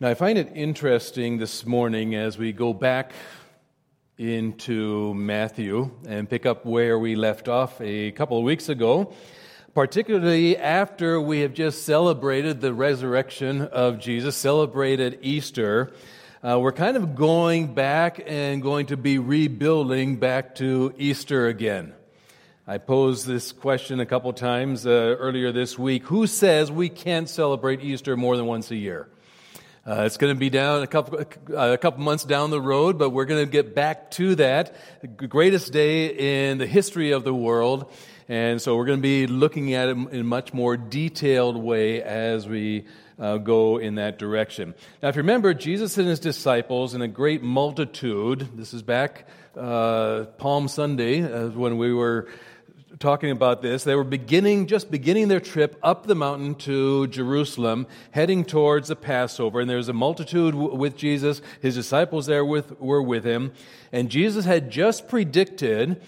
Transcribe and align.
Now, 0.00 0.10
I 0.10 0.14
find 0.14 0.38
it 0.38 0.52
interesting 0.54 1.38
this 1.38 1.66
morning 1.66 2.14
as 2.14 2.38
we 2.38 2.52
go 2.52 2.72
back 2.72 3.10
into 4.16 5.12
Matthew 5.14 5.90
and 6.06 6.30
pick 6.30 6.46
up 6.46 6.64
where 6.64 6.96
we 7.00 7.16
left 7.16 7.48
off 7.48 7.80
a 7.80 8.12
couple 8.12 8.38
of 8.38 8.44
weeks 8.44 8.68
ago, 8.68 9.12
particularly 9.74 10.56
after 10.56 11.20
we 11.20 11.40
have 11.40 11.52
just 11.52 11.82
celebrated 11.82 12.60
the 12.60 12.72
resurrection 12.72 13.62
of 13.62 13.98
Jesus, 13.98 14.36
celebrated 14.36 15.18
Easter. 15.22 15.92
Uh, 16.44 16.60
we're 16.60 16.70
kind 16.70 16.96
of 16.96 17.16
going 17.16 17.74
back 17.74 18.22
and 18.24 18.62
going 18.62 18.86
to 18.86 18.96
be 18.96 19.18
rebuilding 19.18 20.14
back 20.14 20.54
to 20.54 20.94
Easter 20.96 21.48
again. 21.48 21.92
I 22.68 22.78
posed 22.78 23.26
this 23.26 23.50
question 23.50 23.98
a 23.98 24.06
couple 24.06 24.32
times 24.32 24.86
uh, 24.86 24.90
earlier 24.90 25.50
this 25.50 25.76
week. 25.76 26.04
Who 26.04 26.28
says 26.28 26.70
we 26.70 26.88
can't 26.88 27.28
celebrate 27.28 27.82
Easter 27.82 28.16
more 28.16 28.36
than 28.36 28.46
once 28.46 28.70
a 28.70 28.76
year? 28.76 29.08
Uh, 29.88 30.02
it's 30.02 30.18
going 30.18 30.34
to 30.34 30.38
be 30.38 30.50
down 30.50 30.82
a 30.82 30.86
couple, 30.86 31.18
uh, 31.18 31.72
a 31.72 31.78
couple 31.78 32.02
months 32.02 32.22
down 32.22 32.50
the 32.50 32.60
road, 32.60 32.98
but 32.98 33.08
we're 33.08 33.24
going 33.24 33.42
to 33.42 33.50
get 33.50 33.74
back 33.74 34.10
to 34.10 34.34
that. 34.34 34.76
The 35.00 35.26
greatest 35.26 35.72
day 35.72 36.50
in 36.50 36.58
the 36.58 36.66
history 36.66 37.12
of 37.12 37.24
the 37.24 37.32
world. 37.32 37.90
And 38.28 38.60
so 38.60 38.76
we're 38.76 38.84
going 38.84 38.98
to 38.98 39.02
be 39.02 39.26
looking 39.26 39.72
at 39.72 39.88
it 39.88 39.92
in 39.96 40.20
a 40.20 40.24
much 40.24 40.52
more 40.52 40.76
detailed 40.76 41.56
way 41.56 42.02
as 42.02 42.46
we 42.46 42.84
uh, 43.18 43.38
go 43.38 43.78
in 43.78 43.94
that 43.94 44.18
direction. 44.18 44.74
Now, 45.02 45.08
if 45.08 45.16
you 45.16 45.22
remember, 45.22 45.54
Jesus 45.54 45.96
and 45.96 46.06
his 46.06 46.20
disciples 46.20 46.92
in 46.92 47.00
a 47.00 47.08
great 47.08 47.42
multitude, 47.42 48.46
this 48.56 48.74
is 48.74 48.82
back 48.82 49.26
uh, 49.56 50.24
Palm 50.36 50.68
Sunday, 50.68 51.22
uh, 51.22 51.48
when 51.48 51.78
we 51.78 51.94
were 51.94 52.28
talking 52.98 53.30
about 53.30 53.62
this. 53.62 53.84
They 53.84 53.94
were 53.94 54.04
beginning, 54.04 54.66
just 54.66 54.90
beginning 54.90 55.28
their 55.28 55.40
trip 55.40 55.78
up 55.82 56.06
the 56.06 56.14
mountain 56.14 56.54
to 56.56 57.06
Jerusalem, 57.08 57.86
heading 58.12 58.44
towards 58.44 58.88
the 58.88 58.96
Passover. 58.96 59.60
And 59.60 59.68
there 59.68 59.76
was 59.76 59.88
a 59.88 59.92
multitude 59.92 60.54
with 60.54 60.96
Jesus. 60.96 61.42
His 61.60 61.74
disciples 61.74 62.26
there 62.26 62.44
with, 62.44 62.80
were 62.80 63.02
with 63.02 63.24
him. 63.24 63.52
And 63.92 64.10
Jesus 64.10 64.44
had 64.44 64.70
just 64.70 65.08
predicted 65.08 66.00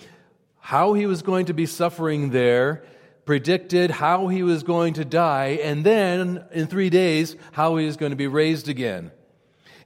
how 0.59 0.95
he 0.95 1.06
was 1.06 1.22
going 1.22 1.47
to 1.47 1.55
be 1.55 1.67
suffering 1.67 2.31
there, 2.31 2.83
predicted 3.25 3.91
how 3.91 4.28
he 4.28 4.42
was 4.42 4.62
going 4.62 4.94
to 4.94 5.05
die, 5.05 5.59
and 5.62 5.84
then 5.84 6.44
in 6.53 6.67
three 6.67 6.91
days, 6.91 7.37
how 7.53 7.77
he 7.77 7.87
was 7.87 7.97
going 7.97 8.11
to 8.11 8.17
be 8.17 8.27
raised 8.27 8.69
again. 8.69 9.11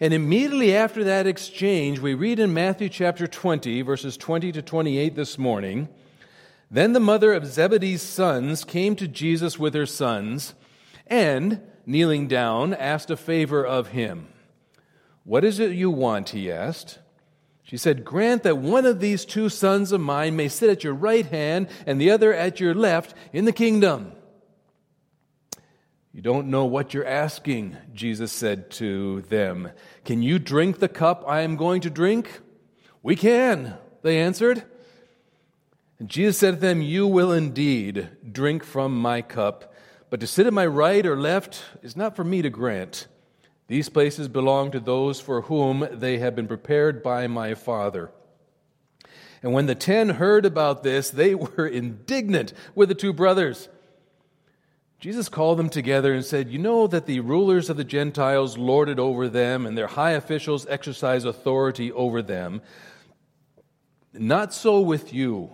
And 0.00 0.12
immediately 0.12 0.74
after 0.76 1.04
that 1.04 1.26
exchange, 1.26 2.00
we 2.00 2.14
read 2.14 2.38
in 2.38 2.52
Matthew 2.52 2.88
chapter 2.88 3.26
20, 3.26 3.82
verses 3.82 4.16
20 4.16 4.52
to 4.52 4.62
28 4.62 5.14
this 5.14 5.38
morning. 5.38 5.88
Then 6.70 6.92
the 6.92 7.00
mother 7.00 7.32
of 7.32 7.46
Zebedee's 7.46 8.02
sons 8.02 8.64
came 8.64 8.96
to 8.96 9.08
Jesus 9.08 9.58
with 9.58 9.74
her 9.74 9.86
sons, 9.86 10.54
and, 11.06 11.60
kneeling 11.86 12.26
down, 12.26 12.74
asked 12.74 13.10
a 13.10 13.16
favor 13.16 13.64
of 13.64 13.88
him. 13.88 14.28
What 15.24 15.44
is 15.44 15.58
it 15.58 15.72
you 15.72 15.90
want? 15.90 16.30
he 16.30 16.50
asked. 16.50 16.98
She 17.62 17.78
said, 17.78 18.04
Grant 18.04 18.42
that 18.42 18.58
one 18.58 18.84
of 18.84 19.00
these 19.00 19.24
two 19.24 19.48
sons 19.48 19.90
of 19.90 20.00
mine 20.00 20.36
may 20.36 20.48
sit 20.48 20.68
at 20.68 20.84
your 20.84 20.92
right 20.92 21.26
hand 21.26 21.68
and 21.86 21.98
the 22.00 22.10
other 22.10 22.32
at 22.32 22.60
your 22.60 22.74
left 22.74 23.14
in 23.32 23.46
the 23.46 23.52
kingdom. 23.52 24.12
You 26.12 26.22
don't 26.22 26.48
know 26.48 26.66
what 26.66 26.94
you're 26.94 27.06
asking, 27.06 27.76
Jesus 27.92 28.30
said 28.30 28.70
to 28.72 29.22
them. 29.22 29.70
Can 30.04 30.22
you 30.22 30.38
drink 30.38 30.78
the 30.78 30.88
cup 30.88 31.24
I 31.26 31.40
am 31.40 31.56
going 31.56 31.80
to 31.80 31.90
drink? 31.90 32.40
We 33.02 33.16
can, 33.16 33.74
they 34.02 34.20
answered. 34.20 34.62
And 36.04 36.10
Jesus 36.10 36.36
said 36.36 36.56
to 36.56 36.60
them, 36.60 36.82
You 36.82 37.06
will 37.06 37.32
indeed 37.32 38.10
drink 38.30 38.62
from 38.62 38.94
my 38.94 39.22
cup, 39.22 39.72
but 40.10 40.20
to 40.20 40.26
sit 40.26 40.46
at 40.46 40.52
my 40.52 40.66
right 40.66 41.06
or 41.06 41.16
left 41.16 41.64
is 41.82 41.96
not 41.96 42.14
for 42.14 42.22
me 42.22 42.42
to 42.42 42.50
grant. 42.50 43.06
These 43.68 43.88
places 43.88 44.28
belong 44.28 44.70
to 44.72 44.80
those 44.80 45.18
for 45.18 45.40
whom 45.40 45.88
they 45.90 46.18
have 46.18 46.36
been 46.36 46.46
prepared 46.46 47.02
by 47.02 47.26
my 47.26 47.54
Father. 47.54 48.10
And 49.42 49.54
when 49.54 49.64
the 49.64 49.74
ten 49.74 50.10
heard 50.10 50.44
about 50.44 50.82
this, 50.82 51.08
they 51.08 51.34
were 51.34 51.66
indignant 51.66 52.52
with 52.74 52.90
the 52.90 52.94
two 52.94 53.14
brothers. 53.14 53.70
Jesus 55.00 55.30
called 55.30 55.58
them 55.58 55.70
together 55.70 56.12
and 56.12 56.22
said, 56.22 56.50
You 56.50 56.58
know 56.58 56.86
that 56.86 57.06
the 57.06 57.20
rulers 57.20 57.70
of 57.70 57.78
the 57.78 57.82
Gentiles 57.82 58.58
lord 58.58 58.90
it 58.90 58.98
over 58.98 59.26
them, 59.26 59.64
and 59.64 59.74
their 59.74 59.86
high 59.86 60.10
officials 60.10 60.66
exercise 60.68 61.24
authority 61.24 61.90
over 61.90 62.20
them. 62.20 62.60
Not 64.12 64.52
so 64.52 64.82
with 64.82 65.14
you. 65.14 65.50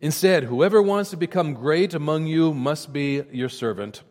Instead, 0.00 0.44
whoever 0.44 0.80
wants 0.80 1.10
to 1.10 1.16
become 1.16 1.52
great 1.52 1.92
among 1.92 2.26
you 2.26 2.54
must 2.54 2.92
be 2.92 3.22
your 3.32 3.50
servant, 3.50 4.02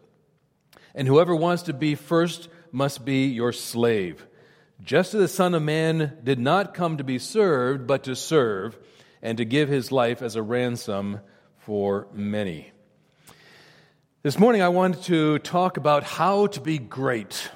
and 0.94 1.07
whoever 1.07 1.35
wants 1.35 1.63
to 1.63 1.73
be 1.73 1.95
first 1.95 2.47
must 2.72 3.03
be 3.03 3.25
your 3.25 3.51
slave. 3.51 4.28
Just 4.83 5.16
as 5.16 5.22
the 5.22 5.28
Son 5.28 5.55
of 5.55 5.63
Man 5.63 6.19
did 6.23 6.39
not 6.39 6.75
come 6.75 6.97
to 6.97 7.03
be 7.03 7.17
served, 7.17 7.88
but 7.88 8.03
to 8.03 8.16
serve, 8.16 8.78
and 9.22 9.39
to 9.39 9.45
give 9.45 9.67
his 9.67 9.91
life 9.91 10.22
as 10.22 10.35
a 10.35 10.44
ransom 10.44 11.22
for 11.57 12.07
many. 12.13 12.72
This 14.22 14.38
morning, 14.38 14.61
I 14.61 14.69
wanted 14.69 15.03
to 15.03 15.39
talk 15.39 15.78
about 15.78 16.03
how 16.03 16.47
to 16.47 16.61
be 16.61 16.78
great 16.78 17.49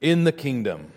in 0.00 0.24
the 0.24 0.32
kingdom. 0.32 0.92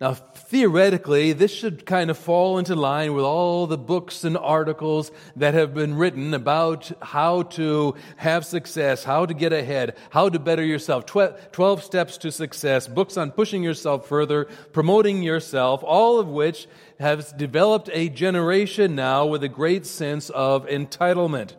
Now, 0.00 0.14
theoretically, 0.14 1.34
this 1.34 1.52
should 1.52 1.84
kind 1.84 2.08
of 2.08 2.16
fall 2.16 2.56
into 2.56 2.74
line 2.74 3.12
with 3.12 3.26
all 3.26 3.66
the 3.66 3.76
books 3.76 4.24
and 4.24 4.34
articles 4.34 5.12
that 5.36 5.52
have 5.52 5.74
been 5.74 5.94
written 5.94 6.32
about 6.32 6.90
how 7.02 7.42
to 7.42 7.94
have 8.16 8.46
success, 8.46 9.04
how 9.04 9.26
to 9.26 9.34
get 9.34 9.52
ahead, 9.52 9.94
how 10.08 10.30
to 10.30 10.38
better 10.38 10.64
yourself. 10.64 11.04
Twelve 11.04 11.84
steps 11.84 12.16
to 12.16 12.32
success, 12.32 12.88
books 12.88 13.18
on 13.18 13.30
pushing 13.30 13.62
yourself 13.62 14.08
further, 14.08 14.46
promoting 14.72 15.22
yourself, 15.22 15.82
all 15.84 16.18
of 16.18 16.28
which 16.28 16.66
have 16.98 17.36
developed 17.36 17.90
a 17.92 18.08
generation 18.08 18.94
now 18.94 19.26
with 19.26 19.44
a 19.44 19.50
great 19.50 19.84
sense 19.84 20.30
of 20.30 20.66
entitlement. 20.66 21.56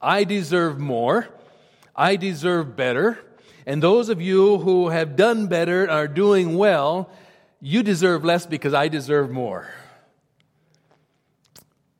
I 0.00 0.24
deserve 0.24 0.78
more. 0.78 1.28
I 1.94 2.16
deserve 2.16 2.74
better. 2.74 3.18
And 3.66 3.82
those 3.82 4.08
of 4.08 4.22
you 4.22 4.58
who 4.58 4.88
have 4.88 5.14
done 5.14 5.46
better 5.48 5.90
are 5.90 6.08
doing 6.08 6.56
well 6.56 7.10
you 7.60 7.82
deserve 7.82 8.24
less 8.24 8.46
because 8.46 8.74
I 8.74 8.88
deserve 8.88 9.30
more. 9.30 9.68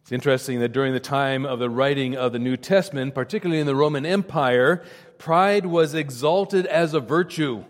It's 0.02 0.12
interesting 0.12 0.60
that 0.60 0.68
during 0.72 0.92
the 0.92 1.00
time 1.00 1.44
of 1.44 1.58
the 1.58 1.68
writing 1.68 2.16
of 2.16 2.32
the 2.32 2.38
New 2.38 2.56
Testament, 2.56 3.14
particularly 3.14 3.60
in 3.60 3.66
the 3.66 3.74
Roman 3.74 4.06
Empire, 4.06 4.84
pride 5.18 5.66
was 5.66 5.94
exalted 5.94 6.64
as 6.66 6.94
a 6.94 7.00
virtue, 7.00 7.64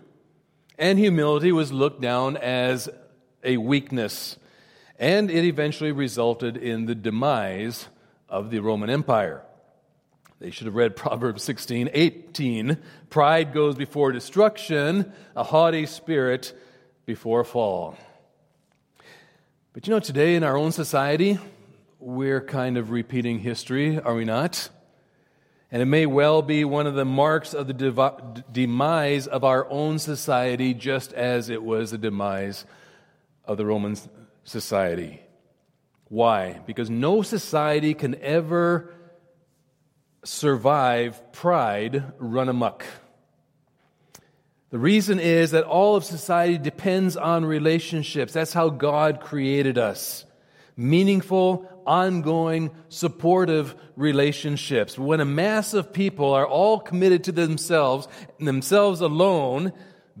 and 0.77 0.99
humility 0.99 1.51
was 1.51 1.71
looked 1.71 1.99
down 1.99 2.37
as 2.37 2.89
a 3.43 3.57
weakness. 3.57 4.37
And 4.99 5.31
it 5.31 5.45
eventually 5.45 5.91
resulted 5.91 6.57
in 6.57 6.85
the 6.85 6.93
demise 6.93 7.87
of 8.29 8.51
the 8.51 8.59
Roman 8.59 8.91
Empire. 8.91 9.41
They 10.39 10.51
should 10.51 10.67
have 10.67 10.75
read 10.75 10.95
Proverbs 10.95 11.41
16, 11.41 11.89
18. 11.91 12.77
Pride 13.09 13.53
goes 13.53 13.75
before 13.75 14.11
destruction, 14.11 15.11
a 15.35 15.43
haughty 15.43 15.87
spirit 15.87 16.53
before 17.07 17.45
fall. 17.45 17.97
But 19.71 19.87
you 19.87 19.93
know, 19.93 19.99
today 20.01 20.35
in 20.35 20.43
our 20.43 20.57
own 20.57 20.73
society, 20.73 21.39
we're 21.99 22.41
kind 22.41 22.77
of 22.77 22.91
repeating 22.91 23.39
history, 23.39 23.97
are 23.97 24.13
we 24.13 24.25
not? 24.25 24.69
And 25.71 25.81
it 25.81 25.85
may 25.85 26.05
well 26.05 26.41
be 26.41 26.65
one 26.65 26.85
of 26.85 26.95
the 26.95 27.05
marks 27.05 27.53
of 27.53 27.67
the 27.67 27.73
dev- 27.73 28.43
demise 28.51 29.25
of 29.25 29.45
our 29.45 29.69
own 29.69 29.99
society, 29.99 30.73
just 30.73 31.13
as 31.13 31.49
it 31.49 31.63
was 31.63 31.91
the 31.91 31.97
demise 31.97 32.65
of 33.45 33.57
the 33.57 33.65
Roman 33.65 33.95
society. 34.43 35.21
Why? 36.09 36.59
Because 36.65 36.89
no 36.89 37.21
society 37.21 37.93
can 37.93 38.15
ever 38.15 38.93
survive 40.25 41.31
pride 41.31 42.03
run 42.17 42.49
amok. 42.49 42.85
The 44.69 44.79
reason 44.79 45.19
is 45.19 45.51
that 45.51 45.63
all 45.63 45.95
of 45.95 46.03
society 46.03 46.57
depends 46.57 47.15
on 47.15 47.45
relationships. 47.45 48.33
That's 48.33 48.53
how 48.53 48.69
God 48.69 49.21
created 49.21 49.77
us. 49.77 50.25
Meaningful, 50.75 51.69
ongoing, 51.85 52.71
supportive 52.89 53.75
relationships. 53.95 54.97
When 54.97 55.21
a 55.21 55.25
mass 55.25 55.73
of 55.73 55.93
people 55.93 56.33
are 56.33 56.45
all 56.45 56.79
committed 56.79 57.23
to 57.25 57.31
themselves, 57.31 58.07
themselves 58.39 58.99
alone, 59.01 59.71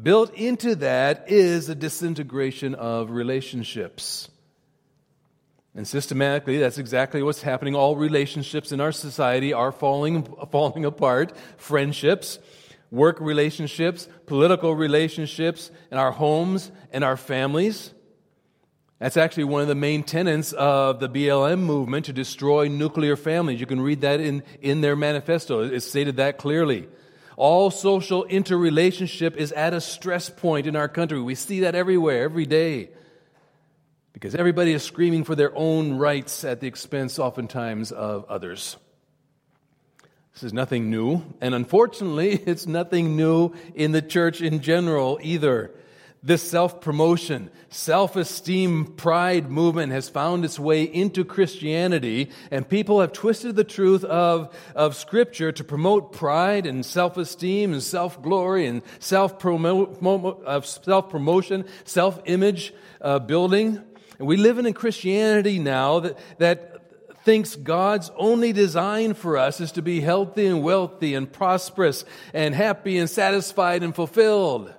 built 0.01 0.33
into 0.33 0.75
that 0.75 1.29
is 1.29 1.67
a 1.69 1.75
disintegration 1.75 2.73
of 2.73 3.11
relationships. 3.11 4.29
And 5.75 5.87
systematically, 5.87 6.57
that's 6.57 6.79
exactly 6.79 7.21
what's 7.21 7.43
happening. 7.43 7.75
All 7.75 7.95
relationships 7.95 8.71
in 8.71 8.81
our 8.81 8.91
society 8.91 9.53
are 9.53 9.71
falling, 9.71 10.23
falling 10.51 10.85
apart. 10.85 11.33
Friendships, 11.57 12.39
work 12.91 13.19
relationships, 13.19 14.07
political 14.25 14.75
relationships, 14.75 15.71
in 15.91 15.97
our 15.97 16.11
homes 16.11 16.71
and 16.91 17.03
our 17.03 17.17
families. 17.17 17.93
That's 18.99 19.17
actually 19.17 19.43
one 19.43 19.61
of 19.61 19.67
the 19.67 19.75
main 19.75 20.03
tenets 20.03 20.53
of 20.53 20.99
the 20.99 21.09
BLM 21.09 21.59
movement 21.59 22.05
to 22.05 22.13
destroy 22.13 22.67
nuclear 22.67 23.15
families. 23.15 23.59
You 23.59 23.67
can 23.67 23.81
read 23.81 24.01
that 24.01 24.19
in, 24.19 24.43
in 24.61 24.81
their 24.81 24.95
manifesto. 24.95 25.61
It 25.61 25.81
stated 25.81 26.17
that 26.17 26.39
clearly. 26.39 26.87
All 27.35 27.69
social 27.69 28.23
interrelationship 28.23 29.37
is 29.37 29.51
at 29.51 29.75
a 29.75 29.81
stress 29.81 30.29
point 30.29 30.65
in 30.65 30.75
our 30.75 30.87
country. 30.87 31.21
We 31.21 31.35
see 31.35 31.59
that 31.59 31.75
everywhere, 31.75 32.23
every 32.23 32.47
day. 32.47 32.89
Because 34.13 34.33
everybody 34.33 34.73
is 34.73 34.81
screaming 34.81 35.23
for 35.23 35.35
their 35.35 35.55
own 35.55 35.99
rights 35.99 36.43
at 36.43 36.59
the 36.59 36.65
expense, 36.65 37.19
oftentimes, 37.19 37.91
of 37.91 38.25
others. 38.25 38.77
This 40.37 40.43
is 40.43 40.53
nothing 40.53 40.91
new, 40.91 41.23
and 41.41 41.55
unfortunately, 41.55 42.33
it's 42.45 42.67
nothing 42.67 43.17
new 43.17 43.53
in 43.73 43.91
the 43.91 44.03
church 44.03 44.39
in 44.39 44.61
general 44.61 45.17
either. 45.23 45.71
This 46.21 46.47
self 46.47 46.79
promotion, 46.79 47.49
self 47.69 48.15
esteem, 48.15 48.85
pride 48.85 49.49
movement 49.49 49.93
has 49.93 50.09
found 50.09 50.45
its 50.45 50.59
way 50.59 50.83
into 50.83 51.25
Christianity, 51.25 52.29
and 52.51 52.69
people 52.69 53.01
have 53.01 53.13
twisted 53.13 53.55
the 53.55 53.63
truth 53.63 54.03
of, 54.03 54.55
of 54.75 54.95
Scripture 54.95 55.51
to 55.53 55.63
promote 55.63 56.11
pride 56.11 56.67
and 56.67 56.85
self 56.85 57.17
esteem 57.17 57.73
and 57.73 57.81
self 57.81 58.21
glory 58.21 58.67
and 58.67 58.83
self 58.99 59.39
promotion, 59.39 61.65
self 61.83 62.21
image 62.25 62.75
uh, 63.01 63.17
building. 63.17 63.81
And 64.19 64.27
we 64.27 64.37
live 64.37 64.59
in 64.59 64.67
a 64.67 64.73
Christianity 64.73 65.57
now 65.57 66.01
that, 66.01 66.19
that 66.37 66.76
thinks 67.27 67.57
God's 67.57 68.09
only 68.15 68.53
design 68.53 69.13
for 69.13 69.37
us 69.37 69.59
is 69.59 69.73
to 69.73 69.81
be 69.81 69.99
healthy 69.99 70.45
and 70.45 70.63
wealthy 70.63 71.13
and 71.13 71.29
prosperous 71.29 72.05
and 72.33 72.55
happy 72.55 72.97
and 72.97 73.09
satisfied 73.09 73.83
and 73.83 73.93
fulfilled. 73.93 74.73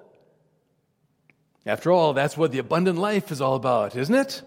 After 1.66 1.92
all, 1.92 2.14
that's 2.14 2.38
what 2.38 2.50
the 2.50 2.58
abundant 2.58 2.98
life 2.98 3.30
is 3.30 3.42
all 3.42 3.54
about, 3.54 3.94
isn't 3.94 4.14
it? 4.14 4.40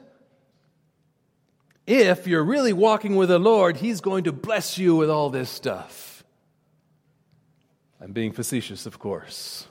If 1.85 2.25
you're 2.25 2.43
really 2.43 2.73
walking 2.73 3.17
with 3.17 3.29
the 3.29 3.37
Lord, 3.37 3.77
He's 3.77 4.01
going 4.01 4.23
to 4.23 4.31
bless 4.31 4.79
you 4.79 4.95
with 4.95 5.11
all 5.11 5.29
this 5.29 5.51
stuff. 5.51 6.23
I'm 8.01 8.13
being 8.13 8.31
facetious, 8.31 8.87
of 8.87 8.97
course. 8.97 9.67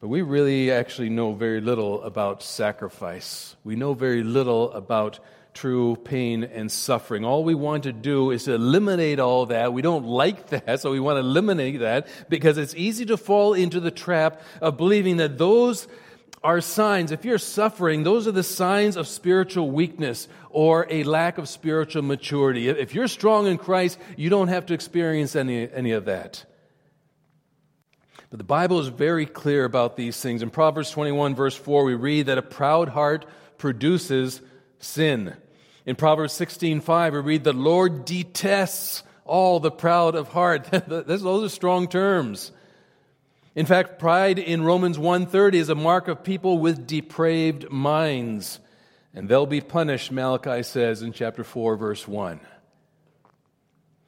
But 0.00 0.08
we 0.08 0.22
really 0.22 0.72
actually 0.72 1.10
know 1.10 1.34
very 1.34 1.60
little 1.60 2.02
about 2.02 2.42
sacrifice. 2.42 3.56
We 3.62 3.76
know 3.76 3.92
very 3.92 4.22
little 4.22 4.72
about 4.72 5.20
true 5.58 5.96
pain 5.96 6.44
and 6.44 6.70
suffering. 6.70 7.24
All 7.24 7.42
we 7.42 7.54
want 7.54 7.82
to 7.82 7.92
do 7.92 8.30
is 8.30 8.44
to 8.44 8.54
eliminate 8.54 9.18
all 9.18 9.46
that. 9.46 9.72
We 9.72 9.82
don't 9.82 10.06
like 10.06 10.46
that, 10.50 10.80
so 10.80 10.92
we 10.92 11.00
want 11.00 11.16
to 11.16 11.20
eliminate 11.20 11.80
that 11.80 12.06
because 12.28 12.58
it's 12.58 12.74
easy 12.76 13.04
to 13.06 13.16
fall 13.16 13.54
into 13.54 13.80
the 13.80 13.90
trap 13.90 14.40
of 14.60 14.76
believing 14.76 15.16
that 15.16 15.36
those 15.36 15.88
are 16.44 16.60
signs. 16.60 17.10
If 17.10 17.24
you're 17.24 17.38
suffering, 17.38 18.04
those 18.04 18.28
are 18.28 18.32
the 18.32 18.44
signs 18.44 18.96
of 18.96 19.08
spiritual 19.08 19.70
weakness 19.72 20.28
or 20.50 20.86
a 20.90 21.02
lack 21.02 21.38
of 21.38 21.48
spiritual 21.48 22.02
maturity. 22.02 22.68
If 22.68 22.94
you're 22.94 23.08
strong 23.08 23.48
in 23.48 23.58
Christ, 23.58 23.98
you 24.16 24.30
don't 24.30 24.48
have 24.48 24.66
to 24.66 24.74
experience 24.74 25.34
any, 25.34 25.68
any 25.68 25.90
of 25.90 26.04
that. 26.04 26.44
But 28.30 28.38
the 28.38 28.44
Bible 28.44 28.78
is 28.78 28.88
very 28.88 29.26
clear 29.26 29.64
about 29.64 29.96
these 29.96 30.20
things. 30.20 30.40
In 30.40 30.50
Proverbs 30.50 30.92
21, 30.92 31.34
verse 31.34 31.56
4, 31.56 31.82
we 31.82 31.94
read 31.94 32.26
that 32.26 32.38
a 32.38 32.42
proud 32.42 32.90
heart 32.90 33.26
produces 33.56 34.40
sin. 34.78 35.34
In 35.88 35.96
Proverbs 35.96 36.34
16:5 36.34 37.14
we 37.14 37.18
read 37.20 37.44
the 37.44 37.54
Lord 37.54 38.04
detests 38.04 39.02
all 39.24 39.58
the 39.58 39.70
proud 39.70 40.16
of 40.16 40.28
heart. 40.28 40.68
those 40.86 41.24
are 41.24 41.48
strong 41.48 41.88
terms. 41.88 42.52
In 43.54 43.64
fact, 43.64 43.98
pride 43.98 44.38
in 44.38 44.64
Romans 44.64 44.98
1:30 44.98 45.54
is 45.54 45.70
a 45.70 45.74
mark 45.74 46.06
of 46.06 46.22
people 46.22 46.58
with 46.58 46.86
depraved 46.86 47.70
minds, 47.70 48.60
and 49.14 49.30
they'll 49.30 49.46
be 49.46 49.62
punished, 49.62 50.12
Malachi 50.12 50.62
says 50.62 51.00
in 51.00 51.14
chapter 51.14 51.42
4 51.42 51.76
verse 51.76 52.06
1. 52.06 52.38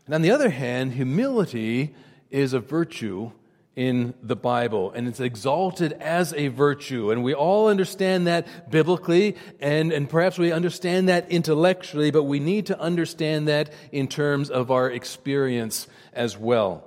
And 0.05 0.15
on 0.15 0.21
the 0.21 0.33
other 0.33 0.51
hand, 0.51 0.93
humility 0.93 1.95
is 2.29 2.53
a 2.53 2.61
virtue 2.61 3.33
in 3.81 4.13
the 4.23 4.37
Bible, 4.37 4.93
and 4.93 5.09
it's 5.09 5.21
exalted 5.21 5.95
as 5.95 6.35
a 6.35 6.49
virtue. 6.49 7.11
And 7.11 7.25
we 7.25 7.33
all 7.33 7.69
understand 7.69 8.27
that 8.27 8.71
biblically, 8.71 9.37
and, 9.59 9.91
and 9.91 10.07
perhaps 10.07 10.37
we 10.37 10.53
understand 10.53 11.09
that 11.09 11.31
intellectually, 11.31 12.11
but 12.11 12.25
we 12.25 12.41
need 12.41 12.67
to 12.67 12.79
understand 12.79 13.49
that 13.49 13.73
in 13.91 14.07
terms 14.07 14.51
of 14.51 14.71
our 14.71 14.91
experience 14.91 15.89
as 16.13 16.37
well. 16.37 16.85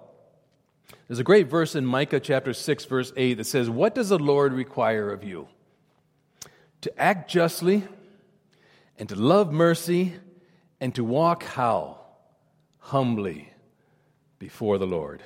There's 1.08 1.18
a 1.18 1.24
great 1.24 1.48
verse 1.48 1.74
in 1.74 1.84
Micah 1.84 2.20
chapter 2.20 2.54
6, 2.54 2.86
verse 2.86 3.12
8 3.18 3.38
that 3.38 3.46
says, 3.46 3.72
What 3.72 3.96
does 3.96 4.10
the 4.10 4.20
Lord 4.20 4.54
require 4.54 5.10
of 5.10 5.24
you? 5.24 5.48
To 6.82 7.02
act 7.02 7.28
justly, 7.28 7.88
and 9.00 9.10
to 9.10 9.16
love 9.16 9.52
mercy, 9.52 10.14
and 10.80 10.94
to 10.94 11.04
walk 11.04 11.42
how? 11.42 12.02
Humbly 12.78 13.52
before 14.38 14.78
the 14.78 14.86
Lord. 14.86 15.24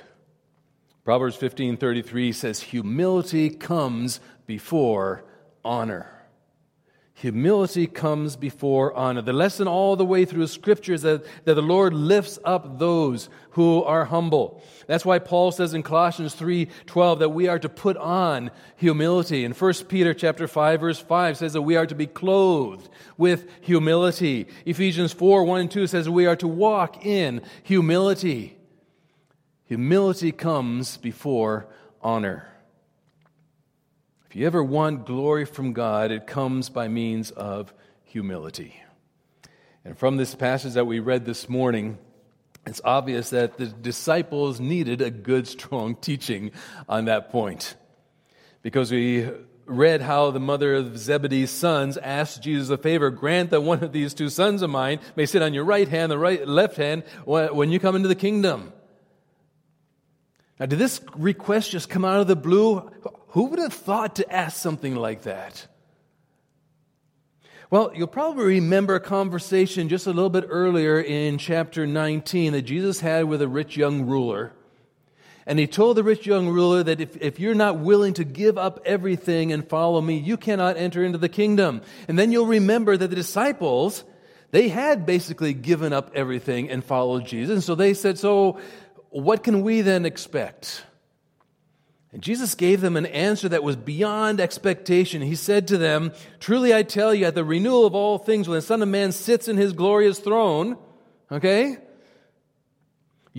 Proverbs 1.08 1.38
15:33 1.38 2.32
says 2.34 2.60
humility 2.60 3.48
comes 3.48 4.20
before 4.46 5.24
honor. 5.64 6.06
Humility 7.14 7.86
comes 7.86 8.36
before 8.36 8.92
honor. 8.92 9.22
The 9.22 9.32
lesson 9.32 9.66
all 9.66 9.96
the 9.96 10.04
way 10.04 10.26
through 10.26 10.48
Scripture 10.48 10.92
is 10.92 11.00
that, 11.00 11.24
that 11.46 11.54
the 11.54 11.62
Lord 11.62 11.94
lifts 11.94 12.38
up 12.44 12.78
those 12.78 13.30
who 13.52 13.82
are 13.84 14.04
humble. 14.04 14.62
That's 14.86 15.06
why 15.06 15.18
Paul 15.18 15.50
says 15.50 15.72
in 15.72 15.82
Colossians 15.82 16.34
3:12 16.34 17.20
that 17.20 17.30
we 17.30 17.48
are 17.48 17.58
to 17.58 17.70
put 17.70 17.96
on 17.96 18.50
humility. 18.76 19.46
And 19.46 19.56
1 19.56 19.88
Peter 19.88 20.12
chapter 20.12 20.46
5 20.46 20.78
verse 20.78 20.98
5 20.98 21.38
says 21.38 21.54
that 21.54 21.62
we 21.62 21.76
are 21.76 21.86
to 21.86 21.94
be 21.94 22.06
clothed 22.06 22.90
with 23.16 23.48
humility. 23.62 24.46
Ephesians 24.66 25.14
4, 25.14 25.42
1 25.42 25.60
and 25.62 25.70
2 25.70 25.86
says 25.86 26.06
we 26.06 26.26
are 26.26 26.36
to 26.36 26.46
walk 26.46 27.06
in 27.06 27.40
humility. 27.62 28.57
Humility 29.68 30.32
comes 30.32 30.96
before 30.96 31.68
honor. 32.00 32.48
If 34.26 34.34
you 34.34 34.46
ever 34.46 34.64
want 34.64 35.04
glory 35.04 35.44
from 35.44 35.74
God, 35.74 36.10
it 36.10 36.26
comes 36.26 36.70
by 36.70 36.88
means 36.88 37.30
of 37.30 37.74
humility. 38.02 38.82
And 39.84 39.96
from 39.96 40.16
this 40.16 40.34
passage 40.34 40.72
that 40.72 40.86
we 40.86 41.00
read 41.00 41.26
this 41.26 41.50
morning, 41.50 41.98
it's 42.66 42.80
obvious 42.82 43.28
that 43.30 43.58
the 43.58 43.66
disciples 43.66 44.58
needed 44.58 45.02
a 45.02 45.10
good, 45.10 45.46
strong 45.46 45.96
teaching 45.96 46.52
on 46.88 47.04
that 47.04 47.30
point. 47.30 47.74
Because 48.62 48.90
we 48.90 49.28
read 49.66 50.00
how 50.00 50.30
the 50.30 50.40
mother 50.40 50.76
of 50.76 50.96
Zebedee's 50.96 51.50
sons 51.50 51.98
asked 51.98 52.42
Jesus 52.42 52.70
a 52.70 52.78
favor 52.78 53.10
grant 53.10 53.50
that 53.50 53.60
one 53.60 53.84
of 53.84 53.92
these 53.92 54.14
two 54.14 54.30
sons 54.30 54.62
of 54.62 54.70
mine 54.70 55.00
may 55.14 55.26
sit 55.26 55.42
on 55.42 55.52
your 55.52 55.64
right 55.64 55.88
hand, 55.88 56.10
the 56.10 56.16
right, 56.18 56.48
left 56.48 56.78
hand, 56.78 57.02
when 57.26 57.70
you 57.70 57.78
come 57.78 57.96
into 57.96 58.08
the 58.08 58.14
kingdom. 58.14 58.72
Now, 60.58 60.66
did 60.66 60.78
this 60.78 61.00
request 61.14 61.70
just 61.70 61.88
come 61.88 62.04
out 62.04 62.20
of 62.20 62.26
the 62.26 62.36
blue? 62.36 62.90
Who 63.28 63.44
would 63.44 63.58
have 63.58 63.72
thought 63.72 64.16
to 64.16 64.32
ask 64.32 64.56
something 64.56 64.96
like 64.96 65.22
that? 65.22 65.66
Well, 67.70 67.92
you'll 67.94 68.06
probably 68.06 68.44
remember 68.44 68.94
a 68.94 69.00
conversation 69.00 69.90
just 69.90 70.06
a 70.06 70.12
little 70.12 70.30
bit 70.30 70.46
earlier 70.48 70.98
in 70.98 71.36
chapter 71.36 71.86
19 71.86 72.52
that 72.52 72.62
Jesus 72.62 73.00
had 73.00 73.26
with 73.26 73.42
a 73.42 73.48
rich 73.48 73.76
young 73.76 74.06
ruler. 74.06 74.52
And 75.46 75.58
he 75.58 75.66
told 75.66 75.96
the 75.96 76.02
rich 76.02 76.26
young 76.26 76.48
ruler 76.48 76.82
that 76.82 77.00
if, 77.00 77.16
if 77.18 77.38
you're 77.38 77.54
not 77.54 77.78
willing 77.78 78.14
to 78.14 78.24
give 78.24 78.58
up 78.58 78.80
everything 78.84 79.52
and 79.52 79.66
follow 79.66 80.00
me, 80.00 80.18
you 80.18 80.36
cannot 80.38 80.76
enter 80.76 81.04
into 81.04 81.18
the 81.18 81.28
kingdom. 81.28 81.82
And 82.06 82.18
then 82.18 82.32
you'll 82.32 82.46
remember 82.46 82.96
that 82.96 83.08
the 83.08 83.16
disciples, 83.16 84.02
they 84.50 84.68
had 84.68 85.04
basically 85.04 85.52
given 85.52 85.92
up 85.92 86.10
everything 86.14 86.70
and 86.70 86.82
followed 86.82 87.26
Jesus. 87.26 87.54
And 87.54 87.64
so 87.64 87.74
they 87.74 87.92
said, 87.92 88.18
So 88.18 88.58
what 89.10 89.42
can 89.42 89.62
we 89.62 89.80
then 89.80 90.04
expect? 90.06 90.84
And 92.12 92.22
Jesus 92.22 92.54
gave 92.54 92.80
them 92.80 92.96
an 92.96 93.06
answer 93.06 93.48
that 93.48 93.62
was 93.62 93.76
beyond 93.76 94.40
expectation. 94.40 95.20
He 95.20 95.34
said 95.34 95.68
to 95.68 95.78
them, 95.78 96.12
Truly 96.40 96.74
I 96.74 96.82
tell 96.82 97.14
you, 97.14 97.26
at 97.26 97.34
the 97.34 97.44
renewal 97.44 97.84
of 97.84 97.94
all 97.94 98.18
things, 98.18 98.48
when 98.48 98.56
the 98.56 98.62
Son 98.62 98.82
of 98.82 98.88
Man 98.88 99.12
sits 99.12 99.46
in 99.46 99.56
his 99.56 99.74
glorious 99.74 100.18
throne, 100.18 100.78
okay, 101.30 101.76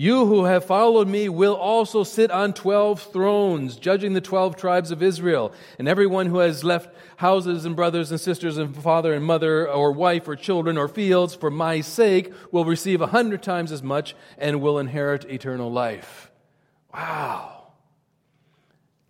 you 0.00 0.24
who 0.24 0.44
have 0.44 0.64
followed 0.64 1.08
me 1.08 1.28
will 1.28 1.54
also 1.54 2.04
sit 2.04 2.30
on 2.30 2.54
12 2.54 3.02
thrones, 3.12 3.76
judging 3.76 4.14
the 4.14 4.22
12 4.22 4.56
tribes 4.56 4.90
of 4.90 5.02
Israel. 5.02 5.52
And 5.78 5.86
everyone 5.86 6.24
who 6.24 6.38
has 6.38 6.64
left 6.64 6.88
houses 7.16 7.66
and 7.66 7.76
brothers 7.76 8.10
and 8.10 8.18
sisters 8.18 8.56
and 8.56 8.74
father 8.74 9.12
and 9.12 9.22
mother 9.22 9.68
or 9.68 9.92
wife 9.92 10.26
or 10.26 10.36
children 10.36 10.78
or 10.78 10.88
fields 10.88 11.34
for 11.34 11.50
my 11.50 11.82
sake 11.82 12.32
will 12.50 12.64
receive 12.64 13.02
a 13.02 13.08
hundred 13.08 13.42
times 13.42 13.72
as 13.72 13.82
much 13.82 14.16
and 14.38 14.62
will 14.62 14.78
inherit 14.78 15.26
eternal 15.26 15.70
life. 15.70 16.30
Wow. 16.94 17.66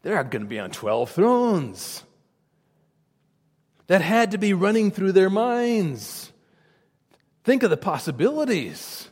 They're 0.02 0.24
going 0.24 0.42
to 0.42 0.48
be 0.48 0.58
on 0.58 0.72
12 0.72 1.08
thrones. 1.08 2.02
That 3.86 4.02
had 4.02 4.32
to 4.32 4.38
be 4.38 4.54
running 4.54 4.90
through 4.90 5.12
their 5.12 5.30
minds. 5.30 6.32
Think 7.44 7.62
of 7.62 7.70
the 7.70 7.76
possibilities. 7.76 9.09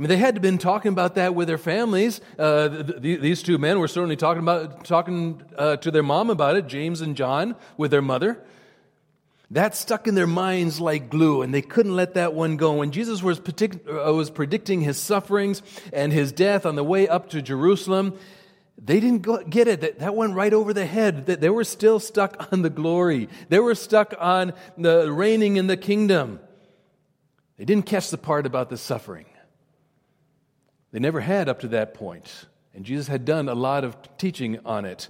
I 0.00 0.02
mean, 0.02 0.08
they 0.08 0.16
had 0.16 0.40
been 0.40 0.56
talking 0.56 0.92
about 0.92 1.16
that 1.16 1.34
with 1.34 1.46
their 1.46 1.58
families. 1.58 2.22
Uh, 2.38 2.84
th- 2.84 3.20
these 3.20 3.42
two 3.42 3.58
men 3.58 3.78
were 3.78 3.86
certainly 3.86 4.16
talking 4.16 4.42
about 4.42 4.82
talking 4.82 5.42
uh, 5.58 5.76
to 5.76 5.90
their 5.90 6.02
mom 6.02 6.30
about 6.30 6.56
it, 6.56 6.68
James 6.68 7.02
and 7.02 7.14
John, 7.14 7.54
with 7.76 7.90
their 7.90 8.00
mother. 8.00 8.42
That 9.50 9.76
stuck 9.76 10.08
in 10.08 10.14
their 10.14 10.26
minds 10.26 10.80
like 10.80 11.10
glue, 11.10 11.42
and 11.42 11.52
they 11.52 11.60
couldn't 11.60 11.94
let 11.94 12.14
that 12.14 12.32
one 12.32 12.56
go. 12.56 12.76
When 12.76 12.92
Jesus 12.92 13.22
was, 13.22 13.40
partic- 13.40 13.86
uh, 13.86 14.10
was 14.14 14.30
predicting 14.30 14.80
his 14.80 14.98
sufferings 14.98 15.60
and 15.92 16.14
his 16.14 16.32
death 16.32 16.64
on 16.64 16.76
the 16.76 16.84
way 16.84 17.06
up 17.06 17.28
to 17.30 17.42
Jerusalem, 17.42 18.18
they 18.82 19.00
didn't 19.00 19.20
go, 19.20 19.44
get 19.44 19.68
it. 19.68 19.82
That, 19.82 19.98
that 19.98 20.14
went 20.14 20.32
right 20.34 20.54
over 20.54 20.72
the 20.72 20.86
head. 20.86 21.26
That 21.26 21.42
they 21.42 21.50
were 21.50 21.62
still 21.62 22.00
stuck 22.00 22.50
on 22.54 22.62
the 22.62 22.70
glory. 22.70 23.28
They 23.50 23.58
were 23.58 23.74
stuck 23.74 24.14
on 24.18 24.54
the 24.78 25.12
reigning 25.12 25.56
in 25.56 25.66
the 25.66 25.76
kingdom. 25.76 26.40
They 27.58 27.66
didn't 27.66 27.84
catch 27.84 28.08
the 28.08 28.16
part 28.16 28.46
about 28.46 28.70
the 28.70 28.78
suffering. 28.78 29.26
They 30.92 30.98
never 30.98 31.20
had 31.20 31.48
up 31.48 31.60
to 31.60 31.68
that 31.68 31.94
point. 31.94 32.46
And 32.74 32.84
Jesus 32.84 33.08
had 33.08 33.24
done 33.24 33.48
a 33.48 33.54
lot 33.54 33.84
of 33.84 33.96
teaching 34.16 34.58
on 34.64 34.84
it. 34.84 35.08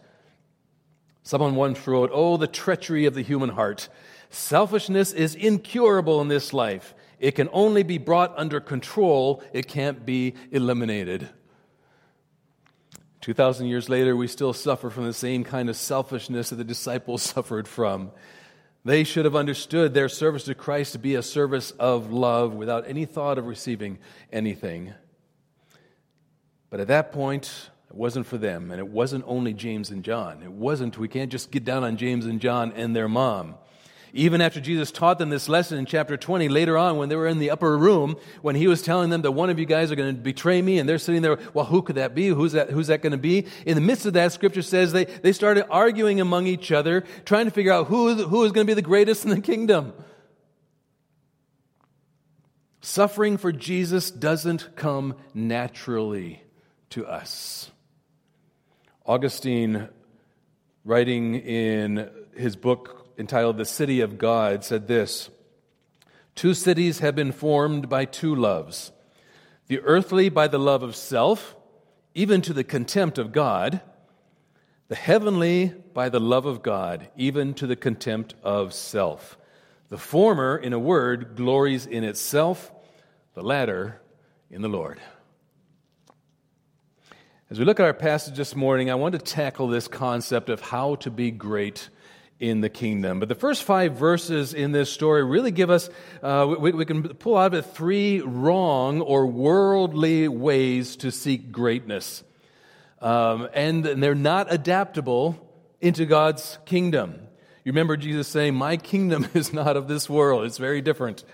Someone 1.23 1.55
once 1.55 1.87
wrote, 1.87 2.11
Oh, 2.13 2.37
the 2.37 2.47
treachery 2.47 3.07
of 3.07 3.15
the 3.15 3.23
human 3.23 3.51
heart. 3.51 3.89
Selfishness 4.31 5.13
is 5.13 5.35
incurable 5.35 6.21
in 6.21 6.29
this 6.29 6.53
life. 6.53 6.95
It 7.19 7.33
can 7.33 7.49
only 7.53 7.83
be 7.83 7.99
brought 7.99 8.33
under 8.39 8.61
control, 8.61 9.43
it 9.53 9.69
can't 9.69 10.07
be 10.07 10.35
eliminated. 10.51 11.29
2,000 13.21 13.67
years 13.67 13.91
later, 13.91 14.17
we 14.17 14.27
still 14.27 14.55
suffer 14.55 14.89
from 14.89 15.05
the 15.05 15.13
same 15.13 15.45
kind 15.45 15.69
of 15.69 15.77
selfishness 15.77 16.49
that 16.49 16.57
the 16.57 16.65
disciples 16.65 17.23
suffered 17.35 17.69
from. 17.69 18.11
They 18.83 19.05
should 19.05 19.27
have 19.27 19.37
understood 19.37 19.93
their 19.93 20.09
service 20.09 20.45
to 20.45 20.55
Christ 20.55 20.93
to 20.93 20.99
be 20.99 21.15
a 21.15 21.23
service 21.23 21.73
of 21.73 22.11
love 22.11 22.55
without 22.55 22.89
any 22.89 23.05
thought 23.05 23.37
of 23.37 23.47
receiving 23.47 23.99
anything. 24.33 24.95
But 26.71 26.79
at 26.79 26.87
that 26.87 27.13
point, 27.13 27.71
it 27.91 27.97
wasn't 27.97 28.27
for 28.27 28.39
them, 28.39 28.71
and 28.71 28.79
it 28.79 28.87
wasn't 28.87 29.25
only 29.27 29.53
James 29.53 29.91
and 29.91 30.05
John. 30.05 30.43
It 30.45 30.53
wasn't, 30.53 30.97
we 30.97 31.09
can't 31.09 31.31
just 31.31 31.51
get 31.51 31.65
down 31.65 31.83
on 31.83 31.97
James 31.97 32.25
and 32.25 32.41
John 32.41 32.73
and 32.77 32.95
their 32.95 33.09
mom. 33.09 33.57
Even 34.13 34.41
after 34.41 34.61
Jesus 34.61 34.91
taught 34.91 35.19
them 35.19 35.29
this 35.29 35.49
lesson 35.49 35.79
in 35.79 35.87
chapter 35.87 36.17
20, 36.17 36.49
later 36.49 36.77
on 36.77 36.97
when 36.97 37.09
they 37.09 37.17
were 37.17 37.27
in 37.27 37.39
the 37.39 37.51
upper 37.51 37.77
room, 37.77 38.17
when 38.43 38.55
he 38.55 38.69
was 38.69 38.83
telling 38.83 39.11
them 39.11 39.23
that 39.23 39.33
one 39.33 39.51
of 39.51 39.59
you 39.59 39.67
guys 39.67 39.91
are 39.91 39.97
going 39.97 40.15
to 40.15 40.21
betray 40.21 40.63
me, 40.63 40.79
and 40.79 40.89
they're 40.89 40.99
sitting 40.99 41.23
there, 41.23 41.39
well, 41.53 41.65
who 41.65 41.83
could 41.83 41.97
that 41.97 42.15
be? 42.15 42.29
Who's 42.29 42.53
that, 42.53 42.71
who's 42.71 42.87
that 42.87 43.03
going 43.03 43.13
to 43.13 43.19
be? 43.19 43.47
In 43.67 43.75
the 43.75 43.81
midst 43.81 44.07
of 44.07 44.13
that, 44.13 44.33
scripture 44.33 44.63
says 44.63 44.93
they, 44.93 45.07
they 45.07 45.33
started 45.33 45.67
arguing 45.69 46.21
among 46.21 46.47
each 46.47 46.71
other, 46.71 47.05
trying 47.25 47.47
to 47.47 47.51
figure 47.51 47.73
out 47.73 47.89
who, 47.89 48.15
who 48.15 48.45
is 48.45 48.53
going 48.53 48.67
to 48.67 48.71
be 48.71 48.75
the 48.75 48.83
greatest 48.83 49.25
in 49.25 49.31
the 49.31 49.41
kingdom. 49.41 49.93
Suffering 52.81 53.37
for 53.37 53.51
Jesus 53.51 54.13
doesn't 54.13 54.77
come 54.77 55.17
naturally 55.35 56.43
to 56.91 57.07
us. 57.07 57.71
Augustine, 59.07 59.89
writing 60.85 61.35
in 61.35 62.11
his 62.37 62.57
book 62.57 63.09
entitled 63.19 63.57
The 63.57 63.65
City 63.65 64.01
of 64.01 64.19
God, 64.19 64.65
said 64.65 64.87
this 64.87 65.31
Two 66.35 66.55
cities 66.55 67.01
have 67.01 67.15
been 67.15 67.33
formed 67.33 67.89
by 67.89 68.05
two 68.05 68.35
loves 68.35 68.93
the 69.67 69.81
earthly 69.83 70.29
by 70.29 70.49
the 70.49 70.59
love 70.59 70.83
of 70.83 70.97
self, 70.97 71.55
even 72.13 72.43
to 72.43 72.53
the 72.53 72.65
contempt 72.65 73.19
of 73.19 73.31
God, 73.31 73.81
the 74.89 74.97
heavenly 74.97 75.69
by 75.95 76.09
the 76.09 76.19
love 76.19 76.45
of 76.45 76.61
God, 76.61 77.09
even 77.17 77.55
to 77.55 77.69
the 77.69 77.77
contempt 77.77 78.35
of 78.43 78.75
self. 78.75 79.39
The 79.89 79.99
former, 79.99 80.57
in 80.57 80.73
a 80.73 80.79
word, 80.79 81.37
glories 81.37 81.87
in 81.87 82.03
itself, 82.03 82.73
the 83.35 83.43
latter 83.43 84.01
in 84.51 84.63
the 84.63 84.69
Lord. 84.69 85.01
As 87.53 87.59
we 87.59 87.65
look 87.65 87.81
at 87.81 87.87
our 87.87 87.93
passage 87.93 88.37
this 88.37 88.55
morning, 88.55 88.93
I 88.93 88.95
want 88.95 89.15
to 89.15 89.19
tackle 89.19 89.67
this 89.67 89.89
concept 89.89 90.51
of 90.51 90.61
how 90.61 90.95
to 90.97 91.11
be 91.11 91.33
great 91.33 91.89
in 92.39 92.61
the 92.61 92.69
kingdom. 92.69 93.19
But 93.19 93.29
the 93.29 93.35
first 93.35 93.65
five 93.65 93.95
verses 93.95 94.55
in 94.55 94.71
this 94.71 94.89
story 94.89 95.25
really 95.25 95.51
give 95.51 95.69
us, 95.69 95.91
uh, 96.23 96.55
we, 96.61 96.71
we, 96.71 96.85
can 96.85 97.03
pull 97.03 97.37
out 97.37 97.53
of 97.53 97.55
it 97.55 97.63
three 97.75 98.21
wrong 98.21 99.01
or 99.01 99.27
worldly 99.27 100.29
ways 100.29 100.95
to 100.99 101.11
seek 101.11 101.51
greatness. 101.51 102.23
Um, 103.01 103.49
and 103.53 103.85
they're 103.85 104.15
not 104.15 104.47
adaptable 104.53 105.37
into 105.81 106.07
God's 106.07 106.57
kingdom. 106.67 107.17
You 107.65 107.73
remember 107.73 107.97
Jesus 107.97 108.29
saying, 108.29 108.55
My 108.55 108.77
kingdom 108.77 109.27
is 109.35 109.53
not 109.53 109.77
of 109.77 109.89
this 109.89 110.09
world, 110.09 110.45
it's 110.45 110.59
very 110.59 110.83
different. 110.83 111.25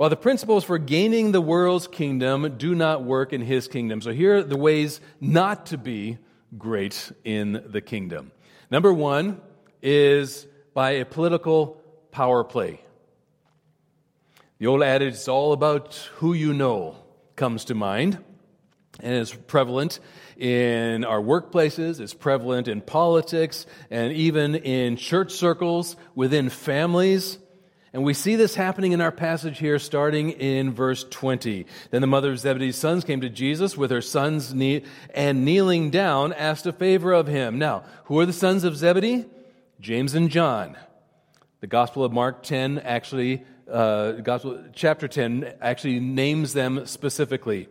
While 0.00 0.08
the 0.08 0.16
principles 0.16 0.64
for 0.64 0.78
gaining 0.78 1.32
the 1.32 1.42
world's 1.42 1.86
kingdom 1.86 2.54
do 2.56 2.74
not 2.74 3.04
work 3.04 3.34
in 3.34 3.42
his 3.42 3.68
kingdom. 3.68 4.00
So 4.00 4.12
here 4.12 4.38
are 4.38 4.42
the 4.42 4.56
ways 4.56 4.98
not 5.20 5.66
to 5.66 5.76
be 5.76 6.16
great 6.56 7.12
in 7.22 7.62
the 7.66 7.82
kingdom. 7.82 8.32
Number 8.70 8.94
one, 8.94 9.42
is 9.82 10.46
by 10.72 10.92
a 10.92 11.04
political 11.04 11.82
power 12.12 12.42
play. 12.44 12.80
The 14.56 14.68
old 14.68 14.82
adage, 14.82 15.12
it's 15.12 15.28
all 15.28 15.52
about 15.52 15.96
who 16.14 16.32
you 16.32 16.54
know, 16.54 16.96
comes 17.36 17.66
to 17.66 17.74
mind. 17.74 18.24
And 19.00 19.16
is 19.16 19.34
prevalent 19.34 20.00
in 20.38 21.04
our 21.04 21.20
workplaces, 21.20 22.00
it's 22.00 22.14
prevalent 22.14 22.68
in 22.68 22.80
politics, 22.80 23.66
and 23.90 24.14
even 24.14 24.54
in 24.54 24.96
church 24.96 25.32
circles, 25.32 25.94
within 26.14 26.48
families. 26.48 27.38
And 27.92 28.04
we 28.04 28.14
see 28.14 28.36
this 28.36 28.54
happening 28.54 28.92
in 28.92 29.00
our 29.00 29.10
passage 29.10 29.58
here, 29.58 29.80
starting 29.80 30.30
in 30.30 30.72
verse 30.72 31.04
20. 31.10 31.66
Then 31.90 32.00
the 32.00 32.06
mother 32.06 32.30
of 32.30 32.38
Zebedee's 32.38 32.76
sons 32.76 33.04
came 33.04 33.20
to 33.20 33.28
Jesus 33.28 33.76
with 33.76 33.90
her 33.90 34.00
sons, 34.00 34.52
and 34.52 35.44
kneeling 35.44 35.90
down, 35.90 36.32
asked 36.32 36.66
a 36.66 36.72
favor 36.72 37.12
of 37.12 37.26
him. 37.26 37.58
Now, 37.58 37.82
who 38.04 38.20
are 38.20 38.26
the 38.26 38.32
sons 38.32 38.62
of 38.62 38.76
Zebedee? 38.76 39.26
James 39.80 40.14
and 40.14 40.30
John. 40.30 40.76
The 41.60 41.66
Gospel 41.66 42.04
of 42.04 42.12
Mark 42.12 42.44
10 42.44 42.78
actually, 42.78 43.44
uh, 43.68 44.12
Gospel, 44.12 44.62
chapter 44.72 45.08
10 45.08 45.54
actually 45.60 45.98
names 45.98 46.52
them 46.52 46.86
specifically. 46.86 47.68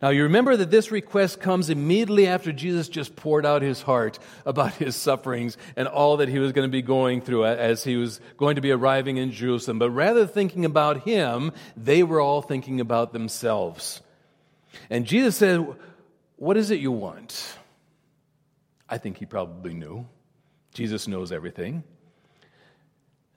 Now, 0.00 0.10
you 0.10 0.22
remember 0.24 0.56
that 0.56 0.70
this 0.70 0.92
request 0.92 1.40
comes 1.40 1.70
immediately 1.70 2.28
after 2.28 2.52
Jesus 2.52 2.88
just 2.88 3.16
poured 3.16 3.44
out 3.44 3.62
his 3.62 3.82
heart 3.82 4.20
about 4.46 4.74
his 4.74 4.94
sufferings 4.94 5.56
and 5.74 5.88
all 5.88 6.18
that 6.18 6.28
he 6.28 6.38
was 6.38 6.52
going 6.52 6.68
to 6.68 6.72
be 6.72 6.82
going 6.82 7.20
through 7.20 7.46
as 7.46 7.82
he 7.82 7.96
was 7.96 8.20
going 8.36 8.54
to 8.54 8.62
be 8.62 8.70
arriving 8.70 9.16
in 9.16 9.32
Jerusalem. 9.32 9.80
But 9.80 9.90
rather 9.90 10.20
than 10.20 10.28
thinking 10.28 10.64
about 10.64 11.02
him, 11.02 11.52
they 11.76 12.04
were 12.04 12.20
all 12.20 12.42
thinking 12.42 12.80
about 12.80 13.12
themselves. 13.12 14.00
And 14.88 15.04
Jesus 15.04 15.36
said, 15.36 15.66
What 16.36 16.56
is 16.56 16.70
it 16.70 16.78
you 16.78 16.92
want? 16.92 17.56
I 18.88 18.98
think 18.98 19.18
he 19.18 19.26
probably 19.26 19.74
knew. 19.74 20.06
Jesus 20.74 21.08
knows 21.08 21.32
everything. 21.32 21.82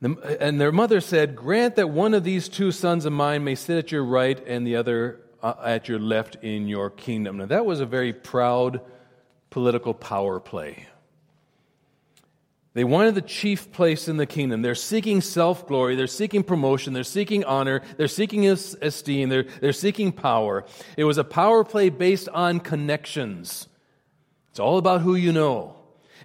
And 0.01 0.61
their 0.61 0.71
mother 0.71 1.01
said, 1.01 1.35
Grant 1.35 1.75
that 1.77 1.89
one 1.89 2.13
of 2.13 2.23
these 2.23 2.49
two 2.49 2.71
sons 2.71 3.05
of 3.05 3.13
mine 3.13 3.43
may 3.43 3.55
sit 3.55 3.77
at 3.77 3.91
your 3.91 4.03
right 4.03 4.39
and 4.47 4.65
the 4.65 4.75
other 4.75 5.21
uh, 5.43 5.53
at 5.63 5.87
your 5.87 5.99
left 5.99 6.37
in 6.41 6.67
your 6.67 6.89
kingdom. 6.89 7.37
Now, 7.37 7.45
that 7.47 7.65
was 7.65 7.79
a 7.79 7.85
very 7.85 8.13
proud 8.13 8.81
political 9.49 9.93
power 9.93 10.39
play. 10.39 10.87
They 12.73 12.85
wanted 12.85 13.15
the 13.15 13.21
chief 13.21 13.71
place 13.73 14.07
in 14.07 14.15
the 14.15 14.25
kingdom. 14.25 14.61
They're 14.61 14.75
seeking 14.75 15.19
self 15.19 15.67
glory. 15.67 15.95
They're 15.95 16.07
seeking 16.07 16.43
promotion. 16.43 16.93
They're 16.93 17.03
seeking 17.03 17.43
honor. 17.43 17.81
They're 17.97 18.07
seeking 18.07 18.47
esteem. 18.47 19.27
They're, 19.27 19.43
they're 19.59 19.73
seeking 19.73 20.13
power. 20.13 20.65
It 20.95 21.03
was 21.03 21.17
a 21.17 21.25
power 21.25 21.65
play 21.65 21.89
based 21.89 22.29
on 22.29 22.61
connections. 22.61 23.67
It's 24.51 24.59
all 24.59 24.77
about 24.77 25.01
who 25.01 25.15
you 25.15 25.33
know. 25.33 25.75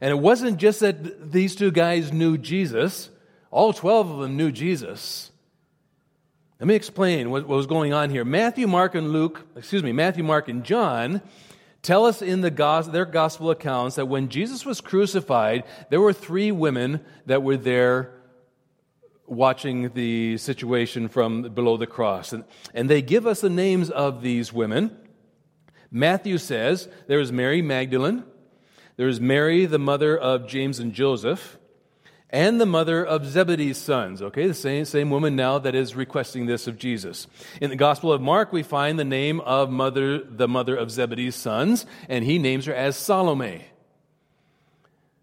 And 0.00 0.11
it 0.11 0.18
wasn't 0.18 0.58
just 0.58 0.80
that 0.80 1.32
these 1.32 1.56
two 1.56 1.70
guys 1.70 2.12
knew 2.12 2.38
Jesus, 2.38 3.11
all 3.50 3.73
12 3.73 4.11
of 4.11 4.18
them 4.18 4.37
knew 4.37 4.52
Jesus. 4.52 5.32
Let 6.58 6.68
me 6.68 6.75
explain 6.75 7.30
what, 7.30 7.46
was 7.46 7.66
going 7.66 7.92
on 7.92 8.08
here. 8.08 8.25
Matthew, 8.25 8.66
Mark, 8.66 8.94
and 8.94 9.12
Luke, 9.12 9.42
excuse 9.56 9.82
me, 9.82 9.92
Matthew, 9.92 10.25
Mark, 10.25 10.48
and 10.48 10.64
John 10.64 11.20
tell 11.82 12.06
us 12.06 12.22
in 12.22 12.40
the 12.40 12.50
their 12.90 13.04
gospel 13.04 13.50
accounts 13.50 13.96
that 13.96 14.06
when 14.06 14.30
Jesus 14.30 14.64
was 14.64 14.80
crucified, 14.80 15.64
there 15.90 16.00
were 16.00 16.14
three 16.14 16.50
women 16.52 17.04
that 17.26 17.42
were 17.42 17.58
there 17.58 18.12
watching 19.26 19.90
the 19.90 20.38
situation 20.38 21.08
from 21.08 21.42
below 21.42 21.76
the 21.76 21.86
cross. 21.86 22.32
And, 22.32 22.44
and 22.72 22.88
they 22.88 23.02
give 23.02 23.26
us 23.26 23.42
the 23.42 23.50
names 23.50 23.90
of 23.90 24.22
these 24.22 24.50
women. 24.50 24.96
Matthew 25.90 26.38
says 26.38 26.88
there 27.06 27.18
was 27.18 27.32
Mary 27.32 27.60
Magdalene, 27.60 28.25
there's 28.96 29.20
Mary, 29.20 29.66
the 29.66 29.78
mother 29.78 30.16
of 30.16 30.48
James 30.48 30.78
and 30.78 30.94
Joseph, 30.94 31.58
and 32.30 32.61
the 32.61 32.66
mother 32.66 33.04
of 33.04 33.25
Zebedee's 33.25 33.78
sons. 33.78 34.21
Okay, 34.21 34.47
the 34.47 34.54
same, 34.54 34.85
same 34.85 35.11
woman 35.11 35.37
now 35.37 35.59
that 35.59 35.75
is 35.75 35.95
requesting 35.95 36.47
this 36.47 36.66
of 36.66 36.78
Jesus. 36.78 37.26
In 37.61 37.71
the 37.71 37.76
Gospel 37.76 38.12
of 38.12 38.21
Mark, 38.21 38.52
we 38.52 38.62
find 38.62 38.99
the 38.99 39.04
name 39.04 39.40
of 39.40 39.71
mother, 39.71 40.18
the 40.18 40.49
mother 40.49 40.76
of 40.76 40.90
Zebedee's 40.90 41.37
sons, 41.37 41.87
and 42.09 42.25
he 42.25 42.38
names 42.38 42.66
her 42.66 42.75
as 42.75 42.97
Salome. 42.97 43.64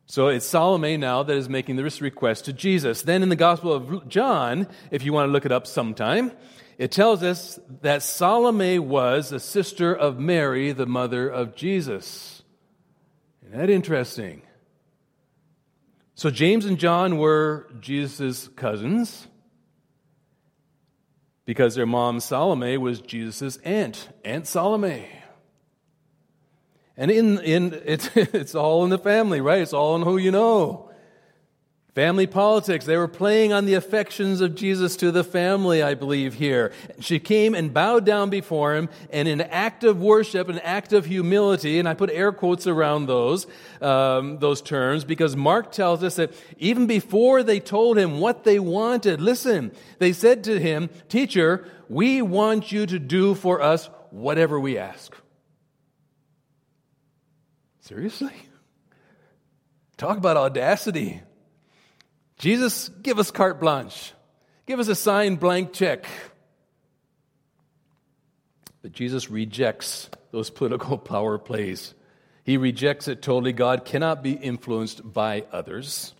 So 0.05 0.27
it's 0.27 0.45
Salome 0.45 0.98
now 0.98 1.24
that 1.24 1.36
is 1.36 1.50
making 1.50 1.75
this 1.75 2.01
request 2.01 2.45
to 2.45 2.53
Jesus. 2.53 3.01
Then 3.01 3.24
in 3.24 3.29
the 3.29 3.36
Gospel 3.36 3.74
of 3.74 4.07
John, 4.07 4.67
if 4.91 5.03
you 5.03 5.12
want 5.12 5.27
to 5.27 5.31
look 5.31 5.45
it 5.45 5.51
up 5.51 5.65
sometime, 5.67 6.31
it 6.77 6.91
tells 6.91 7.24
us 7.24 7.60
that 7.81 8.03
Salome 8.03 8.79
was 8.79 9.31
a 9.31 9.39
sister 9.39 9.93
of 9.93 10.19
Mary, 10.19 10.72
the 10.72 10.86
mother 10.86 11.27
of 11.27 11.55
Jesus. 11.55 12.43
Isn't 13.41 13.57
that 13.57 13.69
interesting? 13.69 14.41
So 16.24 16.30
James 16.30 16.65
and 16.65 16.80
John 16.80 17.18
were 17.18 17.68
Jesus' 17.82 18.48
cousins 18.48 19.27
because 21.44 21.75
their 21.75 21.86
mom 21.86 22.22
Salome 22.22 22.77
was 22.77 23.01
Jesus' 23.01 23.58
aunt, 23.58 24.08
Aunt 24.24 24.48
Salome. 24.48 25.06
And 26.96 27.12
in, 27.12 27.39
in 27.39 27.74
it's, 27.86 28.10
it's 28.15 28.56
all 28.56 28.86
in 28.86 28.89
the 28.89 28.98
family, 28.98 29.42
right? 29.42 29.62
It's 29.62 29.74
all 29.74 29.98
in 29.98 30.03
who 30.03 30.15
you 30.15 30.32
know. 30.32 30.92
Family 31.95 32.25
politics. 32.25 32.85
They 32.85 32.97
were 32.97 33.07
playing 33.07 33.53
on 33.53 33.65
the 33.65 33.75
affections 33.75 34.41
of 34.41 34.55
Jesus 34.55 34.95
to 34.97 35.12
the 35.12 35.23
family, 35.23 35.83
I 35.83 35.93
believe, 35.93 36.33
here. 36.33 36.71
She 37.00 37.19
came 37.19 37.53
and 37.53 37.71
bowed 37.71 38.03
down 38.03 38.31
before 38.31 38.73
him, 38.75 38.89
and 39.12 39.27
in 39.27 39.39
an 39.39 39.47
act 39.51 39.83
of 39.83 40.01
worship, 40.01 40.50
an 40.50 40.57
act 40.59 40.91
of 40.91 41.05
humility, 41.05 41.77
and 41.77 41.88
I 41.88 41.93
put 41.93 42.09
air 42.09 42.31
quotes 42.31 42.65
around 42.65 43.05
those, 43.05 43.45
um, 43.79 44.39
those 44.39 44.59
terms, 44.59 45.03
because 45.05 45.35
Mark 45.35 45.71
tells 45.71 46.03
us 46.03 46.15
that 46.15 46.33
even 46.57 46.88
before 46.88 47.43
they 47.43 47.59
told 47.59 48.00
him 48.00 48.19
what 48.19 48.43
they 48.43 48.57
wanted, 48.57 49.21
listen, 49.21 49.71
they 50.00 50.13
said 50.13 50.43
to 50.45 50.59
him, 50.59 50.89
Teacher, 51.09 51.63
we 51.89 52.23
want 52.23 52.71
you 52.71 52.88
to 52.88 52.97
do 52.97 53.35
for 53.35 53.62
us 53.62 53.88
whatever 54.09 54.59
we 54.59 54.79
ask. 54.79 55.15
Seriously? 57.81 58.33
Talk 59.97 60.17
about 60.17 60.38
audacity. 60.38 61.21
Jesus, 62.43 62.89
give 63.01 63.19
us 63.19 63.31
carte 63.31 63.62
blanche. 63.62 64.12
Give 64.65 64.77
us 64.81 64.89
a 64.89 64.95
signed 64.95 65.39
blank 65.39 65.71
check. 65.71 66.05
But 68.81 68.91
Jesus 68.91 69.29
rejects 69.29 70.09
those 70.31 70.50
political 70.50 70.97
power 71.13 71.38
plays. 71.38 71.93
He 72.43 72.57
rejects 72.57 73.07
it 73.07 73.21
totally. 73.21 73.53
God 73.53 73.85
cannot 73.85 74.21
be 74.21 74.33
influenced 74.33 75.09
by 75.09 75.45
others. 75.53 76.13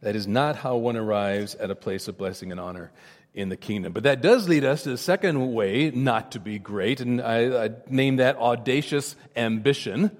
That 0.00 0.16
is 0.16 0.26
not 0.26 0.56
how 0.56 0.76
one 0.76 0.96
arrives 0.96 1.54
at 1.54 1.70
a 1.70 1.76
place 1.76 2.08
of 2.08 2.16
blessing 2.16 2.50
and 2.50 2.58
honor 2.58 2.90
in 3.34 3.50
the 3.50 3.56
kingdom. 3.58 3.92
But 3.92 4.04
that 4.04 4.22
does 4.22 4.48
lead 4.48 4.64
us 4.64 4.84
to 4.84 4.88
the 4.88 4.96
second 4.96 5.52
way 5.52 5.90
not 5.90 6.32
to 6.32 6.40
be 6.40 6.58
great, 6.58 7.02
and 7.02 7.20
I, 7.20 7.66
I 7.66 7.70
name 7.90 8.16
that 8.16 8.38
audacious 8.38 9.16
ambition. 9.36 10.16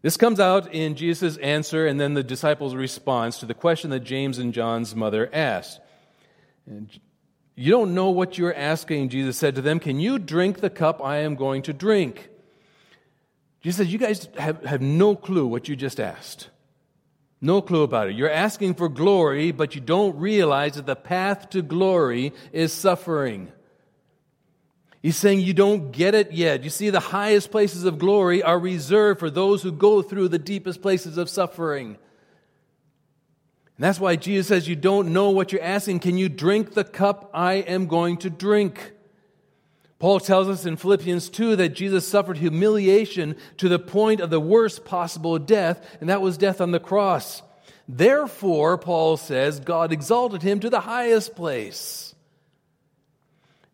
This 0.00 0.16
comes 0.16 0.38
out 0.38 0.72
in 0.72 0.94
Jesus' 0.94 1.36
answer 1.38 1.86
and 1.86 2.00
then 2.00 2.14
the 2.14 2.22
disciples' 2.22 2.74
response 2.74 3.40
to 3.40 3.46
the 3.46 3.54
question 3.54 3.90
that 3.90 4.00
James 4.00 4.38
and 4.38 4.54
John's 4.54 4.94
mother 4.94 5.28
asked. 5.32 5.80
You 7.56 7.72
don't 7.72 7.94
know 7.94 8.10
what 8.10 8.38
you're 8.38 8.54
asking, 8.54 9.08
Jesus 9.08 9.36
said 9.36 9.56
to 9.56 9.62
them. 9.62 9.80
Can 9.80 9.98
you 9.98 10.18
drink 10.18 10.60
the 10.60 10.70
cup 10.70 11.02
I 11.02 11.18
am 11.18 11.34
going 11.34 11.62
to 11.62 11.72
drink? 11.72 12.28
Jesus 13.60 13.78
says, 13.78 13.92
You 13.92 13.98
guys 13.98 14.28
have, 14.38 14.64
have 14.64 14.80
no 14.80 15.16
clue 15.16 15.46
what 15.46 15.68
you 15.68 15.74
just 15.74 15.98
asked. 15.98 16.50
No 17.40 17.60
clue 17.60 17.82
about 17.82 18.08
it. 18.08 18.16
You're 18.16 18.30
asking 18.30 18.74
for 18.74 18.88
glory, 18.88 19.52
but 19.52 19.74
you 19.74 19.80
don't 19.80 20.16
realize 20.16 20.74
that 20.74 20.86
the 20.86 20.96
path 20.96 21.50
to 21.50 21.62
glory 21.62 22.32
is 22.52 22.72
suffering. 22.72 23.52
He's 25.00 25.16
saying 25.16 25.40
you 25.40 25.54
don't 25.54 25.92
get 25.92 26.14
it 26.14 26.32
yet. 26.32 26.64
You 26.64 26.70
see, 26.70 26.90
the 26.90 26.98
highest 27.00 27.50
places 27.50 27.84
of 27.84 27.98
glory 27.98 28.42
are 28.42 28.58
reserved 28.58 29.20
for 29.20 29.30
those 29.30 29.62
who 29.62 29.70
go 29.70 30.02
through 30.02 30.28
the 30.28 30.38
deepest 30.38 30.82
places 30.82 31.16
of 31.18 31.30
suffering. 31.30 31.96
And 33.76 33.84
that's 33.84 34.00
why 34.00 34.16
Jesus 34.16 34.48
says, 34.48 34.66
You 34.66 34.74
don't 34.74 35.12
know 35.12 35.30
what 35.30 35.52
you're 35.52 35.62
asking. 35.62 36.00
Can 36.00 36.18
you 36.18 36.28
drink 36.28 36.74
the 36.74 36.82
cup 36.82 37.30
I 37.32 37.54
am 37.54 37.86
going 37.86 38.16
to 38.18 38.30
drink? 38.30 38.92
Paul 40.00 40.20
tells 40.20 40.48
us 40.48 40.64
in 40.66 40.76
Philippians 40.76 41.28
2 41.28 41.56
that 41.56 41.70
Jesus 41.70 42.06
suffered 42.06 42.38
humiliation 42.38 43.36
to 43.56 43.68
the 43.68 43.80
point 43.80 44.20
of 44.20 44.30
the 44.30 44.40
worst 44.40 44.84
possible 44.84 45.38
death, 45.38 45.96
and 46.00 46.08
that 46.08 46.22
was 46.22 46.38
death 46.38 46.60
on 46.60 46.70
the 46.70 46.80
cross. 46.80 47.42
Therefore, 47.88 48.78
Paul 48.78 49.16
says, 49.16 49.60
God 49.60 49.92
exalted 49.92 50.42
him 50.42 50.60
to 50.60 50.70
the 50.70 50.80
highest 50.80 51.34
place. 51.34 52.07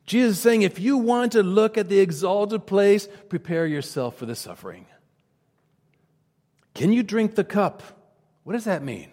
Jesus 0.07 0.37
is 0.37 0.43
saying, 0.43 0.63
if 0.63 0.79
you 0.79 0.99
want 0.99 1.33
to 1.33 1.43
look 1.43 1.79
at 1.79 1.89
the 1.89 2.01
exalted 2.01 2.67
place, 2.67 3.09
prepare 3.29 3.67
yourself 3.67 4.17
for 4.17 4.27
the 4.27 4.35
suffering. 4.35 4.87
Can 6.75 6.93
you 6.93 7.03
drink 7.03 7.37
the 7.37 7.45
cup? 7.45 7.83
What 8.43 8.53
does 8.53 8.65
that 8.65 8.83
mean? 8.83 9.09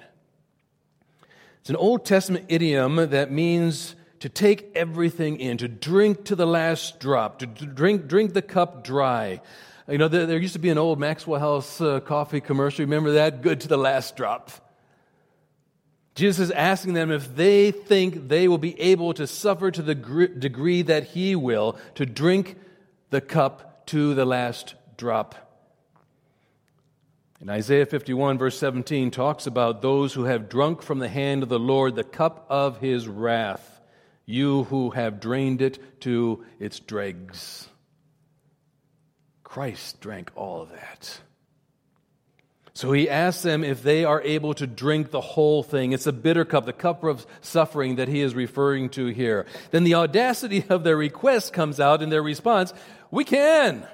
It's 1.62 1.70
an 1.70 1.76
Old 1.76 2.06
Testament 2.06 2.46
idiom 2.50 2.96
that 2.96 3.32
means 3.32 3.96
to 4.20 4.30
take 4.30 4.72
everything 4.76 5.40
in, 5.40 5.58
to 5.58 5.68
drink 5.68 6.26
to 6.26 6.36
the 6.36 6.46
last 6.46 7.00
drop, 7.00 7.40
to 7.40 7.46
drink, 7.46 8.08
drink 8.08 8.34
the 8.34 8.42
cup 8.42 8.84
dry. 8.84 9.42
You 9.88 9.98
know, 9.98 10.08
there, 10.08 10.26
there 10.26 10.38
used 10.38 10.54
to 10.54 10.60
be 10.60 10.70
an 10.70 10.78
old 10.78 11.00
Maxwell 11.00 11.40
House 11.40 11.82
uh, 11.82 12.00
coffee 12.02 12.42
commercial. 12.42 12.86
Remember 12.86 13.14
that? 13.14 13.42
Good 13.42 13.62
to 13.62 13.68
the 13.68 13.78
last 13.78 14.16
drop. 14.16 14.52
Jesus 16.16 16.50
is 16.50 16.52
asking 16.52 16.94
them 16.94 17.12
if 17.12 17.36
they 17.36 17.72
think 17.72 18.28
they 18.28 18.48
will 18.48 18.58
be 18.58 18.80
able 18.80 19.14
to 19.14 19.26
suffer 19.26 19.72
to 19.72 19.82
the 19.82 19.96
degree 19.96 20.82
that 20.82 21.06
he 21.08 21.36
will, 21.36 21.78
to 21.96 22.06
drink 22.06 22.58
the 23.10 23.22
cup 23.22 23.86
to 23.88 24.14
the 24.14 24.26
last 24.26 24.76
drop. 24.98 25.36
And 27.40 27.50
Isaiah 27.50 27.86
51, 27.86 28.38
verse 28.38 28.58
17, 28.60 29.10
talks 29.10 29.48
about 29.48 29.82
those 29.82 30.14
who 30.14 30.26
have 30.26 30.50
drunk 30.50 30.84
from 30.84 31.00
the 31.00 31.10
hand 31.10 31.44
of 31.44 31.50
the 31.50 31.58
Lord 31.58 31.96
the 31.96 32.04
cup 32.04 32.46
of 32.50 32.80
his 32.80 33.08
wrath, 33.08 33.82
you 34.26 34.66
who 34.66 34.92
have 34.92 35.20
drained 35.20 35.62
it 35.62 36.02
to 36.02 36.46
its 36.60 36.80
dregs. 36.80 37.68
Christ 39.44 40.00
drank 40.02 40.32
all 40.36 40.62
of 40.62 40.70
that. 40.70 41.20
So 42.82 42.94
he 42.94 43.08
asks 43.08 43.44
them 43.44 43.64
if 43.64 43.84
they 43.84 44.06
are 44.06 44.20
able 44.24 44.56
to 44.56 44.66
drink 44.66 45.12
the 45.12 45.22
whole 45.22 45.62
thing. 45.62 45.92
It's 45.92 46.08
a 46.08 46.12
bitter 46.12 46.44
cup, 46.44 46.66
the 46.66 46.74
cup 46.74 47.04
of 47.04 47.28
suffering 47.42 47.98
that 47.98 48.08
he 48.08 48.22
is 48.22 48.34
referring 48.34 48.90
to 48.98 49.06
here. 49.06 49.46
Then 49.70 49.84
the 49.84 49.94
audacity 49.94 50.66
of 50.70 50.84
their 50.84 50.98
request 50.98 51.54
comes 51.54 51.80
out 51.80 52.02
in 52.02 52.10
their 52.10 52.24
response 52.24 52.74
We 53.12 53.24
can. 53.24 53.88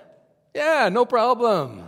Yeah, 0.56 0.88
no 0.88 1.04
problem. 1.04 1.86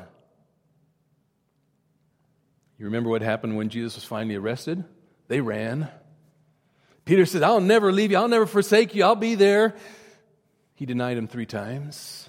You 2.77 2.83
remember 2.87 3.09
what 3.09 3.21
happened 3.21 3.55
when 3.55 3.69
Jesus 3.69 3.95
was 3.95 4.03
finally 4.03 4.35
arrested? 4.35 4.83
They 5.29 5.39
ran. 5.39 5.87
Peter 7.05 7.25
said, 7.25 7.43
I'll 7.43 7.61
never 7.61 7.93
leave 7.93 8.11
you, 8.11 8.17
I'll 8.17 8.27
never 8.27 8.45
forsake 8.45 8.93
you, 8.93 9.05
I'll 9.05 9.15
be 9.15 9.35
there. 9.35 9.73
He 10.75 10.85
denied 10.85 11.15
him 11.15 11.29
three 11.29 11.45
times. 11.45 12.28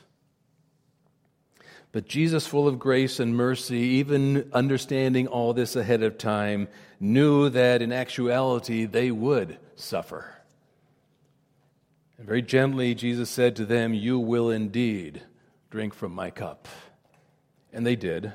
But 1.93 2.07
Jesus, 2.07 2.47
full 2.47 2.69
of 2.69 2.79
grace 2.79 3.19
and 3.19 3.35
mercy, 3.35 3.79
even 3.79 4.49
understanding 4.53 5.27
all 5.27 5.53
this 5.53 5.75
ahead 5.75 6.03
of 6.03 6.19
time, 6.19 6.69
knew 7.01 7.49
that 7.49 7.83
in 7.83 7.93
actuality 7.93 8.85
they 8.85 9.11
would 9.11 9.59
suffer. 9.75 10.37
And 12.17 12.27
very 12.27 12.43
gently, 12.43 12.95
Jesus 12.95 13.29
said 13.29 13.57
to 13.57 13.65
them, 13.65 13.93
You 13.93 14.19
will 14.19 14.51
indeed 14.51 15.23
drink 15.71 15.95
from 15.95 16.13
my 16.13 16.31
cup. 16.31 16.69
And 17.73 17.85
they 17.85 17.97
did. 17.97 18.33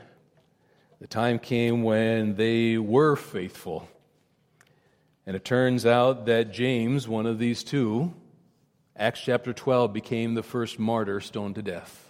The 0.99 1.07
time 1.07 1.39
came 1.39 1.83
when 1.83 2.35
they 2.35 2.77
were 2.77 3.15
faithful. 3.15 3.87
And 5.25 5.35
it 5.35 5.45
turns 5.45 5.85
out 5.85 6.25
that 6.25 6.51
James, 6.51 7.07
one 7.07 7.25
of 7.25 7.39
these 7.39 7.63
two, 7.63 8.13
Acts 8.97 9.21
chapter 9.21 9.53
12, 9.53 9.93
became 9.93 10.33
the 10.33 10.43
first 10.43 10.77
martyr 10.77 11.21
stoned 11.21 11.55
to 11.55 11.61
death. 11.61 12.04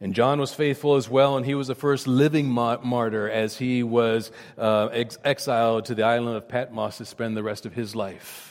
And 0.00 0.14
John 0.14 0.38
was 0.38 0.54
faithful 0.54 0.94
as 0.94 1.08
well, 1.08 1.36
and 1.36 1.44
he 1.44 1.56
was 1.56 1.66
the 1.66 1.74
first 1.74 2.06
living 2.06 2.48
martyr 2.48 3.28
as 3.28 3.58
he 3.58 3.82
was 3.82 4.30
uh, 4.56 4.88
ex- 4.92 5.18
exiled 5.24 5.86
to 5.86 5.94
the 5.94 6.04
island 6.04 6.36
of 6.36 6.48
Patmos 6.48 6.98
to 6.98 7.04
spend 7.04 7.36
the 7.36 7.42
rest 7.42 7.66
of 7.66 7.74
his 7.74 7.96
life. 7.96 8.48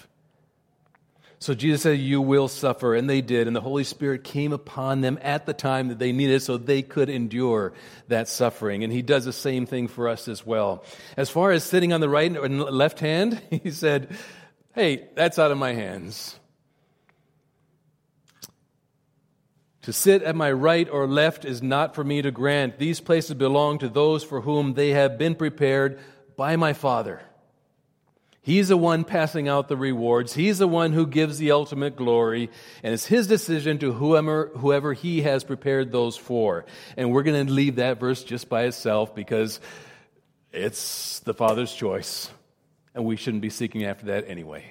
So 1.39 1.53
Jesus 1.53 1.83
said, 1.83 1.99
You 1.99 2.19
will 2.19 2.47
suffer, 2.47 2.95
and 2.95 3.09
they 3.09 3.21
did, 3.21 3.47
and 3.47 3.55
the 3.55 3.61
Holy 3.61 3.83
Spirit 3.83 4.23
came 4.23 4.51
upon 4.51 5.01
them 5.01 5.19
at 5.21 5.45
the 5.45 5.53
time 5.53 5.89
that 5.89 5.99
they 5.99 6.11
needed 6.11 6.41
so 6.41 6.57
they 6.57 6.81
could 6.81 7.09
endure 7.09 7.73
that 8.07 8.27
suffering. 8.27 8.83
And 8.83 8.91
he 8.91 9.01
does 9.01 9.23
the 9.23 9.33
same 9.33 9.65
thing 9.65 9.87
for 9.87 10.09
us 10.09 10.27
as 10.27 10.45
well. 10.45 10.83
As 11.15 11.29
far 11.29 11.51
as 11.51 11.63
sitting 11.63 11.93
on 11.93 12.01
the 12.01 12.09
right 12.09 12.35
and 12.35 12.59
left 12.59 12.99
hand, 12.99 13.41
he 13.49 13.71
said, 13.71 14.09
Hey, 14.73 15.07
that's 15.15 15.39
out 15.39 15.51
of 15.51 15.57
my 15.57 15.73
hands. 15.73 16.37
To 19.87 19.93
sit 19.93 20.21
at 20.21 20.35
my 20.35 20.51
right 20.51 20.89
or 20.89 21.07
left 21.07 21.45
is 21.45 21.63
not 21.63 21.95
for 21.95 22.03
me 22.03 22.21
to 22.21 22.29
grant. 22.29 22.77
These 22.77 22.99
places 22.99 23.35
belong 23.35 23.77
to 23.77 23.87
those 23.87 24.21
for 24.21 24.41
whom 24.41 24.73
they 24.73 24.89
have 24.89 25.17
been 25.17 25.33
prepared 25.33 26.01
by 26.35 26.57
my 26.57 26.73
Father. 26.73 27.21
He's 28.41 28.67
the 28.67 28.75
one 28.75 29.05
passing 29.05 29.47
out 29.47 29.69
the 29.69 29.77
rewards. 29.77 30.33
He's 30.33 30.57
the 30.57 30.67
one 30.67 30.91
who 30.91 31.07
gives 31.07 31.37
the 31.37 31.51
ultimate 31.51 31.95
glory. 31.95 32.49
And 32.83 32.93
it's 32.93 33.05
his 33.05 33.27
decision 33.27 33.77
to 33.77 33.93
whoever, 33.93 34.51
whoever 34.57 34.91
he 34.91 35.21
has 35.21 35.45
prepared 35.45 35.93
those 35.93 36.17
for. 36.17 36.65
And 36.97 37.13
we're 37.13 37.23
going 37.23 37.47
to 37.47 37.53
leave 37.53 37.77
that 37.77 37.97
verse 37.97 38.25
just 38.25 38.49
by 38.49 38.63
itself 38.63 39.15
because 39.15 39.61
it's 40.51 41.19
the 41.19 41.33
Father's 41.33 41.73
choice. 41.73 42.29
And 42.93 43.05
we 43.05 43.15
shouldn't 43.15 43.41
be 43.41 43.49
seeking 43.49 43.85
after 43.85 44.07
that 44.07 44.27
anyway. 44.27 44.65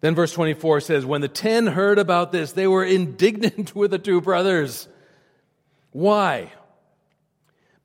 Then 0.00 0.14
verse 0.14 0.32
24 0.32 0.80
says, 0.80 1.04
When 1.04 1.20
the 1.20 1.28
ten 1.28 1.66
heard 1.66 1.98
about 1.98 2.32
this, 2.32 2.52
they 2.52 2.66
were 2.66 2.84
indignant 2.84 3.74
with 3.74 3.90
the 3.90 3.98
two 3.98 4.20
brothers. 4.20 4.88
Why? 5.92 6.52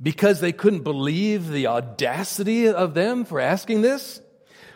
because 0.02 0.40
they 0.40 0.52
couldn't 0.52 0.84
believe 0.84 1.50
the 1.50 1.68
audacity 1.68 2.68
of 2.68 2.94
them 2.94 3.26
for 3.26 3.40
asking 3.40 3.82
this? 3.82 4.22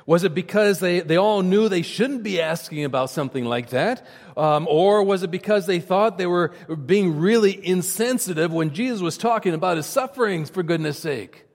Was 0.05 0.23
it 0.23 0.33
because 0.33 0.79
they, 0.79 1.01
they 1.01 1.17
all 1.17 1.43
knew 1.43 1.69
they 1.69 1.83
shouldn't 1.83 2.23
be 2.23 2.41
asking 2.41 2.83
about 2.83 3.11
something 3.11 3.45
like 3.45 3.69
that? 3.69 4.07
Um, 4.35 4.67
or 4.67 5.03
was 5.03 5.21
it 5.21 5.29
because 5.29 5.67
they 5.67 5.79
thought 5.79 6.17
they 6.17 6.25
were 6.25 6.51
being 6.85 7.19
really 7.19 7.63
insensitive 7.63 8.51
when 8.51 8.73
Jesus 8.73 9.01
was 9.01 9.17
talking 9.17 9.53
about 9.53 9.77
his 9.77 9.85
sufferings, 9.85 10.49
for 10.49 10.63
goodness 10.63 10.97
sake? 10.97 11.45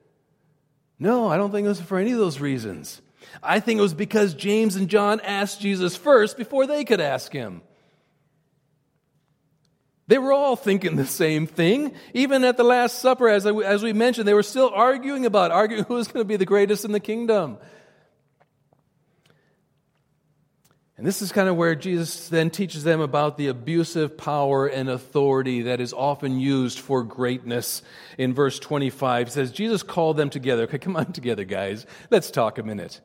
No, 0.99 1.27
I 1.27 1.35
don't 1.35 1.51
think 1.51 1.65
it 1.65 1.69
was 1.69 1.81
for 1.81 1.97
any 1.97 2.13
of 2.13 2.19
those 2.19 2.39
reasons. 2.39 3.01
I 3.41 3.59
think 3.59 3.79
it 3.79 3.81
was 3.81 3.93
because 3.93 4.33
James 4.33 4.75
and 4.75 4.89
John 4.89 5.19
asked 5.21 5.61
Jesus 5.61 5.95
first 5.95 6.37
before 6.37 6.67
they 6.67 6.83
could 6.83 7.01
ask 7.01 7.31
him. 7.31 7.61
They 10.07 10.17
were 10.19 10.33
all 10.33 10.55
thinking 10.55 10.95
the 10.95 11.05
same 11.05 11.47
thing. 11.47 11.93
Even 12.13 12.43
at 12.43 12.57
the 12.57 12.63
Last 12.63 12.99
Supper, 12.99 13.27
as, 13.27 13.45
I, 13.45 13.51
as 13.51 13.81
we 13.81 13.91
mentioned, 13.91 14.27
they 14.27 14.35
were 14.35 14.43
still 14.43 14.71
arguing 14.73 15.25
about, 15.25 15.51
arguing 15.51 15.83
who 15.87 15.95
was 15.95 16.07
going 16.07 16.23
to 16.23 16.27
be 16.27 16.37
the 16.37 16.45
greatest 16.45 16.85
in 16.85 16.91
the 16.91 16.99
kingdom. 16.99 17.57
And 20.97 21.05
this 21.05 21.21
is 21.21 21.33
kind 21.33 21.49
of 21.49 21.57
where 21.57 21.75
Jesus 21.75 22.29
then 22.29 22.49
teaches 22.49 22.85
them 22.85 23.01
about 23.01 23.37
the 23.37 23.47
abusive 23.47 24.17
power 24.17 24.65
and 24.65 24.89
authority 24.89 25.63
that 25.63 25.81
is 25.81 25.91
often 25.91 26.39
used 26.39 26.79
for 26.79 27.03
greatness. 27.03 27.81
In 28.17 28.33
verse 28.33 28.59
25, 28.59 29.27
he 29.27 29.31
says, 29.31 29.51
Jesus 29.51 29.83
called 29.83 30.15
them 30.15 30.29
together. 30.29 30.63
Okay, 30.63 30.77
come 30.77 30.95
on 30.95 31.11
together, 31.11 31.43
guys. 31.43 31.85
Let's 32.11 32.31
talk 32.31 32.59
a 32.59 32.63
minute. 32.63 33.01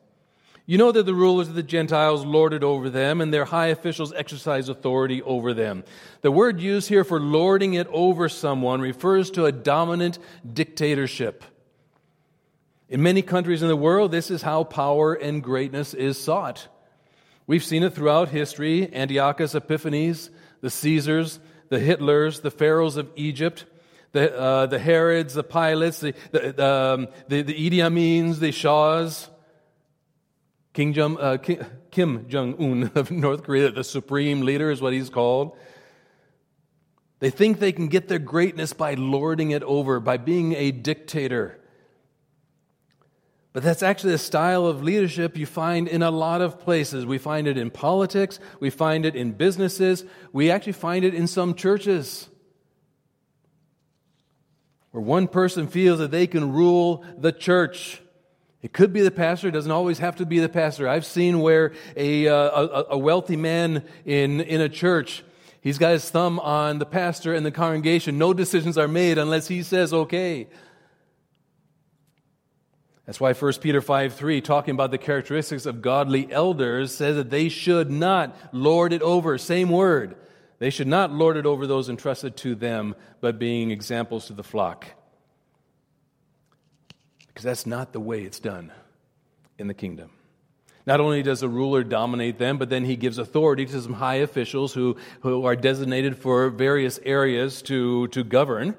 You 0.71 0.79
know 0.79 0.93
that 0.93 1.03
the 1.03 1.15
rulers 1.15 1.49
of 1.49 1.57
the 1.57 1.65
Gentiles 1.65 2.25
lorded 2.25 2.63
over 2.63 2.91
them, 2.91 3.21
and 3.21 3.35
their 3.35 3.45
high 3.45 3.67
officials 3.67 4.13
exercise 4.13 4.69
authority 4.69 5.21
over 5.21 5.53
them. 5.53 5.83
The 6.21 6.31
word 6.31 6.61
used 6.61 6.89
here 6.89 7.03
for 7.03 7.19
lording 7.19 7.75
it 7.75 7.89
over 7.89 8.29
someone 8.29 8.81
refers 8.81 9.33
to 9.33 9.47
a 9.47 9.51
dominant 9.51 10.21
dictatorship. 10.49 11.43
In 12.89 13.03
many 13.03 13.21
countries 13.21 13.63
in 13.63 13.69
the 13.69 13.75
world, 13.75 14.13
this 14.13 14.31
is 14.31 14.43
how 14.43 14.63
power 14.63 15.13
and 15.13 15.43
greatness 15.43 15.93
is 15.93 16.17
sought. 16.17 16.69
We've 17.49 17.65
seen 17.65 17.83
it 17.83 17.93
throughout 17.93 18.29
history 18.29 18.95
Antiochus 18.95 19.57
Epiphanes, 19.57 20.31
the 20.61 20.71
Caesars, 20.71 21.41
the 21.69 21.81
Hitlers, 21.81 22.43
the 22.43 22.51
pharaohs 22.53 22.97
of 22.97 23.11
Egypt, 23.17 23.65
the, 24.13 24.39
uh, 24.39 24.67
the 24.67 24.79
Herods, 24.79 25.35
the 25.35 25.43
Pilates, 25.43 25.99
the, 25.99 26.15
the, 26.31 26.65
um, 26.65 27.09
the, 27.27 27.43
the 27.43 27.55
Idi 27.55 27.79
Amins, 27.79 28.39
the 28.39 28.53
Shahs. 28.53 29.29
King 30.73 30.99
uh, 30.99 31.37
Kim 31.91 32.29
Jong 32.29 32.55
Un 32.61 32.93
of 32.95 33.11
North 33.11 33.43
Korea, 33.43 33.71
the 33.71 33.85
supreme 33.85 34.43
leader, 34.43 34.71
is 34.71 34.81
what 34.81 34.93
he's 34.93 35.11
called. 35.11 35.57
They 37.19 37.31
think 37.31 37.59
they 37.59 37.73
can 37.73 37.89
get 37.89 38.09
their 38.09 38.19
greatness 38.19 38.73
by 38.73 38.95
lording 38.95 39.51
it 39.51 39.63
over, 39.63 40.01
by 40.01 40.17
being 40.17 40.55
a 40.55 40.71
dictator. 40.71 41.61
But 43.53 43.63
that's 43.63 43.83
actually 43.83 44.15
a 44.15 44.19
style 44.19 44.65
of 44.65 44.83
leadership 44.83 45.37
you 45.37 45.45
find 45.45 45.89
in 45.89 46.03
a 46.03 46.11
lot 46.11 46.41
of 46.41 46.61
places. 46.61 47.05
We 47.05 47.19
find 47.19 47.49
it 47.49 47.59
in 47.59 47.71
politics, 47.71 48.39
we 48.61 48.71
find 48.71 49.05
it 49.05 49.17
in 49.17 49.33
businesses, 49.33 50.05
we 50.33 50.51
actually 50.51 50.75
find 50.75 51.05
it 51.05 51.15
in 51.15 51.27
some 51.27 51.55
churches. 51.55 52.29
Where 54.93 55.03
one 55.03 55.29
person 55.29 55.67
feels 55.67 55.99
that 55.99 56.11
they 56.11 56.27
can 56.27 56.53
rule 56.53 57.05
the 57.19 57.33
church. 57.33 58.01
It 58.63 58.75
could 58.75 58.93
be 58.93 59.01
the 59.01 59.11
pastor. 59.11 59.49
It 59.49 59.53
doesn't 59.53 59.71
always 59.71 59.99
have 59.99 60.17
to 60.17 60.27
be 60.27 60.39
the 60.39 60.49
pastor. 60.49 60.87
I've 60.87 61.07
seen 61.07 61.41
where 61.41 61.73
a, 61.97 62.29
uh, 62.29 62.35
a, 62.35 62.85
a, 62.91 62.99
wealthy 62.99 63.37
man 63.37 63.85
in, 64.05 64.41
in 64.43 64.61
a 64.61 64.69
church, 64.69 65.25
he's 65.63 65.79
got 65.79 65.93
his 65.93 66.09
thumb 66.11 66.39
on 66.41 66.79
the 66.79 66.85
pastor 66.85 67.33
and 67.33 67.45
the 67.45 67.51
congregation. 67.51 68.19
No 68.19 68.35
decisions 68.35 68.77
are 68.77 68.89
made 68.89 69.17
unless 69.17 69.49
he 69.49 69.63
says 69.63 69.95
okay. 69.95 70.47
That's 73.07 73.19
why 73.19 73.33
1 73.33 73.53
Peter 73.55 73.81
5 73.81 74.15
3, 74.15 74.41
talking 74.43 74.75
about 74.75 74.91
the 74.91 74.99
characteristics 74.99 75.65
of 75.65 75.81
godly 75.81 76.31
elders, 76.31 76.95
says 76.95 77.17
that 77.17 77.31
they 77.31 77.49
should 77.49 77.91
not 77.91 78.37
lord 78.53 78.93
it 78.93 79.01
over. 79.01 79.39
Same 79.39 79.71
word. 79.71 80.17
They 80.59 80.69
should 80.69 80.87
not 80.87 81.11
lord 81.11 81.39
it 81.39 81.47
over 81.47 81.67
those 81.67 81.89
entrusted 81.89 82.37
to 82.39 82.55
them, 82.55 82.95
but 83.23 83.39
being 83.39 83.71
examples 83.71 84.27
to 84.27 84.35
the 84.35 84.45
flock 84.45 84.87
because 87.41 87.59
that's 87.59 87.67
not 87.67 87.95
the 87.95 88.01
way 88.01 88.21
it's 88.21 88.39
done 88.39 88.71
in 89.57 89.67
the 89.67 89.73
kingdom. 89.73 90.11
Not 90.85 91.01
only 91.01 91.23
does 91.23 91.41
the 91.41 91.49
ruler 91.49 91.83
dominate 91.83 92.37
them, 92.37 92.59
but 92.59 92.69
then 92.69 92.85
he 92.85 92.97
gives 92.97 93.17
authority 93.17 93.65
to 93.65 93.81
some 93.81 93.95
high 93.95 94.17
officials 94.17 94.75
who, 94.75 94.99
who 95.21 95.47
are 95.47 95.57
designated 95.57 96.19
for 96.19 96.51
various 96.51 97.01
areas 97.03 97.63
to, 97.63 98.09
to 98.09 98.25
govern. 98.25 98.77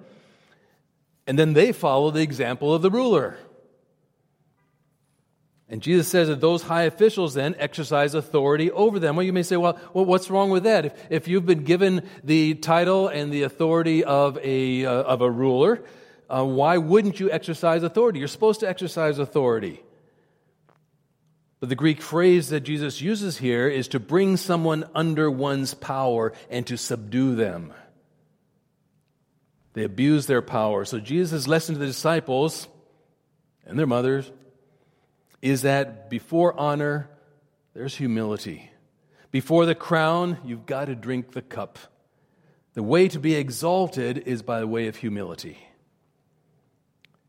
And 1.25 1.39
then 1.39 1.53
they 1.53 1.71
follow 1.71 2.11
the 2.11 2.21
example 2.21 2.71
of 2.71 2.83
the 2.83 2.91
ruler. 2.91 3.35
And 5.67 5.81
Jesus 5.81 6.07
says 6.07 6.27
that 6.27 6.39
those 6.39 6.61
high 6.61 6.83
officials 6.83 7.33
then 7.33 7.55
exercise 7.57 8.13
authority 8.13 8.69
over 8.69 8.99
them. 8.99 9.15
Well, 9.15 9.25
you 9.25 9.33
may 9.33 9.41
say, 9.41 9.57
well, 9.57 9.79
well 9.91 10.05
what's 10.05 10.29
wrong 10.29 10.51
with 10.51 10.65
that? 10.65 10.85
If, 10.85 10.93
if 11.09 11.27
you've 11.27 11.47
been 11.47 11.63
given 11.63 12.07
the 12.23 12.53
title 12.53 13.07
and 13.07 13.33
the 13.33 13.41
authority 13.41 14.03
of 14.03 14.37
a, 14.43 14.85
uh, 14.85 14.91
of 14.91 15.21
a 15.21 15.31
ruler, 15.31 15.83
uh, 16.31 16.45
why 16.45 16.77
wouldn't 16.77 17.19
you 17.19 17.29
exercise 17.29 17.83
authority? 17.83 18.19
You're 18.19 18.27
supposed 18.29 18.61
to 18.61 18.69
exercise 18.69 19.19
authority. 19.19 19.83
But 21.59 21.69
the 21.69 21.75
Greek 21.75 22.01
phrase 22.01 22.49
that 22.49 22.61
Jesus 22.61 23.01
uses 23.01 23.37
here 23.37 23.67
is 23.67 23.89
to 23.89 23.99
bring 23.99 24.37
someone 24.37 24.85
under 24.95 25.29
one's 25.29 25.73
power 25.73 26.33
and 26.49 26.65
to 26.67 26.77
subdue 26.77 27.35
them. 27.35 27.73
They 29.73 29.83
abuse 29.83 30.25
their 30.25 30.41
power. 30.41 30.85
So 30.85 30.99
Jesus' 30.99 31.47
lesson 31.47 31.75
to 31.75 31.79
the 31.79 31.85
disciples 31.85 32.67
and 33.65 33.77
their 33.77 33.85
mothers 33.85 34.31
is 35.41 35.63
that 35.63 36.09
before 36.09 36.57
honor, 36.59 37.09
there's 37.73 37.95
humility. 37.95 38.71
Before 39.31 39.65
the 39.65 39.75
crown, 39.75 40.37
you've 40.45 40.65
got 40.65 40.85
to 40.85 40.95
drink 40.95 41.31
the 41.31 41.41
cup. 41.41 41.77
The 42.73 42.83
way 42.83 43.07
to 43.09 43.19
be 43.19 43.35
exalted 43.35 44.17
is 44.25 44.41
by 44.41 44.59
the 44.59 44.67
way 44.67 44.87
of 44.87 44.95
humility. 44.95 45.57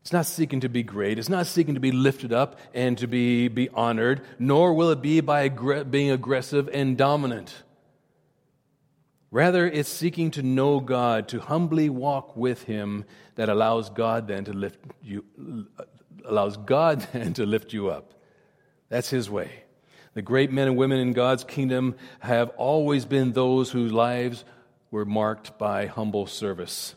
It's 0.03 0.11
not 0.11 0.25
seeking 0.25 0.59
to 0.59 0.69
be 0.69 0.83
great. 0.83 1.17
It's 1.17 1.29
not 1.29 1.47
seeking 1.47 1.75
to 1.75 1.79
be 1.79 1.93
lifted 1.93 2.33
up 2.33 2.59
and 2.73 2.97
to 2.97 3.07
be, 3.07 3.47
be 3.47 3.69
honored, 3.69 4.19
nor 4.37 4.73
will 4.73 4.89
it 4.89 5.01
be 5.01 5.21
by 5.21 5.47
being 5.47 6.11
aggressive 6.11 6.69
and 6.73 6.97
dominant. 6.97 7.63
Rather, 9.31 9.65
it's 9.65 9.87
seeking 9.87 10.29
to 10.31 10.43
know 10.43 10.81
God, 10.81 11.29
to 11.29 11.39
humbly 11.39 11.89
walk 11.89 12.35
with 12.35 12.63
Him 12.63 13.05
that 13.35 13.47
allows 13.47 13.89
God 13.89 14.27
then 14.27 14.43
to 14.43 14.51
lift 14.51 14.77
you, 15.01 15.23
allows 16.25 16.57
God 16.57 17.07
then 17.13 17.33
to 17.35 17.45
lift 17.45 17.71
you 17.71 17.87
up. 17.87 18.13
That's 18.89 19.09
His 19.09 19.29
way. 19.29 19.63
The 20.15 20.21
great 20.21 20.51
men 20.51 20.67
and 20.67 20.75
women 20.75 20.99
in 20.99 21.13
God's 21.13 21.45
kingdom 21.45 21.95
have 22.19 22.49
always 22.57 23.05
been 23.05 23.31
those 23.31 23.71
whose 23.71 23.93
lives 23.93 24.43
were 24.91 25.05
marked 25.05 25.57
by 25.57 25.85
humble 25.85 26.27
service 26.27 26.93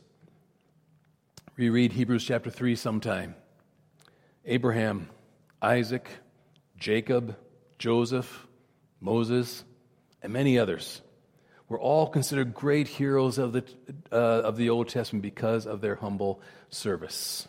reread 1.56 1.92
Hebrews 1.92 2.24
chapter 2.24 2.50
3 2.50 2.76
sometime. 2.76 3.34
Abraham, 4.44 5.08
Isaac, 5.62 6.08
Jacob, 6.76 7.36
Joseph, 7.78 8.46
Moses, 9.00 9.64
and 10.22 10.32
many 10.32 10.58
others 10.58 11.00
were 11.68 11.80
all 11.80 12.06
considered 12.06 12.54
great 12.54 12.86
heroes 12.86 13.38
of 13.38 13.52
the, 13.52 13.64
uh, 14.12 14.16
of 14.16 14.56
the 14.56 14.70
Old 14.70 14.88
Testament 14.88 15.22
because 15.22 15.66
of 15.66 15.80
their 15.80 15.96
humble 15.96 16.40
service. 16.68 17.48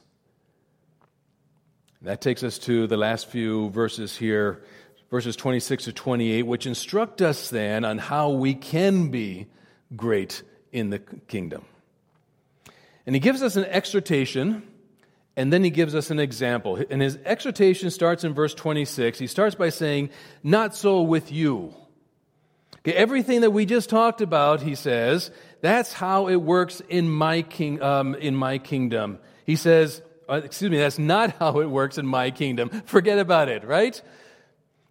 that 2.01 2.21
takes 2.21 2.43
us 2.43 2.59
to 2.59 2.87
the 2.87 2.95
last 2.95 3.27
few 3.27 3.69
verses 3.71 4.15
here, 4.15 4.63
verses 5.09 5.35
26 5.35 5.85
to 5.85 5.93
28, 5.93 6.43
which 6.43 6.65
instruct 6.65 7.21
us 7.21 7.49
then 7.49 7.83
on 7.83 7.97
how 7.97 8.29
we 8.29 8.53
can 8.53 9.09
be 9.09 9.47
great 9.95 10.43
in 10.71 10.89
the 10.91 10.99
kingdom. 10.99 11.65
And 13.07 13.15
he 13.15 13.19
gives 13.19 13.41
us 13.41 13.55
an 13.55 13.65
exhortation, 13.65 14.61
and 15.35 15.51
then 15.51 15.63
he 15.63 15.71
gives 15.71 15.95
us 15.95 16.11
an 16.11 16.19
example. 16.19 16.77
And 16.89 17.01
his 17.01 17.17
exhortation 17.25 17.89
starts 17.89 18.23
in 18.23 18.35
verse 18.35 18.53
26. 18.53 19.17
He 19.17 19.25
starts 19.25 19.55
by 19.55 19.69
saying, 19.69 20.11
Not 20.43 20.75
so 20.75 21.01
with 21.01 21.31
you. 21.31 21.73
Okay, 22.79 22.93
everything 22.93 23.41
that 23.41 23.51
we 23.51 23.65
just 23.65 23.89
talked 23.89 24.21
about, 24.21 24.61
he 24.61 24.75
says, 24.75 25.31
that's 25.61 25.93
how 25.93 26.27
it 26.27 26.37
works 26.37 26.81
in 26.87 27.09
my, 27.09 27.41
king, 27.41 27.81
um, 27.81 28.15
in 28.15 28.35
my 28.35 28.59
kingdom. 28.59 29.19
He 29.45 29.55
says, 29.55 30.01
uh, 30.29 30.41
excuse 30.43 30.69
me, 30.69 30.77
that's 30.77 30.99
not 30.99 31.35
how 31.39 31.59
it 31.59 31.69
works 31.69 31.97
in 31.97 32.05
my 32.05 32.31
kingdom. 32.31 32.69
Forget 32.85 33.19
about 33.19 33.49
it, 33.49 33.63
right? 33.63 34.01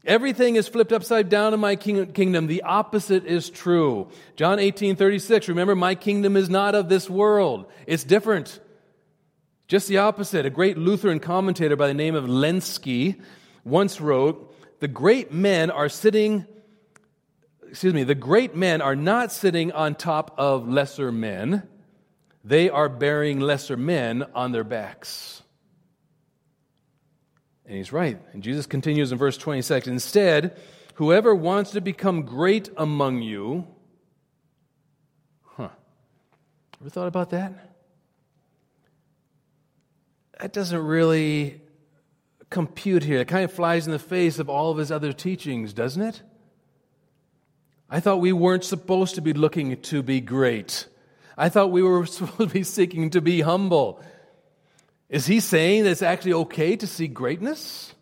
Everything 0.06 0.54
is 0.54 0.68
flipped 0.68 0.92
upside 0.92 1.28
down 1.28 1.52
in 1.52 1.58
my 1.58 1.74
kingdom. 1.74 2.46
The 2.46 2.62
opposite 2.62 3.26
is 3.26 3.50
true. 3.50 4.08
John 4.36 4.60
18, 4.60 4.94
36. 4.94 5.48
Remember, 5.48 5.74
my 5.74 5.96
kingdom 5.96 6.36
is 6.36 6.48
not 6.48 6.76
of 6.76 6.88
this 6.88 7.10
world. 7.10 7.66
It's 7.88 8.04
different. 8.04 8.60
Just 9.66 9.88
the 9.88 9.98
opposite. 9.98 10.46
A 10.46 10.50
great 10.50 10.78
Lutheran 10.78 11.18
commentator 11.18 11.74
by 11.74 11.88
the 11.88 11.94
name 11.94 12.14
of 12.14 12.24
Lenski 12.26 13.20
once 13.64 14.00
wrote, 14.00 14.54
The 14.78 14.86
great 14.86 15.32
men 15.32 15.72
are 15.72 15.88
sitting, 15.88 16.46
excuse 17.68 17.92
me, 17.92 18.04
the 18.04 18.14
great 18.14 18.54
men 18.54 18.80
are 18.80 18.94
not 18.94 19.32
sitting 19.32 19.72
on 19.72 19.96
top 19.96 20.36
of 20.38 20.68
lesser 20.68 21.10
men. 21.10 21.64
they 22.44 22.70
are 22.70 22.88
bearing 22.88 23.40
lesser 23.40 23.76
men 23.76 24.24
on 24.36 24.52
their 24.52 24.62
backs. 24.62 25.42
And 27.66 27.76
he's 27.76 27.92
right. 27.92 28.18
And 28.33 28.42
Jesus 28.42 28.66
continues 28.66 29.12
in 29.12 29.18
verse 29.18 29.37
26 29.37 29.88
Instead, 29.88 30.59
whoever 30.94 31.35
wants 31.35 31.72
to 31.72 31.81
become 31.81 32.22
great 32.22 32.70
among 32.76 33.22
you, 33.22 33.66
huh? 35.42 35.68
Ever 36.81 36.90
thought 36.90 37.09
about 37.09 37.31
that? 37.31 37.52
That 40.40 40.52
doesn't 40.52 40.79
really 40.79 41.61
compute 42.50 43.02
here. 43.02 43.20
It 43.20 43.29
kind 43.29 43.44
of 43.44 43.52
flies 43.52 43.87
in 43.87 43.92
the 43.92 43.98
face 43.98 44.38
of 44.38 44.48
all 44.48 44.70
of 44.70 44.79
his 44.79 44.92
other 44.92 45.12
teachings, 45.12 45.72
doesn't 45.72 46.02
it? 46.02 46.22
I 47.88 48.00
thought 48.00 48.20
we 48.20 48.33
weren't 48.33 48.64
supposed 48.64 49.14
to 49.14 49.20
be 49.20 49.33
looking 49.33 49.81
to 49.83 50.02
be 50.02 50.20
great. 50.20 50.87
I 51.38 51.48
thought 51.48 51.70
we 51.70 51.83
were 51.83 52.07
supposed 52.07 52.38
to 52.38 52.46
be 52.46 52.62
seeking 52.62 53.11
to 53.11 53.20
be 53.20 53.40
humble. 53.40 54.02
Is 55.08 55.26
he 55.26 55.40
saying 55.40 55.84
that 55.84 55.90
it's 55.90 56.02
actually 56.02 56.32
okay 56.34 56.76
to 56.76 56.86
seek 56.86 57.14
greatness? 57.14 57.94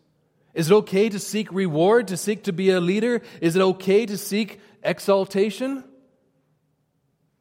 Is 0.53 0.71
it 0.71 0.73
okay 0.73 1.09
to 1.09 1.19
seek 1.19 1.51
reward, 1.51 2.07
to 2.07 2.17
seek 2.17 2.43
to 2.43 2.53
be 2.53 2.71
a 2.71 2.79
leader? 2.79 3.21
Is 3.41 3.55
it 3.55 3.61
okay 3.61 4.05
to 4.05 4.17
seek 4.17 4.59
exaltation? 4.83 5.83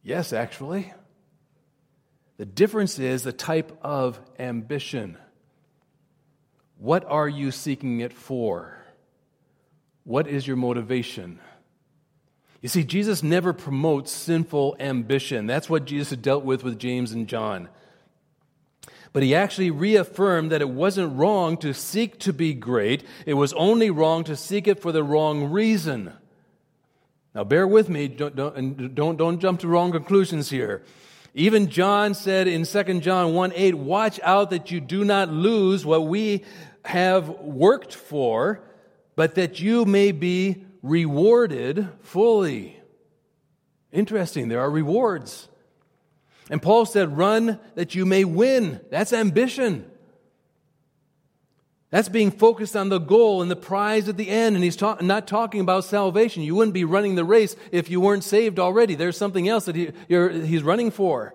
Yes, 0.02 0.32
actually. 0.32 0.92
The 2.36 2.44
difference 2.44 2.98
is 2.98 3.22
the 3.22 3.32
type 3.32 3.78
of 3.82 4.20
ambition. 4.38 5.16
What 6.78 7.04
are 7.06 7.28
you 7.28 7.52
seeking 7.52 8.00
it 8.00 8.12
for? 8.12 8.76
What 10.02 10.26
is 10.26 10.46
your 10.46 10.56
motivation? 10.56 11.38
You 12.60 12.68
see, 12.68 12.82
Jesus 12.82 13.22
never 13.22 13.52
promotes 13.52 14.10
sinful 14.10 14.76
ambition. 14.80 15.46
That's 15.46 15.70
what 15.70 15.84
Jesus 15.84 16.10
had 16.10 16.22
dealt 16.22 16.44
with 16.44 16.64
with 16.64 16.78
James 16.78 17.12
and 17.12 17.28
John. 17.28 17.68
But 19.14 19.22
he 19.22 19.32
actually 19.32 19.70
reaffirmed 19.70 20.50
that 20.50 20.60
it 20.60 20.68
wasn't 20.68 21.16
wrong 21.16 21.56
to 21.58 21.72
seek 21.72 22.18
to 22.18 22.32
be 22.32 22.52
great, 22.52 23.04
it 23.24 23.34
was 23.34 23.52
only 23.52 23.88
wrong 23.88 24.24
to 24.24 24.36
seek 24.36 24.66
it 24.66 24.80
for 24.80 24.90
the 24.90 25.04
wrong 25.04 25.52
reason. 25.52 26.12
Now, 27.32 27.44
bear 27.44 27.66
with 27.66 27.88
me, 27.88 28.08
don't, 28.08 28.34
don't, 28.34 28.94
don't, 28.94 29.16
don't 29.16 29.40
jump 29.40 29.60
to 29.60 29.68
wrong 29.68 29.92
conclusions 29.92 30.50
here. 30.50 30.82
Even 31.32 31.68
John 31.68 32.14
said 32.14 32.48
in 32.48 32.64
2 32.64 33.00
John 33.00 33.34
1 33.34 33.52
8, 33.54 33.74
watch 33.76 34.18
out 34.24 34.50
that 34.50 34.72
you 34.72 34.80
do 34.80 35.04
not 35.04 35.30
lose 35.30 35.86
what 35.86 36.06
we 36.06 36.44
have 36.84 37.28
worked 37.28 37.94
for, 37.94 38.62
but 39.14 39.36
that 39.36 39.60
you 39.60 39.84
may 39.84 40.10
be 40.10 40.64
rewarded 40.82 41.88
fully. 42.02 42.80
Interesting, 43.92 44.48
there 44.48 44.60
are 44.60 44.70
rewards. 44.70 45.48
And 46.50 46.60
Paul 46.60 46.84
said, 46.86 47.16
run 47.16 47.58
that 47.74 47.94
you 47.94 48.04
may 48.04 48.24
win. 48.24 48.80
That's 48.90 49.12
ambition. 49.12 49.90
That's 51.90 52.08
being 52.08 52.32
focused 52.32 52.76
on 52.76 52.88
the 52.88 52.98
goal 52.98 53.40
and 53.40 53.50
the 53.50 53.56
prize 53.56 54.08
at 54.08 54.16
the 54.16 54.28
end. 54.28 54.56
And 54.56 54.64
he's 54.64 54.76
ta- 54.76 54.98
not 55.00 55.28
talking 55.28 55.60
about 55.60 55.84
salvation. 55.84 56.42
You 56.42 56.56
wouldn't 56.56 56.74
be 56.74 56.84
running 56.84 57.14
the 57.14 57.24
race 57.24 57.54
if 57.70 57.88
you 57.88 58.00
weren't 58.00 58.24
saved 58.24 58.58
already. 58.58 58.94
There's 58.94 59.16
something 59.16 59.48
else 59.48 59.66
that 59.66 59.76
he, 59.76 59.92
he's 60.08 60.62
running 60.62 60.90
for. 60.90 61.34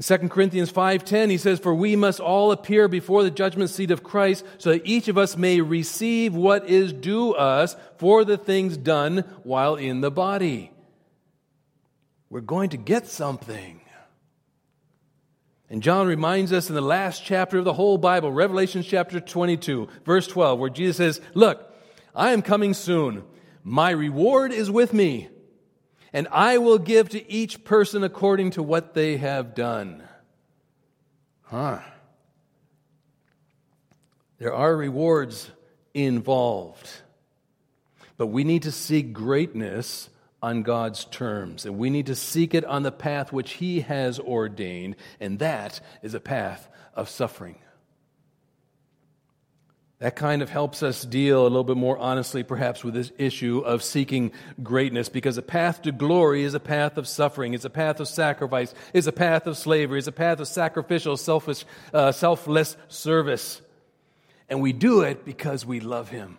2 0.00 0.16
Corinthians 0.30 0.72
5:10 0.72 1.30
he 1.30 1.38
says 1.38 1.60
for 1.60 1.72
we 1.72 1.94
must 1.94 2.18
all 2.18 2.50
appear 2.50 2.88
before 2.88 3.22
the 3.22 3.30
judgment 3.30 3.70
seat 3.70 3.92
of 3.92 4.02
Christ 4.02 4.44
so 4.58 4.70
that 4.70 4.84
each 4.84 5.06
of 5.06 5.16
us 5.16 5.36
may 5.36 5.60
receive 5.60 6.34
what 6.34 6.68
is 6.68 6.92
due 6.92 7.34
us 7.34 7.76
for 7.98 8.24
the 8.24 8.36
things 8.36 8.76
done 8.76 9.18
while 9.44 9.76
in 9.76 10.00
the 10.00 10.10
body. 10.10 10.72
We're 12.32 12.40
going 12.40 12.70
to 12.70 12.78
get 12.78 13.08
something. 13.08 13.78
And 15.68 15.82
John 15.82 16.06
reminds 16.06 16.50
us 16.50 16.70
in 16.70 16.74
the 16.74 16.80
last 16.80 17.22
chapter 17.22 17.58
of 17.58 17.66
the 17.66 17.74
whole 17.74 17.98
Bible, 17.98 18.32
Revelation 18.32 18.82
chapter 18.82 19.20
22, 19.20 19.86
verse 20.06 20.26
12, 20.28 20.58
where 20.58 20.70
Jesus 20.70 20.96
says, 20.96 21.20
"Look, 21.34 21.70
I 22.14 22.32
am 22.32 22.40
coming 22.40 22.72
soon. 22.72 23.22
My 23.62 23.90
reward 23.90 24.50
is 24.50 24.70
with 24.70 24.94
me." 24.94 25.28
and 26.14 26.28
I 26.30 26.58
will 26.58 26.78
give 26.78 27.08
to 27.10 27.32
each 27.32 27.64
person 27.64 28.04
according 28.04 28.50
to 28.50 28.62
what 28.62 28.92
they 28.92 29.16
have 29.16 29.54
done. 29.54 30.02
Huh. 31.44 31.80
There 34.36 34.52
are 34.52 34.76
rewards 34.76 35.50
involved, 35.94 36.86
but 38.18 38.26
we 38.26 38.44
need 38.44 38.64
to 38.64 38.72
seek 38.72 39.14
greatness 39.14 40.10
on 40.42 40.62
God's 40.62 41.04
terms, 41.04 41.64
and 41.64 41.78
we 41.78 41.88
need 41.88 42.06
to 42.06 42.16
seek 42.16 42.52
it 42.52 42.64
on 42.64 42.82
the 42.82 42.90
path 42.90 43.32
which 43.32 43.52
He 43.52 43.80
has 43.82 44.18
ordained, 44.18 44.96
and 45.20 45.38
that 45.38 45.80
is 46.02 46.14
a 46.14 46.20
path 46.20 46.68
of 46.94 47.08
suffering. 47.08 47.58
That 50.00 50.16
kind 50.16 50.42
of 50.42 50.50
helps 50.50 50.82
us 50.82 51.04
deal 51.04 51.42
a 51.42 51.44
little 51.44 51.62
bit 51.62 51.76
more 51.76 51.96
honestly, 51.96 52.42
perhaps, 52.42 52.82
with 52.82 52.92
this 52.92 53.12
issue 53.18 53.60
of 53.60 53.84
seeking 53.84 54.32
greatness, 54.60 55.08
because 55.08 55.38
a 55.38 55.42
path 55.42 55.82
to 55.82 55.92
glory 55.92 56.42
is 56.42 56.54
a 56.54 56.60
path 56.60 56.98
of 56.98 57.06
suffering, 57.06 57.54
it's 57.54 57.64
a 57.64 57.70
path 57.70 58.00
of 58.00 58.08
sacrifice, 58.08 58.74
it's 58.92 59.06
a 59.06 59.12
path 59.12 59.46
of 59.46 59.56
slavery, 59.56 60.00
it's 60.00 60.08
a 60.08 60.12
path 60.12 60.40
of 60.40 60.48
sacrificial, 60.48 61.16
selfish, 61.16 61.64
uh, 61.94 62.10
selfless 62.10 62.76
service. 62.88 63.62
And 64.48 64.60
we 64.60 64.72
do 64.72 65.02
it 65.02 65.24
because 65.24 65.64
we 65.64 65.78
love 65.78 66.08
Him. 66.08 66.38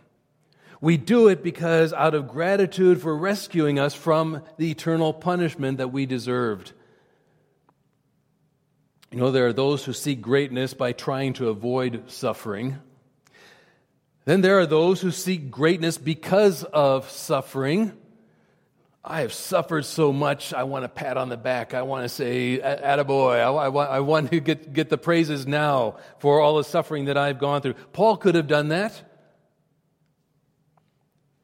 We 0.83 0.97
do 0.97 1.29
it 1.29 1.43
because 1.43 1.93
out 1.93 2.13
of 2.13 2.27
gratitude 2.27 3.01
for 3.01 3.15
rescuing 3.15 3.79
us 3.79 3.93
from 3.93 4.43
the 4.57 4.69
eternal 4.69 5.13
punishment 5.13 5.77
that 5.77 5.93
we 5.93 6.05
deserved. 6.05 6.73
You 9.09 9.19
know, 9.19 9.31
there 9.31 9.47
are 9.47 9.53
those 9.53 9.85
who 9.85 9.93
seek 9.93 10.19
greatness 10.19 10.73
by 10.73 10.91
trying 10.91 11.35
to 11.35 11.47
avoid 11.47 12.11
suffering. 12.11 12.81
Then 14.25 14.41
there 14.41 14.59
are 14.59 14.65
those 14.65 14.99
who 14.99 15.11
seek 15.11 15.49
greatness 15.49 15.97
because 15.97 16.65
of 16.65 17.09
suffering. 17.09 17.93
I 19.05 19.21
have 19.21 19.31
suffered 19.31 19.85
so 19.85 20.11
much, 20.11 20.53
I 20.53 20.63
want 20.63 20.83
a 20.83 20.89
pat 20.89 21.15
on 21.15 21.29
the 21.29 21.37
back. 21.37 21.73
I 21.73 21.83
want 21.83 22.03
to 22.03 22.09
say, 22.09 22.59
attaboy. 22.59 23.37
I, 23.37 23.43
I, 23.43 23.67
want, 23.69 23.89
I 23.89 24.01
want 24.01 24.31
to 24.31 24.41
get, 24.41 24.73
get 24.73 24.89
the 24.89 24.97
praises 24.97 25.47
now 25.47 25.95
for 26.19 26.41
all 26.41 26.57
the 26.57 26.65
suffering 26.65 27.05
that 27.05 27.17
I've 27.17 27.39
gone 27.39 27.61
through. 27.61 27.75
Paul 27.93 28.17
could 28.17 28.35
have 28.35 28.47
done 28.47 28.67
that. 28.67 29.01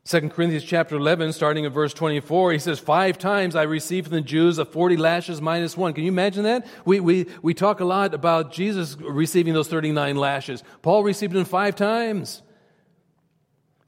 2 0.09 0.29
Corinthians 0.29 0.63
chapter 0.63 0.95
11, 0.95 1.33
starting 1.33 1.67
at 1.67 1.71
verse 1.71 1.93
24, 1.93 2.53
he 2.53 2.57
says, 2.57 2.79
Five 2.79 3.19
times 3.19 3.55
I 3.55 3.61
received 3.61 4.07
from 4.07 4.15
the 4.15 4.21
Jews 4.21 4.57
a 4.57 4.65
40 4.65 4.97
lashes 4.97 5.39
minus 5.39 5.77
one. 5.77 5.93
Can 5.93 6.03
you 6.03 6.11
imagine 6.11 6.45
that? 6.45 6.65
We, 6.83 6.99
we, 6.99 7.27
we 7.43 7.53
talk 7.53 7.79
a 7.79 7.85
lot 7.85 8.15
about 8.15 8.51
Jesus 8.51 8.97
receiving 8.99 9.53
those 9.53 9.67
39 9.67 10.15
lashes. 10.15 10.63
Paul 10.81 11.03
received 11.03 11.33
them 11.33 11.45
five 11.45 11.75
times. 11.75 12.41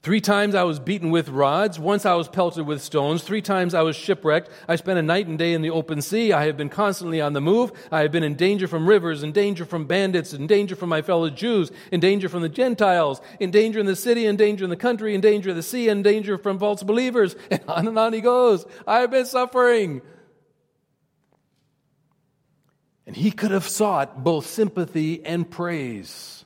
Three 0.04 0.20
times 0.20 0.56
I 0.56 0.64
was 0.64 0.80
beaten 0.80 1.12
with 1.12 1.30
rods. 1.30 1.78
Once 1.78 2.08
I 2.08 2.16
was 2.16 2.28
pelted 2.28 2.66
with 2.66 2.82
stones. 2.82 3.22
Three 3.22 3.42
times 3.42 3.76
I 3.76 3.84
was 3.84 3.96
shipwrecked. 3.96 4.50
I 4.68 4.76
spent 4.76 4.98
a 4.98 5.04
night 5.04 5.28
and 5.28 5.38
day 5.38 5.54
in 5.54 5.62
the 5.62 5.70
open 5.70 6.02
sea. 6.02 6.34
I 6.34 6.48
have 6.48 6.58
been 6.58 6.70
constantly 6.70 7.22
on 7.22 7.34
the 7.34 7.42
move. 7.42 7.72
I 7.92 8.02
have 8.02 8.12
been 8.12 8.24
in 8.24 8.34
danger 8.34 8.68
from 8.68 8.90
rivers, 8.90 9.22
in 9.22 9.32
danger 9.32 9.64
from 9.64 9.86
bandits, 9.86 10.34
in 10.34 10.48
danger 10.48 10.76
from 10.76 10.90
my 10.90 11.04
fellow 11.04 11.30
Jews, 11.30 11.72
in 11.92 12.00
danger 12.00 12.30
from 12.30 12.42
the 12.42 12.50
Gentiles, 12.50 13.22
in 13.40 13.52
danger 13.52 13.80
in 13.80 13.86
the 13.86 13.96
city, 13.96 14.26
in 14.26 14.38
danger 14.38 14.64
in 14.64 14.72
the 14.72 14.76
country, 14.76 15.14
in 15.14 15.22
danger 15.22 15.52
of 15.52 15.56
the 15.56 15.62
sea, 15.62 15.88
in 15.88 16.02
danger 16.02 16.36
from 16.40 16.58
false 16.58 16.82
believers. 16.82 17.36
And 17.52 17.62
on 17.68 17.88
and 17.88 18.00
on 18.00 18.14
he 18.14 18.22
goes. 18.22 18.66
I 18.88 19.02
have 19.02 19.12
been 19.12 19.26
suffering. 19.26 20.02
And 23.06 23.16
he 23.16 23.30
could 23.30 23.52
have 23.52 23.68
sought 23.68 24.24
both 24.24 24.48
sympathy 24.48 25.24
and 25.24 25.50
praise. 25.50 26.41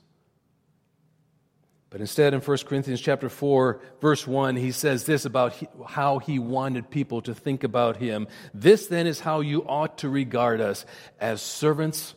But 1.96 2.02
instead, 2.02 2.34
in 2.34 2.42
1 2.42 2.58
Corinthians 2.66 3.00
chapter 3.00 3.30
4, 3.30 3.80
verse 4.02 4.28
1, 4.28 4.58
he 4.58 4.74
says 4.74 5.06
this 5.06 5.24
about 5.24 5.56
how 5.88 6.20
he 6.20 6.40
wanted 6.40 6.90
people 6.90 7.22
to 7.22 7.34
think 7.34 7.64
about 7.64 7.96
him. 7.96 8.28
This 8.54 8.88
then 8.88 9.08
is 9.08 9.22
how 9.22 9.40
you 9.40 9.66
ought 9.66 10.00
to 10.00 10.10
regard 10.10 10.60
us 10.60 10.86
as 11.22 11.42
servants 11.42 12.14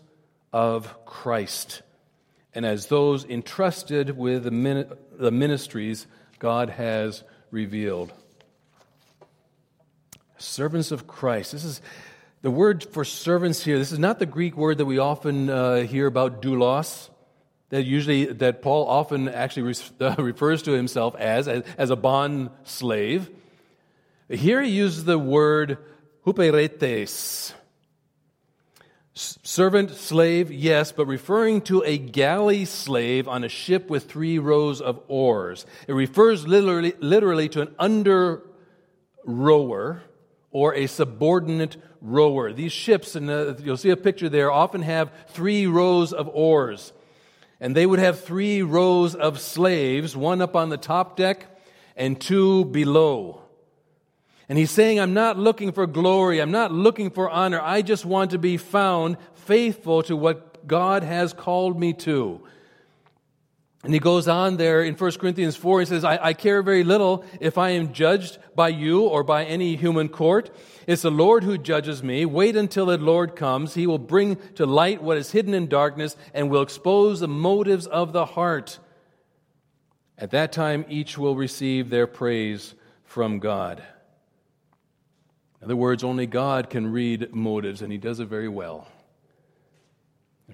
of 0.52 1.04
Christ 1.04 1.82
and 2.52 2.66
as 2.66 2.86
those 2.86 3.24
entrusted 3.24 4.18
with 4.18 4.42
the 4.42 5.30
ministries 5.30 6.08
God 6.40 6.70
has 6.70 7.22
revealed. 7.52 8.12
Servants 10.38 10.90
of 10.90 11.06
Christ. 11.06 11.52
This 11.52 11.62
is 11.62 11.80
the 12.42 12.50
word 12.50 12.82
for 12.82 13.04
servants 13.04 13.62
here. 13.62 13.78
This 13.78 13.92
is 13.92 14.00
not 14.00 14.18
the 14.18 14.26
Greek 14.26 14.56
word 14.56 14.78
that 14.78 14.86
we 14.86 14.98
often 14.98 15.48
uh, 15.48 15.82
hear 15.82 16.08
about 16.08 16.42
doulos 16.42 17.10
that 17.70 17.84
usually 17.84 18.26
that 18.26 18.62
Paul 18.62 18.86
often 18.86 19.28
actually 19.28 19.74
uh, 20.00 20.14
refers 20.18 20.62
to 20.62 20.72
himself 20.72 21.14
as, 21.16 21.48
as, 21.48 21.64
as 21.76 21.90
a 21.90 21.96
bond 21.96 22.50
slave. 22.64 23.30
Here 24.28 24.62
he 24.62 24.70
uses 24.70 25.04
the 25.04 25.18
word 25.18 25.78
huperetes. 26.26 27.54
Servant, 29.14 29.90
slave, 29.90 30.52
yes, 30.52 30.92
but 30.92 31.06
referring 31.06 31.62
to 31.62 31.82
a 31.84 31.98
galley 31.98 32.64
slave 32.64 33.26
on 33.26 33.42
a 33.42 33.48
ship 33.48 33.90
with 33.90 34.08
three 34.08 34.38
rows 34.38 34.80
of 34.80 35.02
oars. 35.08 35.66
It 35.88 35.94
refers 35.94 36.46
literally, 36.46 36.94
literally 37.00 37.48
to 37.48 37.62
an 37.62 37.74
under 37.80 38.44
rower 39.24 40.02
or 40.52 40.72
a 40.74 40.86
subordinate 40.86 41.78
rower. 42.00 42.52
These 42.52 42.70
ships, 42.70 43.16
and 43.16 43.28
uh, 43.28 43.54
you'll 43.58 43.76
see 43.76 43.90
a 43.90 43.96
picture 43.96 44.28
there, 44.28 44.52
often 44.52 44.82
have 44.82 45.10
three 45.30 45.66
rows 45.66 46.12
of 46.12 46.30
oars. 46.32 46.92
And 47.60 47.74
they 47.74 47.86
would 47.86 47.98
have 47.98 48.20
three 48.20 48.62
rows 48.62 49.14
of 49.14 49.40
slaves, 49.40 50.16
one 50.16 50.40
up 50.40 50.54
on 50.54 50.68
the 50.68 50.76
top 50.76 51.16
deck 51.16 51.46
and 51.96 52.20
two 52.20 52.64
below. 52.66 53.42
And 54.48 54.56
he's 54.56 54.70
saying, 54.70 54.98
I'm 54.98 55.12
not 55.12 55.38
looking 55.38 55.72
for 55.72 55.86
glory. 55.86 56.40
I'm 56.40 56.52
not 56.52 56.72
looking 56.72 57.10
for 57.10 57.28
honor. 57.28 57.60
I 57.60 57.82
just 57.82 58.06
want 58.06 58.30
to 58.30 58.38
be 58.38 58.56
found 58.56 59.18
faithful 59.34 60.02
to 60.04 60.16
what 60.16 60.66
God 60.66 61.02
has 61.02 61.32
called 61.32 61.78
me 61.78 61.92
to. 61.94 62.40
And 63.84 63.94
he 63.94 64.00
goes 64.00 64.26
on 64.26 64.56
there 64.56 64.82
in 64.82 64.94
1 64.94 65.12
Corinthians 65.12 65.54
4, 65.54 65.80
he 65.80 65.86
says, 65.86 66.04
I, 66.04 66.18
I, 66.20 66.32
care 66.32 66.62
very 66.62 66.82
little 66.82 67.24
if 67.40 67.56
I 67.56 67.70
am 67.70 67.92
judged 67.92 68.38
by 68.56 68.70
you 68.70 69.02
or 69.02 69.22
by 69.22 69.44
any 69.44 69.76
human 69.76 70.08
court. 70.08 70.50
It's 70.88 71.02
the 71.02 71.12
Lord 71.12 71.44
who 71.44 71.56
judges 71.56 72.02
me. 72.02 72.24
Wait 72.24 72.56
until 72.56 72.86
the 72.86 72.98
Lord 72.98 73.36
comes. 73.36 73.74
He 73.74 73.86
will 73.86 73.98
bring 73.98 74.36
to 74.56 74.66
light 74.66 75.00
what 75.00 75.16
is 75.16 75.30
hidden 75.30 75.54
in 75.54 75.68
darkness 75.68 76.16
and 76.34 76.50
will 76.50 76.62
expose 76.62 77.20
the 77.20 77.28
motives 77.28 77.86
of 77.86 78.12
the 78.12 78.24
heart. 78.24 78.80
At 80.16 80.32
that 80.32 80.50
time, 80.50 80.84
each 80.88 81.16
will 81.16 81.36
receive 81.36 81.88
their 81.88 82.08
praise 82.08 82.74
from 83.04 83.38
God. 83.38 83.80
In 85.60 85.66
other 85.66 85.76
words, 85.76 86.02
only 86.02 86.26
God 86.26 86.68
can 86.68 86.90
read 86.90 87.32
motives, 87.32 87.82
and 87.82 87.92
he 87.92 87.98
does 87.98 88.18
it 88.18 88.26
very 88.26 88.48
well. 88.48 88.88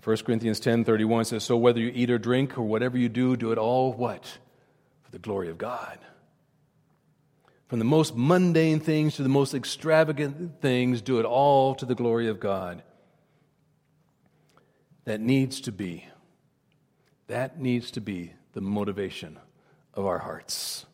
1 0.03 0.25
Corinthians 0.25 0.61
10:31 0.61 1.25
says, 1.25 1.45
"So 1.45 1.57
whether 1.57 1.81
you 1.81 1.91
eat 1.95 2.11
or 2.11 2.19
drink 2.19 2.59
or 2.59 2.63
whatever 2.63 2.99
you 2.99 3.09
do, 3.09 3.37
do 3.37 3.53
it 3.53 3.59
all 3.59 3.93
what? 3.93 4.39
For 5.03 5.11
the 5.11 5.19
glory 5.19 5.49
of 5.49 5.59
God." 5.59 5.99
From 7.69 7.79
the 7.79 7.85
most 7.85 8.15
mundane 8.17 8.81
things 8.81 9.17
to 9.17 9.23
the 9.23 9.29
most 9.29 9.55
extravagant 9.55 10.61
things, 10.61 11.01
do 11.01 11.19
it 11.19 11.25
all 11.25 11.75
to 11.77 11.87
the 11.87 11.95
glory 11.95 12.29
of 12.29 12.39
God. 12.39 12.83
That 15.05 15.21
needs 15.21 15.61
to 15.63 15.73
be 15.73 16.07
that 17.27 17.59
needs 17.61 17.91
to 17.93 18.01
be 18.01 18.35
the 18.53 18.61
motivation 18.61 19.39
of 19.95 20.07
our 20.07 20.19
hearts. 20.19 20.87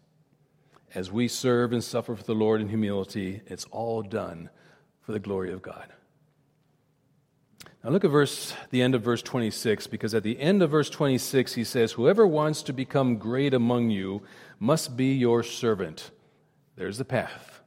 As 0.95 1.11
we 1.11 1.29
serve 1.29 1.73
and 1.73 1.83
suffer 1.83 2.17
for 2.17 2.23
the 2.23 2.35
Lord 2.35 2.61
in 2.61 2.69
humility, 2.69 3.43
it's 3.47 3.65
all 3.67 4.03
done 4.03 4.51
for 5.01 5.13
the 5.13 5.19
glory 5.19 5.53
of 5.53 5.63
God. 5.63 5.93
Now 7.83 7.91
look 7.91 8.05
at 8.05 8.11
verse 8.11 8.55
the 8.71 8.83
end 8.83 8.95
of 8.95 9.03
verse 9.03 9.23
26 9.23 9.87
because 9.87 10.15
at 10.15 10.23
the 10.23 10.39
end 10.39 10.63
of 10.63 10.71
verse 10.71 10.91
26 10.91 11.55
he 11.55 11.65
says 11.65 11.93
whoever 11.93 12.27
wants 12.27 12.63
to 12.65 12.75
become 12.75 13.17
great 13.17 13.55
among 13.55 13.89
you 13.91 14.23
must 14.59 14.97
be 14.99 15.15
your 15.15 15.43
servant. 15.43 16.11
There's 16.77 16.99
the 16.99 17.07
path. 17.07 17.63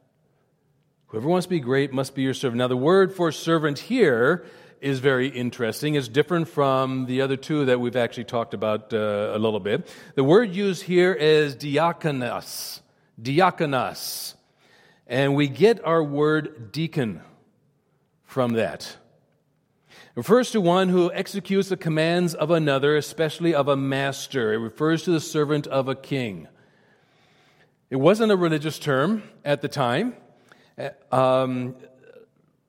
Whoever 1.08 1.28
wants 1.28 1.48
to 1.48 1.50
be 1.50 1.60
great 1.60 1.94
must 1.94 2.14
be 2.14 2.22
your 2.22 2.36
servant. 2.36 2.60
Now 2.60 2.68
the 2.68 2.78
word 2.78 3.14
for 3.14 3.32
servant 3.32 3.80
here 3.80 4.46
is 4.82 5.00
very 5.00 5.30
interesting. 5.30 5.96
It's 5.96 6.08
different 6.08 6.48
from 6.48 7.06
the 7.06 7.22
other 7.22 7.38
two 7.38 7.66
that 7.66 7.80
we've 7.80 7.96
actually 7.96 8.26
talked 8.26 8.54
about 8.54 8.94
uh, 8.94 9.32
a 9.34 9.40
little 9.40 9.60
bit. 9.60 9.88
The 10.16 10.24
word 10.24 10.54
used 10.54 10.84
here 10.84 11.14
is 11.14 11.56
diakonos. 11.56 12.82
Diakonos. 13.20 14.36
And 15.08 15.36
we 15.36 15.48
get 15.48 15.84
our 15.84 16.04
word 16.04 16.72
deacon 16.72 17.22
from 18.26 18.54
that. 18.54 18.98
Refers 20.16 20.52
to 20.52 20.62
one 20.62 20.90
who 20.90 21.12
executes 21.12 21.70
the 21.70 21.78
commands 21.78 22.36
of 22.36 22.52
another, 22.52 22.96
especially 22.96 23.56
of 23.56 23.68
a 23.68 23.76
master. 23.76 24.54
It 24.54 24.58
refers 24.58 25.02
to 25.04 25.12
the 25.12 25.20
servant 25.20 25.66
of 25.66 25.88
a 25.88 25.96
king. 25.96 26.48
It 27.90 27.96
wasn't 27.96 28.32
a 28.32 28.36
religious 28.36 28.78
term 28.78 29.24
at 29.44 29.62
the 29.62 29.68
time. 29.68 30.16
Um, 31.12 31.76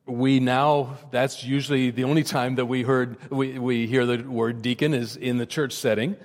we 0.07 0.41
now, 0.41 0.97
that's 1.11 1.45
usually 1.45 1.91
the 1.91 2.05
only 2.05 2.23
time 2.23 2.55
that 2.55 2.65
we, 2.65 2.83
heard, 2.83 3.19
we, 3.31 3.59
we 3.59 3.87
hear 3.87 4.07
the 4.07 4.23
word 4.23 4.63
deacon 4.63 4.95
is 4.95 5.15
in 5.15 5.37
the 5.37 5.47
church 5.47 5.75
setting. 5.75 6.17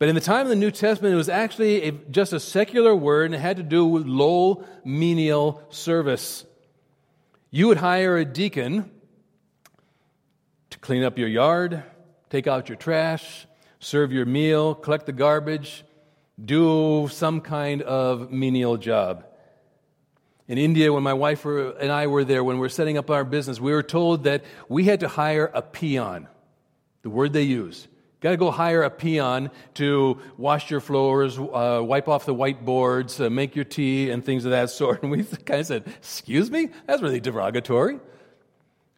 But 0.00 0.08
in 0.08 0.16
the 0.16 0.20
time 0.20 0.42
of 0.42 0.48
the 0.48 0.56
New 0.56 0.72
Testament, 0.72 1.14
it 1.14 1.16
was 1.16 1.28
actually 1.28 1.84
a, 1.84 1.92
just 1.92 2.32
a 2.32 2.40
secular 2.40 2.96
word 2.96 3.26
and 3.26 3.36
it 3.36 3.40
had 3.40 3.58
to 3.58 3.62
do 3.62 3.86
with 3.86 4.04
low 4.04 4.64
menial 4.84 5.62
service. 5.70 6.44
You 7.52 7.68
would 7.68 7.78
hire 7.78 8.16
a 8.16 8.24
deacon 8.24 8.90
clean 10.80 11.02
up 11.02 11.18
your 11.18 11.28
yard, 11.28 11.82
take 12.30 12.46
out 12.46 12.68
your 12.68 12.76
trash, 12.76 13.46
serve 13.78 14.12
your 14.12 14.26
meal, 14.26 14.74
collect 14.74 15.06
the 15.06 15.12
garbage, 15.12 15.84
do 16.42 17.08
some 17.10 17.40
kind 17.40 17.82
of 17.82 18.30
menial 18.30 18.76
job. 18.76 19.26
In 20.48 20.58
India, 20.58 20.92
when 20.92 21.02
my 21.02 21.12
wife 21.14 21.44
and 21.44 21.92
I 21.92 22.08
were 22.08 22.24
there, 22.24 22.42
when 22.42 22.56
we 22.56 22.60
were 22.60 22.68
setting 22.68 22.98
up 22.98 23.10
our 23.10 23.24
business, 23.24 23.60
we 23.60 23.72
were 23.72 23.82
told 23.82 24.24
that 24.24 24.44
we 24.68 24.84
had 24.84 25.00
to 25.00 25.08
hire 25.08 25.50
a 25.54 25.62
peon, 25.62 26.26
the 27.02 27.10
word 27.10 27.32
they 27.32 27.42
use. 27.42 27.86
Got 28.20 28.32
to 28.32 28.36
go 28.36 28.50
hire 28.50 28.82
a 28.82 28.90
peon 28.90 29.50
to 29.74 30.18
wash 30.36 30.70
your 30.70 30.80
floors, 30.80 31.38
uh, 31.38 31.80
wipe 31.82 32.08
off 32.08 32.26
the 32.26 32.34
whiteboards, 32.34 33.24
uh, 33.24 33.30
make 33.30 33.56
your 33.56 33.64
tea, 33.64 34.10
and 34.10 34.24
things 34.24 34.44
of 34.44 34.50
that 34.50 34.70
sort. 34.80 35.02
And 35.02 35.10
we 35.10 35.24
kind 35.46 35.60
of 35.60 35.66
said, 35.66 35.86
Excuse 35.86 36.50
me? 36.50 36.68
That's 36.86 37.00
really 37.00 37.20
derogatory. 37.20 37.98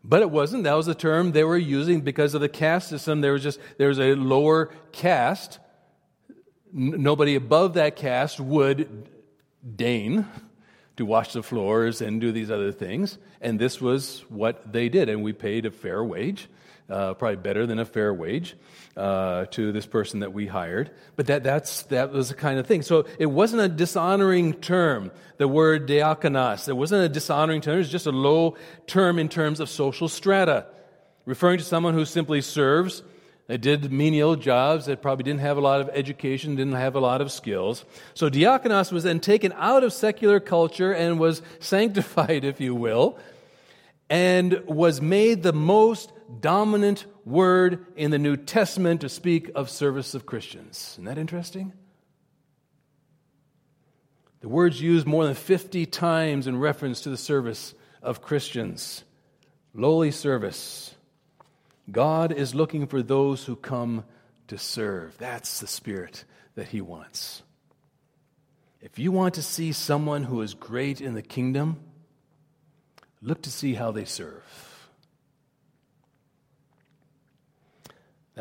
But 0.05 0.23
it 0.23 0.31
wasn't. 0.31 0.65
That 0.65 0.75
was 0.75 0.87
the 0.87 0.95
term 0.95 1.33
they 1.33 1.45
were 1.45 1.57
using 1.57 2.01
because 2.01 2.35
of 2.35 2.41
the 2.41 2.49
caste 2.49 2.89
system. 2.89 3.21
There 3.21 3.33
was 3.33 3.43
just 3.43 3.61
there 3.79 3.89
was 3.89 4.01
a 4.01 4.15
lower 4.15 4.71
caste. 4.91 5.59
Nobody 6.73 7.35
above 7.35 7.75
that 7.75 7.97
caste 7.97 8.41
would 8.41 9.09
deign 9.77 10.27
to 10.97 11.07
wash 11.07 11.33
the 11.33 11.43
floors 11.43 12.01
and 12.01 12.21
do 12.21 12.33
these 12.33 12.51
other 12.51 12.73
things. 12.73 13.19
And 13.41 13.59
this 13.59 13.81
was 13.81 14.25
what 14.29 14.73
they 14.73 14.89
did. 14.89 15.09
And 15.09 15.23
we 15.23 15.33
paid 15.33 15.67
a 15.67 15.71
fair 15.71 16.03
wage, 16.03 16.49
uh, 16.91 17.15
probably 17.15 17.37
better 17.37 17.67
than 17.67 17.79
a 17.79 17.85
fair 17.85 18.13
wage 18.13 18.55
uh, 18.97 19.47
to 19.47 19.73
this 19.73 19.87
person 19.87 20.21
that 20.21 20.33
we 20.33 20.47
hired. 20.47 20.91
But 21.17 21.27
that, 21.27 21.43
that's, 21.43 21.85
that 21.85 22.13
was 22.13 22.29
the 22.29 22.35
kind 22.35 22.59
of 22.59 22.67
thing. 22.67 22.83
So 22.83 23.07
it 23.19 23.27
wasn't 23.27 23.63
a 23.63 23.69
dishonoring 23.69 24.55
term, 24.55 25.11
the 25.39 25.49
word 25.49 25.89
diakonos. 25.89 26.69
It 26.69 26.77
wasn't 26.77 27.05
a 27.05 27.09
dishonoring 27.09 27.61
term, 27.61 27.77
it 27.77 27.79
was 27.79 27.91
just 27.91 28.07
a 28.07 28.13
low 28.13 28.57
term 28.87 29.19
in 29.19 29.29
terms 29.29 29.61
of 29.61 29.69
social 29.69 30.09
strata, 30.09 30.67
referring 31.25 31.59
to 31.59 31.65
someone 31.65 31.95
who 31.95 32.05
simply 32.05 32.41
serves. 32.41 33.03
They 33.49 33.59
did 33.59 33.93
menial 33.93 34.37
jobs 34.37 34.87
They 34.87 34.97
probably 34.97 35.25
didn't 35.25 35.41
have 35.41 35.57
a 35.57 35.61
lot 35.61 35.81
of 35.81 35.91
education, 35.93 36.57
didn't 36.57 36.75
have 36.75 36.95
a 36.95 37.01
lot 37.01 37.21
of 37.21 37.33
skills. 37.33 37.85
So 38.15 38.31
diakonos 38.31 38.93
was 38.93 39.03
then 39.03 39.21
taken 39.21 39.53
out 39.57 39.85
of 39.85 39.93
secular 39.93 40.41
culture 40.41 40.93
and 40.93 41.19
was 41.19 41.43
sanctified, 41.61 42.45
if 42.45 42.61
you 42.61 42.75
will, 42.75 43.19
and 44.09 44.63
was 44.67 45.01
made 45.01 45.43
the 45.43 45.53
most 45.53 46.13
dominant 46.41 47.05
word 47.25 47.87
in 47.97 48.11
the 48.11 48.19
New 48.19 48.37
Testament 48.37 49.03
to 49.03 49.09
speak 49.09 49.51
of 49.55 49.71
service 49.71 50.15
of 50.15 50.27
Christians. 50.27 50.93
Isn't 50.95 51.05
that 51.05 51.19
interesting? 51.19 51.73
The 54.41 54.49
word's 54.49 54.81
used 54.81 55.07
more 55.07 55.25
than 55.25 55.35
50 55.35 55.87
times 55.87 56.47
in 56.47 56.59
reference 56.59 57.03
to 57.03 57.11
the 57.11 57.17
service 57.17 57.75
of 58.03 58.23
Christians. 58.23 59.05
Lowly 59.73 60.11
service. 60.11 60.95
God 61.91 62.33
is 62.33 62.55
looking 62.55 62.87
for 62.87 63.03
those 63.03 63.45
who 63.45 63.55
come 63.55 64.05
to 64.49 64.59
serve. 64.59 65.17
That's 65.19 65.61
the 65.61 65.67
spirit 65.67 66.25
that 66.57 66.69
He 66.69 66.81
wants. 66.81 67.43
If 68.81 68.99
you 68.99 69.13
want 69.13 69.35
to 69.35 69.43
see 69.43 69.73
someone 69.73 70.25
who 70.25 70.43
is 70.43 70.55
great 70.55 71.01
in 71.01 71.15
the 71.15 71.23
kingdom, 71.23 71.79
look 73.21 73.43
to 73.43 73.51
see 73.51 73.75
how 73.75 73.93
they 73.93 74.05
serve. 74.05 74.43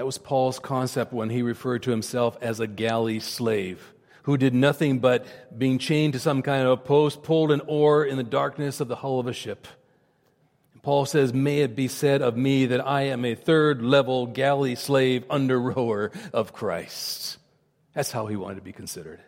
That 0.01 0.07
was 0.07 0.17
Paul's 0.17 0.57
concept 0.57 1.13
when 1.13 1.29
he 1.29 1.43
referred 1.43 1.83
to 1.83 1.91
himself 1.91 2.35
as 2.41 2.59
a 2.59 2.65
galley 2.65 3.19
slave 3.19 3.93
who 4.23 4.35
did 4.35 4.51
nothing 4.51 4.97
but 4.97 5.27
being 5.55 5.77
chained 5.77 6.13
to 6.13 6.19
some 6.19 6.41
kind 6.41 6.63
of 6.63 6.71
a 6.71 6.77
post, 6.77 7.21
pulled 7.21 7.51
an 7.51 7.61
oar 7.67 8.03
in 8.03 8.17
the 8.17 8.23
darkness 8.23 8.79
of 8.79 8.87
the 8.87 8.95
hull 8.95 9.19
of 9.19 9.27
a 9.27 9.33
ship. 9.33 9.67
Paul 10.81 11.05
says, 11.05 11.35
May 11.35 11.59
it 11.59 11.75
be 11.75 11.87
said 11.87 12.23
of 12.23 12.35
me 12.35 12.65
that 12.65 12.83
I 12.83 13.03
am 13.03 13.23
a 13.23 13.35
third 13.35 13.83
level 13.83 14.25
galley 14.25 14.73
slave 14.73 15.23
under 15.29 15.61
rower 15.61 16.11
of 16.33 16.51
Christ. 16.51 17.37
That's 17.93 18.11
how 18.11 18.25
he 18.25 18.35
wanted 18.35 18.55
to 18.55 18.61
be 18.61 18.73
considered. 18.73 19.19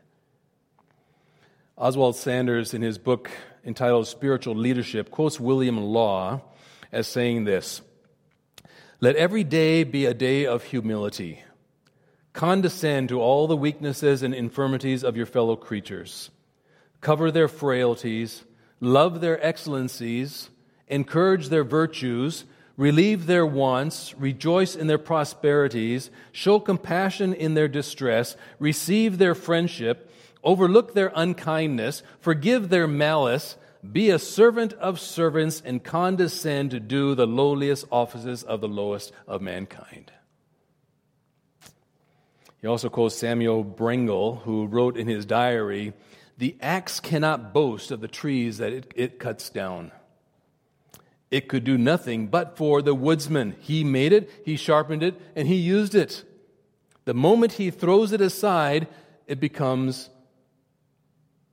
Oswald 1.77 2.15
Sanders, 2.15 2.73
in 2.73 2.81
his 2.81 2.97
book 2.97 3.29
entitled 3.63 4.07
Spiritual 4.07 4.55
Leadership, 4.55 5.11
quotes 5.11 5.39
William 5.39 5.77
Law 5.77 6.41
as 6.91 7.05
saying 7.05 7.43
this 7.43 7.83
let 9.03 9.17
every 9.17 9.43
day 9.43 9.83
be 9.83 10.05
a 10.05 10.13
day 10.13 10.45
of 10.45 10.63
humility. 10.63 11.43
Condescend 12.31 13.09
to 13.09 13.19
all 13.19 13.47
the 13.47 13.57
weaknesses 13.57 14.23
and 14.23 14.33
infirmities 14.33 15.03
of 15.03 15.17
your 15.17 15.25
fellow 15.25 15.57
creatures. 15.57 16.31
Cover 17.01 17.29
their 17.29 17.49
frailties, 17.49 18.45
love 18.79 19.19
their 19.19 19.45
excellencies, 19.45 20.49
encourage 20.87 21.49
their 21.49 21.65
virtues, 21.65 22.45
relieve 22.77 23.25
their 23.25 23.45
wants, 23.45 24.15
rejoice 24.17 24.73
in 24.73 24.87
their 24.87 24.97
prosperities, 24.97 26.09
show 26.31 26.57
compassion 26.57 27.33
in 27.33 27.55
their 27.55 27.67
distress, 27.67 28.37
receive 28.57 29.17
their 29.17 29.35
friendship, 29.35 30.09
overlook 30.45 30.93
their 30.93 31.11
unkindness, 31.13 32.03
forgive 32.21 32.69
their 32.69 32.87
malice, 32.87 33.57
be 33.91 34.09
a 34.09 34.19
servant 34.19 34.73
of 34.73 34.99
servants 34.99 35.61
and 35.63 35.83
condescend 35.83 36.71
to 36.71 36.79
do 36.79 37.15
the 37.15 37.27
lowliest 37.27 37.85
offices 37.91 38.43
of 38.43 38.61
the 38.61 38.67
lowest 38.67 39.11
of 39.27 39.41
mankind. 39.41 40.11
He 42.61 42.67
also 42.67 42.89
quotes 42.89 43.15
Samuel 43.15 43.65
Brengle, 43.65 44.41
who 44.43 44.67
wrote 44.67 44.95
in 44.95 45.07
his 45.07 45.25
diary, 45.25 45.93
The 46.37 46.55
axe 46.61 47.01
cannot 47.01 47.53
boast 47.53 47.91
of 47.91 47.99
the 47.99 48.07
trees 48.07 48.57
that 48.59 48.71
it, 48.71 48.93
it 48.95 49.19
cuts 49.19 49.49
down. 49.49 49.91
It 51.29 51.49
could 51.49 51.65
do 51.65 51.77
nothing 51.77 52.27
but 52.27 52.55
for 52.55 52.81
the 52.81 52.95
woodsman. 52.95 53.57
He 53.59 53.83
made 53.83 54.13
it, 54.13 54.29
he 54.45 54.55
sharpened 54.55 55.03
it, 55.03 55.19
and 55.35 55.45
he 55.47 55.55
used 55.55 55.93
it. 55.93 56.23
The 57.03 57.13
moment 57.13 57.53
he 57.53 57.69
throws 57.69 58.13
it 58.13 58.21
aside, 58.21 58.87
it 59.27 59.41
becomes 59.41 60.09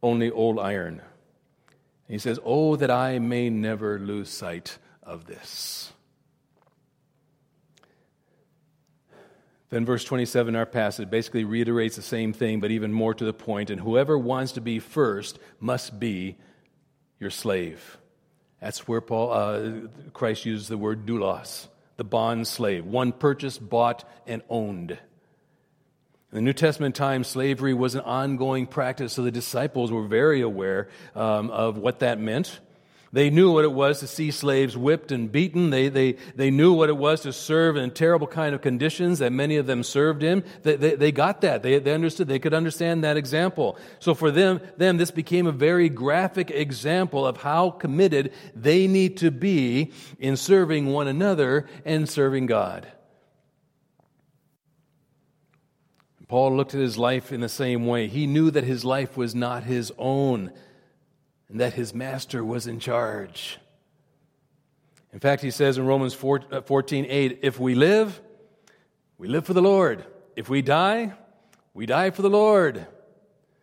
only 0.01 0.31
old 0.31 0.61
iron. 0.61 1.03
He 2.11 2.19
says, 2.19 2.41
Oh, 2.45 2.75
that 2.77 2.91
I 2.91 3.21
may 3.21 3.51
never 3.51 3.99
lose 3.99 4.29
sight 4.29 4.79
of 5.03 5.27
this. 5.27 5.93
Then, 9.71 9.87
verse 9.87 10.03
27 10.03 10.57
our 10.57 10.67
passage 10.67 11.09
basically 11.09 11.45
reiterates 11.45 11.95
the 11.95 12.03
same 12.03 12.33
thing, 12.33 12.59
but 12.59 12.73
even 12.73 12.93
more 12.93 13.15
to 13.15 13.25
the 13.25 13.33
point. 13.33 13.71
And 13.71 13.81
whoever 13.81 14.19
wants 14.19 14.53
to 14.53 14.61
be 14.61 14.81
first 14.81 15.39
must 15.61 16.01
be 16.01 16.37
your 17.21 17.31
slave. 17.31 17.99
That's 18.61 18.89
where 18.89 19.01
Paul, 19.01 19.33
uh, 19.33 19.71
Christ 20.13 20.45
uses 20.45 20.67
the 20.67 20.77
word 20.77 21.07
doulos, 21.07 21.69
the 21.97 22.05
bond 22.05 22.49
slave, 22.49 22.85
one 22.85 23.13
purchased, 23.13 23.67
bought, 23.67 24.05
and 24.27 24.43
owned. 24.51 24.99
In 26.33 26.37
the 26.37 26.43
New 26.43 26.53
Testament 26.53 26.95
times, 26.95 27.27
slavery 27.27 27.75
was 27.75 27.97
an 27.97 28.03
ongoing 28.03 28.67
practice, 28.67 29.15
so 29.15 29.23
the 29.23 29.33
disciples 29.33 29.91
were 29.91 30.07
very 30.07 30.43
aware 30.43 30.89
um, 31.17 31.51
of 31.51 31.77
what 31.77 31.99
that 32.01 32.21
meant. 32.21 32.61
They 33.13 33.31
knew 33.31 33.53
what 33.53 33.65
it 33.65 33.73
was 33.73 33.99
to 33.99 34.07
see 34.07 34.31
slaves 34.31 34.77
whipped 34.77 35.11
and 35.11 35.33
beaten. 35.33 35.71
They, 35.71 35.89
they, 35.89 36.13
they 36.37 36.53
knew 36.53 36.73
what 36.73 36.89
it 36.89 36.97
was 36.97 37.23
to 37.23 37.33
serve 37.33 37.77
in 37.77 37.91
terrible 37.91 38.29
kind 38.29 38.55
of 38.55 38.63
conditions 38.63 39.19
that 39.19 39.33
many 39.33 39.57
of 39.57 39.67
them 39.67 39.83
served 39.83 40.23
in. 40.23 40.45
They, 40.63 40.77
they, 40.77 40.95
they 40.95 41.11
got 41.11 41.41
that. 41.41 41.65
They, 41.65 41.81
they 41.81 41.93
understood. 41.93 42.29
They 42.29 42.39
could 42.39 42.55
understand 42.55 43.03
that 43.03 43.17
example. 43.17 43.77
So 43.99 44.15
for 44.15 44.31
them, 44.31 44.61
them, 44.77 44.99
this 44.99 45.11
became 45.11 45.49
a 45.49 45.53
very 45.53 45.89
graphic 45.89 46.53
example 46.53 47.27
of 47.27 47.39
how 47.39 47.71
committed 47.71 48.33
they 48.55 48.87
need 48.87 49.17
to 49.17 49.33
be 49.33 49.91
in 50.21 50.37
serving 50.37 50.87
one 50.87 51.09
another 51.09 51.67
and 51.85 52.09
serving 52.09 52.47
God. 52.47 52.87
Paul 56.31 56.57
looked 56.57 56.75
at 56.75 56.81
his 56.81 56.97
life 56.97 57.33
in 57.33 57.41
the 57.41 57.49
same 57.49 57.87
way. 57.87 58.07
He 58.07 58.25
knew 58.25 58.53
that 58.53 58.63
his 58.63 58.85
life 58.85 59.17
was 59.17 59.35
not 59.35 59.65
his 59.65 59.93
own 59.99 60.53
and 61.49 61.59
that 61.59 61.73
his 61.73 61.93
master 61.93 62.45
was 62.45 62.69
in 62.69 62.79
charge. 62.79 63.59
In 65.13 65.19
fact, 65.19 65.43
he 65.43 65.51
says 65.51 65.77
in 65.77 65.87
Romans 65.87 66.15
14 66.15 66.53
uh, 66.53 67.07
8, 67.09 67.41
if 67.43 67.59
we 67.59 67.75
live, 67.75 68.21
we 69.19 69.27
live 69.27 69.45
for 69.45 69.55
the 69.55 69.61
Lord. 69.61 70.05
If 70.37 70.49
we 70.49 70.63
die, 70.63 71.15
we 71.75 71.85
die 71.85 72.11
for 72.11 72.23
the 72.23 72.31
Lord. 72.31 72.87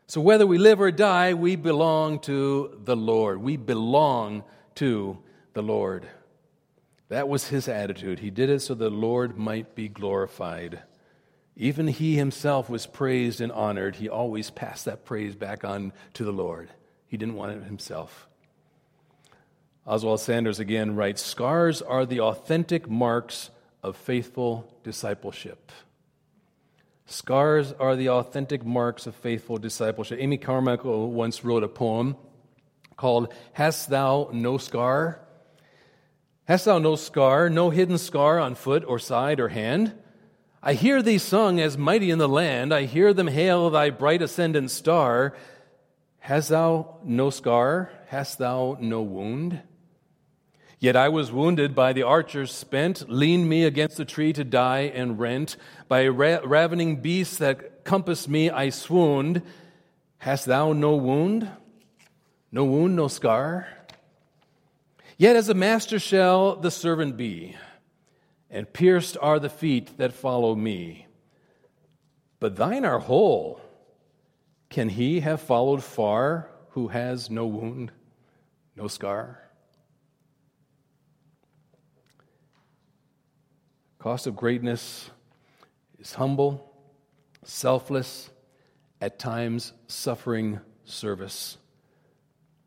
So 0.08 0.20
whether 0.20 0.46
we 0.46 0.58
live 0.58 0.82
or 0.82 0.92
die, 0.92 1.36
we 1.36 1.56
belong 1.56 2.20
to 2.24 2.82
the 2.84 2.98
Lord. 2.98 3.42
We 3.42 3.56
belong 3.56 4.44
to 4.76 5.20
the 5.54 5.64
Lord. 5.64 6.06
That 7.08 7.30
was 7.30 7.48
his 7.48 7.70
attitude. 7.70 8.20
He 8.20 8.30
did 8.30 8.50
it 8.50 8.60
so 8.60 8.74
the 8.74 8.90
Lord 8.90 9.38
might 9.38 9.74
be 9.74 9.88
glorified. 9.88 10.82
Even 11.60 11.88
he 11.88 12.16
himself 12.16 12.70
was 12.70 12.86
praised 12.86 13.42
and 13.42 13.52
honored. 13.52 13.96
He 13.96 14.08
always 14.08 14.52
passed 14.52 14.86
that 14.86 15.06
praise 15.06 15.36
back 15.36 15.64
on 15.64 15.92
to 16.14 16.24
the 16.24 16.32
Lord. 16.32 16.70
He 17.08 17.18
didn't 17.18 17.34
want 17.34 17.52
it 17.52 17.64
himself. 17.64 18.28
Oswald 19.88 20.20
Sanders 20.20 20.60
again 20.60 20.96
writes 20.96 21.22
Scars 21.22 21.82
are 21.82 22.06
the 22.06 22.20
authentic 22.20 22.88
marks 22.88 23.50
of 23.82 23.98
faithful 23.98 24.72
discipleship. 24.84 25.72
Scars 27.08 27.74
are 27.80 27.96
the 27.96 28.10
authentic 28.10 28.64
marks 28.64 29.08
of 29.08 29.16
faithful 29.16 29.58
discipleship. 29.58 30.20
Amy 30.22 30.38
Carmichael 30.38 31.12
once 31.12 31.44
wrote 31.44 31.64
a 31.64 31.68
poem 31.68 32.18
called 32.98 33.34
Hast 33.54 33.90
Thou 33.90 34.30
No 34.32 34.60
Scar? 34.60 35.22
Hast 36.46 36.66
thou 36.66 36.78
no 36.78 36.96
scar, 36.96 37.50
no 37.50 37.72
hidden 37.72 37.98
scar 37.98 38.40
on 38.40 38.56
foot 38.56 38.86
or 38.88 39.00
side 39.00 39.42
or 39.42 39.50
hand? 39.50 39.94
I 40.68 40.74
hear 40.74 41.02
thee 41.02 41.18
sung 41.18 41.62
as 41.62 41.78
mighty 41.78 42.12
in 42.12 42.18
the 42.18 42.28
land. 42.28 42.74
I 42.74 42.84
hear 42.84 43.14
them 43.14 43.28
hail 43.28 43.70
thy 43.70 43.90
bright 43.90 44.22
ascendant 44.22 44.70
star. 44.70 45.34
Hast 46.20 46.50
thou 46.50 46.98
no 47.06 47.30
scar? 47.30 47.90
Hast 48.08 48.38
thou 48.38 48.76
no 48.82 49.02
wound? 49.02 49.62
Yet 50.78 50.98
I 50.98 51.08
was 51.08 51.32
wounded 51.32 51.74
by 51.74 51.94
the 51.94 52.04
archers 52.04 52.52
spent, 52.52 53.10
leaned 53.10 53.48
me 53.48 53.64
against 53.64 53.96
the 53.96 54.04
tree 54.04 54.34
to 54.34 54.44
die 54.44 54.92
and 54.94 55.18
rent. 55.18 55.56
By 55.88 56.06
ra- 56.10 56.42
ravening 56.44 56.98
beasts 56.98 57.38
that 57.38 57.86
compassed 57.86 58.28
me, 58.28 58.50
I 58.50 58.68
swooned. 58.68 59.44
Hast 60.18 60.48
thou 60.48 60.74
no 60.74 60.98
wound? 60.98 61.50
No 62.52 62.66
wound, 62.66 62.94
no 62.94 63.08
scar? 63.08 63.70
Yet 65.18 65.38
as 65.38 65.48
a 65.48 65.54
master 65.54 65.98
shall 65.98 66.58
the 66.58 66.72
servant 66.72 67.16
be 67.16 67.56
and 68.50 68.72
pierced 68.72 69.18
are 69.22 69.40
the 69.40 69.50
feet 69.50 69.98
that 69.98 70.14
follow 70.14 70.56
me. 70.56 71.08
But 72.40 72.56
thine 72.56 72.86
are 72.86 73.00
whole. 73.00 73.60
Can 74.70 74.90
he 74.90 75.22
have 75.22 75.42
followed 75.42 75.84
far 75.84 76.50
who 76.70 76.90
has 76.90 77.30
no 77.30 77.46
wound, 77.46 77.92
no 78.76 78.88
scar? 78.88 79.44
Cost 84.00 84.28
of 84.28 84.36
greatness 84.36 85.10
is 86.00 86.14
humble, 86.14 86.72
selfless, 87.44 88.30
at 89.02 89.20
times 89.20 89.74
suffering 89.88 90.60
service 90.86 91.58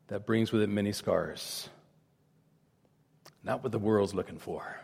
that 0.07 0.25
brings 0.25 0.51
with 0.51 0.61
it 0.61 0.69
many 0.69 0.91
scars. 0.91 1.69
Not 3.43 3.63
what 3.63 3.71
the 3.71 3.79
world's 3.79 4.13
looking 4.13 4.37
for. 4.37 4.79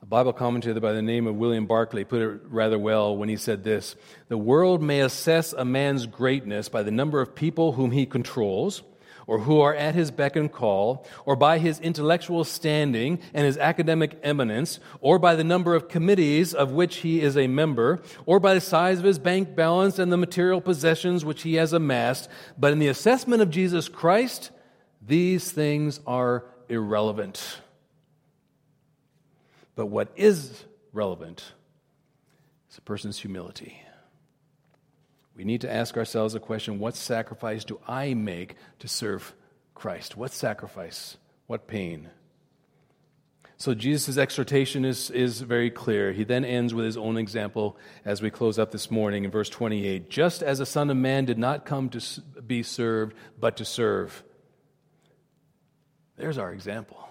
A 0.00 0.06
Bible 0.06 0.32
commentator 0.32 0.78
by 0.78 0.92
the 0.92 1.02
name 1.02 1.26
of 1.26 1.34
William 1.34 1.66
Barclay 1.66 2.04
put 2.04 2.22
it 2.22 2.40
rather 2.44 2.78
well 2.78 3.16
when 3.16 3.28
he 3.28 3.36
said 3.36 3.64
this 3.64 3.96
The 4.28 4.38
world 4.38 4.80
may 4.80 5.00
assess 5.00 5.52
a 5.52 5.64
man's 5.64 6.06
greatness 6.06 6.68
by 6.68 6.84
the 6.84 6.92
number 6.92 7.20
of 7.20 7.34
people 7.34 7.72
whom 7.72 7.90
he 7.90 8.06
controls, 8.06 8.84
or 9.26 9.40
who 9.40 9.60
are 9.60 9.74
at 9.74 9.96
his 9.96 10.12
beck 10.12 10.36
and 10.36 10.52
call, 10.52 11.04
or 11.26 11.34
by 11.34 11.58
his 11.58 11.80
intellectual 11.80 12.44
standing 12.44 13.18
and 13.34 13.44
his 13.44 13.58
academic 13.58 14.18
eminence, 14.22 14.78
or 15.00 15.18
by 15.18 15.34
the 15.34 15.44
number 15.44 15.74
of 15.74 15.88
committees 15.88 16.54
of 16.54 16.70
which 16.70 16.98
he 16.98 17.20
is 17.20 17.36
a 17.36 17.48
member, 17.48 18.00
or 18.24 18.38
by 18.38 18.54
the 18.54 18.60
size 18.60 19.00
of 19.00 19.04
his 19.04 19.18
bank 19.18 19.56
balance 19.56 19.98
and 19.98 20.12
the 20.12 20.16
material 20.16 20.60
possessions 20.60 21.24
which 21.24 21.42
he 21.42 21.54
has 21.54 21.72
amassed. 21.72 22.28
But 22.56 22.72
in 22.72 22.78
the 22.78 22.88
assessment 22.88 23.42
of 23.42 23.50
Jesus 23.50 23.88
Christ, 23.88 24.52
these 25.04 25.50
things 25.50 25.98
are 26.06 26.44
irrelevant. 26.68 27.60
But 29.78 29.86
what 29.86 30.10
is 30.16 30.64
relevant 30.92 31.52
is 32.68 32.78
a 32.78 32.80
person's 32.80 33.16
humility. 33.16 33.80
We 35.36 35.44
need 35.44 35.60
to 35.60 35.72
ask 35.72 35.96
ourselves 35.96 36.34
a 36.34 36.40
question 36.40 36.80
what 36.80 36.96
sacrifice 36.96 37.64
do 37.64 37.78
I 37.86 38.14
make 38.14 38.56
to 38.80 38.88
serve 38.88 39.36
Christ? 39.76 40.16
What 40.16 40.32
sacrifice? 40.32 41.16
What 41.46 41.68
pain? 41.68 42.08
So 43.56 43.72
Jesus' 43.72 44.18
exhortation 44.18 44.84
is, 44.84 45.10
is 45.10 45.42
very 45.42 45.70
clear. 45.70 46.10
He 46.10 46.24
then 46.24 46.44
ends 46.44 46.74
with 46.74 46.84
his 46.84 46.96
own 46.96 47.16
example 47.16 47.76
as 48.04 48.20
we 48.20 48.30
close 48.30 48.58
up 48.58 48.72
this 48.72 48.90
morning 48.90 49.24
in 49.24 49.30
verse 49.30 49.48
28. 49.48 50.10
Just 50.10 50.42
as 50.42 50.58
the 50.58 50.66
Son 50.66 50.90
of 50.90 50.96
Man 50.96 51.24
did 51.24 51.38
not 51.38 51.64
come 51.64 51.88
to 51.90 52.20
be 52.44 52.64
served, 52.64 53.14
but 53.38 53.58
to 53.58 53.64
serve. 53.64 54.24
There's 56.16 56.36
our 56.36 56.52
example. 56.52 57.07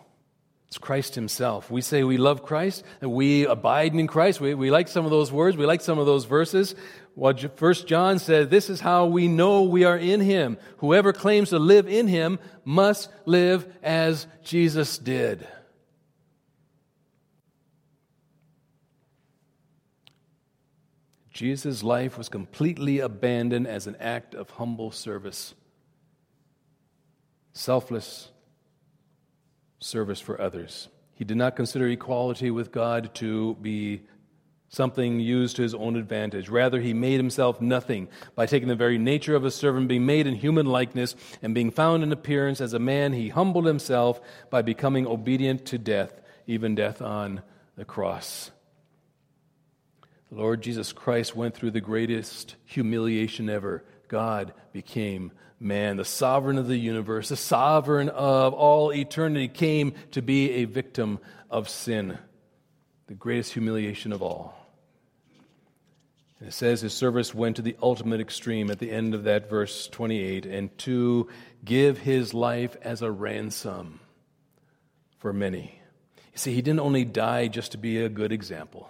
It's 0.68 0.78
Christ 0.78 1.16
Himself. 1.16 1.72
We 1.72 1.82
say 1.82 2.04
we 2.04 2.18
love 2.18 2.44
Christ 2.44 2.84
and 3.00 3.14
we 3.14 3.46
abide 3.46 3.94
in 3.94 4.08
Christ. 4.08 4.42
We, 4.42 4.54
we 4.54 4.70
like 4.70 4.88
some 4.88 5.06
of 5.06 5.12
those 5.12 5.32
words, 5.32 5.56
we 5.56 5.66
like 5.66 5.82
some 5.82 5.98
of 5.98 6.06
those 6.06 6.26
verses. 6.26 6.76
What 7.16 7.58
First 7.58 7.88
John 7.88 8.20
said, 8.20 8.50
this 8.50 8.70
is 8.70 8.82
how 8.82 9.06
we 9.06 9.28
know 9.28 9.64
we 9.64 9.86
are 9.86 9.98
in 9.98 10.20
Him. 10.20 10.58
Whoever 10.78 11.14
claims 11.14 11.50
to 11.50 11.60
live 11.60 11.88
in 11.88 12.08
Him 12.08 12.38
must 12.66 13.10
live 13.26 13.66
as 13.82 14.28
Jesus 14.44 14.98
did. 14.98 15.48
Jesus' 21.32 21.84
life 21.84 22.18
was 22.18 22.30
completely 22.30 23.00
abandoned 23.00 23.68
as 23.68 23.88
an 23.88 23.96
act 24.00 24.34
of 24.36 24.50
humble 24.50 24.92
service, 24.92 25.54
selfless 27.54 28.30
service 29.80 30.20
for 30.20 30.40
others. 30.40 30.88
He 31.14 31.26
did 31.26 31.38
not 31.38 31.56
consider 31.56 31.88
equality 31.88 32.52
with 32.52 32.72
God 32.72 33.14
to 33.16 33.56
be 33.56 34.02
something 34.70 35.20
used 35.20 35.56
to 35.56 35.62
his 35.62 35.74
own 35.74 35.96
advantage. 35.96 36.50
Rather, 36.50 36.82
he 36.82 36.94
made 36.94 37.18
himself 37.18 37.62
nothing 37.62 38.08
by 38.36 38.46
taking 38.46 38.68
the 38.68 38.76
very 38.76 38.98
nature 38.98 39.36
of 39.36 39.46
a 39.46 39.52
servant, 39.52 39.88
being 39.88 40.06
made 40.06 40.28
in 40.28 40.36
human 40.36 40.66
likeness, 40.66 41.16
and 41.42 41.56
being 41.56 41.72
found 41.72 42.04
in 42.04 42.12
appearance 42.12 42.60
as 42.60 42.74
a 42.74 42.80
man, 42.80 43.14
he 43.14 43.30
humbled 43.30 43.66
himself 43.66 44.20
by 44.50 44.62
becoming 44.62 45.08
obedient 45.08 45.66
to 45.66 45.78
death, 45.78 46.22
even 46.46 46.76
death 46.76 47.02
on 47.02 47.42
the 47.76 47.86
cross. 47.86 48.52
The 50.30 50.36
Lord 50.36 50.62
Jesus 50.62 50.92
Christ 50.92 51.36
went 51.36 51.56
through 51.56 51.72
the 51.72 51.82
greatest 51.82 52.56
humiliation 52.66 53.50
ever. 53.50 53.86
God 54.10 54.54
became 54.74 55.32
man. 55.60 55.98
The 55.98 56.06
sovereign 56.06 56.58
of 56.58 56.68
the 56.68 56.78
universe, 56.78 57.30
the 57.30 57.36
sovereign 57.36 58.10
of 58.10 58.54
all 58.54 58.94
eternity, 58.94 59.48
came 59.48 59.94
to 60.12 60.22
be 60.22 60.52
a 60.52 60.66
victim 60.66 61.20
of 61.50 61.70
sin, 61.70 62.18
the 63.08 63.14
greatest 63.14 63.54
humiliation 63.54 64.12
of 64.12 64.22
all. 64.22 64.54
And 66.40 66.50
it 66.50 66.52
says 66.52 66.82
his 66.82 66.94
service 66.94 67.34
went 67.34 67.56
to 67.56 67.62
the 67.62 67.76
ultimate 67.82 68.22
extreme 68.22 68.70
at 68.70 68.80
the 68.80 68.92
end 68.92 69.16
of 69.16 69.24
that 69.24 69.50
verse 69.50 69.88
28 69.88 70.46
and 70.46 70.76
to 70.80 71.28
give 71.66 71.98
his 71.98 72.34
life 72.34 72.78
as 72.84 73.02
a 73.02 73.12
ransom 73.12 74.00
for 75.18 75.34
many. 75.34 75.82
You 76.34 76.38
see, 76.38 76.54
he 76.54 76.62
didn't 76.62 76.82
only 76.82 77.06
die 77.06 77.48
just 77.48 77.72
to 77.72 77.80
be 77.80 77.98
a 77.98 78.10
good 78.10 78.32
example, 78.32 78.90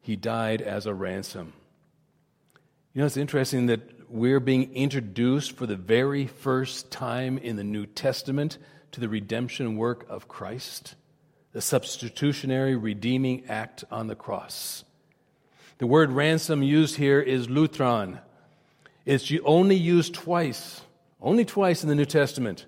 he 0.00 0.16
died 0.16 0.62
as 0.62 0.86
a 0.86 0.94
ransom. 0.94 1.52
You 2.94 3.00
know, 3.00 3.06
it's 3.06 3.16
interesting 3.16 3.66
that 3.66 3.80
we're 4.12 4.40
being 4.40 4.74
introduced 4.74 5.52
for 5.52 5.66
the 5.66 5.74
very 5.76 6.26
first 6.26 6.90
time 6.90 7.38
in 7.38 7.56
the 7.56 7.64
New 7.64 7.86
Testament 7.86 8.58
to 8.90 9.00
the 9.00 9.08
redemption 9.08 9.78
work 9.78 10.04
of 10.06 10.28
Christ, 10.28 10.96
the 11.52 11.62
substitutionary 11.62 12.76
redeeming 12.76 13.44
act 13.48 13.84
on 13.90 14.08
the 14.08 14.14
cross. 14.14 14.84
The 15.78 15.86
word 15.86 16.12
ransom 16.12 16.62
used 16.62 16.96
here 16.96 17.20
is 17.20 17.48
lutron. 17.48 18.20
It's 19.06 19.32
only 19.44 19.76
used 19.76 20.12
twice, 20.12 20.82
only 21.20 21.46
twice 21.46 21.82
in 21.82 21.88
the 21.88 21.94
New 21.94 22.04
Testament. 22.04 22.66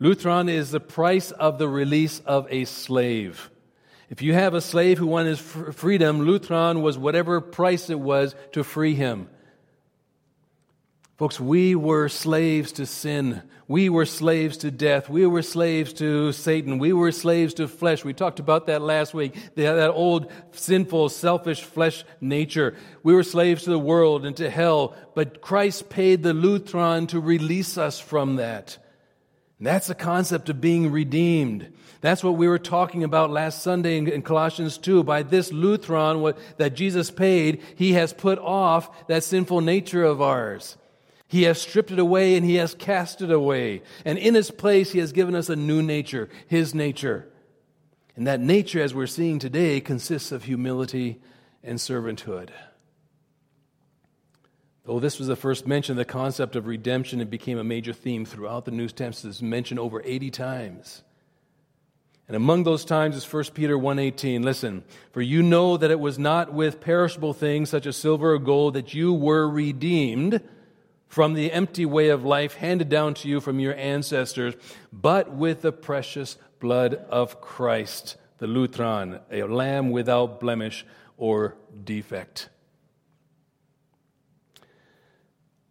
Lutron 0.00 0.48
is 0.48 0.70
the 0.70 0.80
price 0.80 1.32
of 1.32 1.58
the 1.58 1.68
release 1.68 2.20
of 2.20 2.46
a 2.50 2.66
slave. 2.66 3.50
If 4.10 4.22
you 4.22 4.32
have 4.34 4.54
a 4.54 4.60
slave 4.60 4.98
who 4.98 5.08
wanted 5.08 5.38
his 5.38 5.74
freedom, 5.74 6.20
Lutron 6.20 6.82
was 6.82 6.96
whatever 6.96 7.40
price 7.40 7.90
it 7.90 7.98
was 7.98 8.36
to 8.52 8.62
free 8.62 8.94
him. 8.94 9.28
Folks, 11.22 11.38
we 11.38 11.76
were 11.76 12.08
slaves 12.08 12.72
to 12.72 12.84
sin. 12.84 13.42
We 13.68 13.88
were 13.88 14.06
slaves 14.06 14.56
to 14.56 14.72
death. 14.72 15.08
We 15.08 15.24
were 15.24 15.42
slaves 15.42 15.92
to 15.92 16.32
Satan. 16.32 16.80
We 16.80 16.92
were 16.92 17.12
slaves 17.12 17.54
to 17.54 17.68
flesh. 17.68 18.04
We 18.04 18.12
talked 18.12 18.40
about 18.40 18.66
that 18.66 18.82
last 18.82 19.14
week. 19.14 19.36
That 19.54 19.92
old 19.92 20.32
sinful, 20.50 21.10
selfish 21.10 21.62
flesh 21.62 22.02
nature. 22.20 22.74
We 23.04 23.14
were 23.14 23.22
slaves 23.22 23.62
to 23.62 23.70
the 23.70 23.78
world 23.78 24.26
and 24.26 24.36
to 24.38 24.50
hell, 24.50 24.96
but 25.14 25.40
Christ 25.40 25.90
paid 25.90 26.24
the 26.24 26.34
lutron 26.34 27.06
to 27.10 27.20
release 27.20 27.78
us 27.78 28.00
from 28.00 28.34
that. 28.34 28.78
That's 29.60 29.86
the 29.86 29.94
concept 29.94 30.48
of 30.48 30.60
being 30.60 30.90
redeemed. 30.90 31.72
That's 32.00 32.24
what 32.24 32.34
we 32.34 32.48
were 32.48 32.58
talking 32.58 33.04
about 33.04 33.30
last 33.30 33.62
Sunday 33.62 33.96
in, 33.96 34.22
Colossians 34.22 34.76
2. 34.76 35.04
By 35.04 35.22
this 35.22 35.52
what, 35.52 36.36
that 36.58 36.74
Jesus 36.74 37.12
paid, 37.12 37.62
he 37.76 37.92
has 37.92 38.12
put 38.12 38.40
off 38.40 39.06
that 39.06 39.22
sinful 39.22 39.60
nature 39.60 40.02
of 40.02 40.20
ours. 40.20 40.78
He 41.32 41.44
has 41.44 41.62
stripped 41.62 41.90
it 41.90 41.98
away 41.98 42.36
and 42.36 42.44
he 42.44 42.56
has 42.56 42.74
cast 42.74 43.22
it 43.22 43.30
away. 43.30 43.80
And 44.04 44.18
in 44.18 44.36
its 44.36 44.50
place, 44.50 44.92
he 44.92 44.98
has 44.98 45.12
given 45.12 45.34
us 45.34 45.48
a 45.48 45.56
new 45.56 45.80
nature, 45.80 46.28
his 46.46 46.74
nature. 46.74 47.26
And 48.14 48.26
that 48.26 48.38
nature, 48.38 48.82
as 48.82 48.92
we're 48.92 49.06
seeing 49.06 49.38
today, 49.38 49.80
consists 49.80 50.30
of 50.30 50.44
humility 50.44 51.22
and 51.64 51.78
servanthood. 51.78 52.50
Though 54.84 55.00
this 55.00 55.18
was 55.18 55.26
the 55.26 55.34
first 55.34 55.66
mention, 55.66 55.96
the 55.96 56.04
concept 56.04 56.54
of 56.54 56.66
redemption 56.66 57.22
it 57.22 57.30
became 57.30 57.56
a 57.56 57.64
major 57.64 57.94
theme 57.94 58.26
throughout 58.26 58.66
the 58.66 58.70
New 58.70 58.88
Testament. 58.88 59.34
It's 59.34 59.40
mentioned 59.40 59.80
over 59.80 60.02
80 60.04 60.30
times. 60.30 61.02
And 62.28 62.36
among 62.36 62.64
those 62.64 62.84
times 62.84 63.16
is 63.16 63.24
1 63.24 63.54
Peter 63.54 63.78
1:18. 63.78 64.42
Listen, 64.42 64.84
for 65.12 65.22
you 65.22 65.42
know 65.42 65.78
that 65.78 65.90
it 65.90 65.98
was 65.98 66.18
not 66.18 66.52
with 66.52 66.82
perishable 66.82 67.32
things 67.32 67.70
such 67.70 67.86
as 67.86 67.96
silver 67.96 68.34
or 68.34 68.38
gold 68.38 68.74
that 68.74 68.92
you 68.92 69.14
were 69.14 69.48
redeemed 69.48 70.42
from 71.12 71.34
the 71.34 71.52
empty 71.52 71.84
way 71.84 72.08
of 72.08 72.24
life 72.24 72.54
handed 72.54 72.88
down 72.88 73.12
to 73.12 73.28
you 73.28 73.38
from 73.38 73.60
your 73.60 73.74
ancestors, 73.74 74.54
but 74.90 75.30
with 75.30 75.60
the 75.60 75.70
precious 75.70 76.38
blood 76.58 76.94
of 77.10 77.38
Christ, 77.38 78.16
the 78.38 78.46
Lutron, 78.46 79.20
a 79.30 79.42
lamb 79.42 79.90
without 79.90 80.40
blemish 80.40 80.86
or 81.18 81.54
defect. 81.84 82.48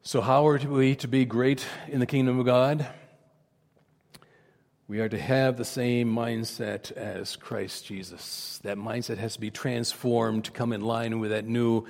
So, 0.03 0.21
how 0.21 0.47
are 0.47 0.59
we 0.59 0.93
to 0.97 1.07
be 1.07 1.25
great 1.25 1.65
in 1.87 1.99
the 1.99 2.05
kingdom 2.05 2.37
of 2.37 2.45
God? 2.45 2.85
We 4.87 4.99
are 4.99 5.09
to 5.09 5.19
have 5.19 5.57
the 5.57 5.65
same 5.65 6.13
mindset 6.13 6.91
as 6.91 7.35
Christ 7.35 7.87
Jesus. 7.87 8.59
That 8.61 8.77
mindset 8.77 9.17
has 9.17 9.33
to 9.33 9.39
be 9.39 9.49
transformed 9.49 10.45
to 10.45 10.51
come 10.51 10.71
in 10.71 10.81
line 10.81 11.19
with 11.19 11.31
that 11.31 11.47
new 11.47 11.87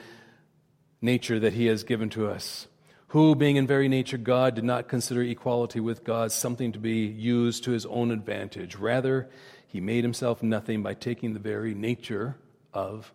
nature 1.02 1.38
that 1.42 1.52
He 1.52 1.66
has 1.66 1.84
given 1.84 2.10
to 2.12 2.30
us 2.30 2.68
who, 3.12 3.36
being 3.36 3.58
in 3.58 3.68
very 3.68 3.90
nature 3.90 4.18
God, 4.18 4.56
did 4.56 4.64
not 4.64 4.88
consider 4.88 5.22
equality 5.22 5.82
with 5.82 6.06
God 6.06 6.32
something 6.32 6.72
to 6.72 6.80
be 6.80 7.06
used 7.06 7.66
to 7.66 7.72
his 7.72 7.86
own 7.86 8.10
advantage. 8.10 8.78
Rather, 8.78 9.30
he 9.68 9.82
made 9.82 10.06
himself 10.06 10.42
nothing 10.42 10.82
by 10.82 10.94
taking 10.94 11.34
the 11.34 11.40
very 11.40 11.74
nature 11.74 12.38
of 12.74 13.12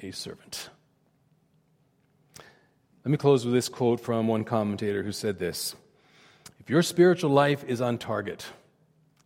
a 0.00 0.12
servant. 0.12 0.70
Let 3.04 3.10
me 3.10 3.18
close 3.18 3.44
with 3.44 3.52
this 3.52 3.68
quote 3.68 4.00
from 4.00 4.28
one 4.28 4.44
commentator 4.44 5.02
who 5.02 5.12
said 5.12 5.38
this 5.38 5.74
If 6.58 6.70
your 6.70 6.80
spiritual 6.80 7.30
life 7.30 7.64
is 7.64 7.82
on 7.82 7.98
target, 7.98 8.46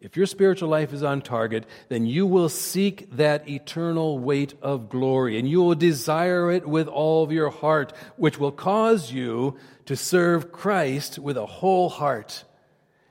if 0.00 0.16
your 0.16 0.26
spiritual 0.26 0.68
life 0.68 0.92
is 0.92 1.02
on 1.02 1.22
target, 1.22 1.66
then 1.88 2.06
you 2.06 2.24
will 2.24 2.48
seek 2.48 3.10
that 3.16 3.48
eternal 3.48 4.18
weight 4.18 4.54
of 4.62 4.88
glory 4.88 5.38
and 5.38 5.48
you 5.48 5.60
will 5.60 5.74
desire 5.74 6.52
it 6.52 6.68
with 6.68 6.86
all 6.86 7.24
of 7.24 7.32
your 7.32 7.50
heart, 7.50 7.92
which 8.16 8.38
will 8.38 8.52
cause 8.52 9.10
you 9.10 9.56
to 9.86 9.96
serve 9.96 10.52
Christ 10.52 11.18
with 11.18 11.36
a 11.36 11.46
whole 11.46 11.88
heart 11.88 12.44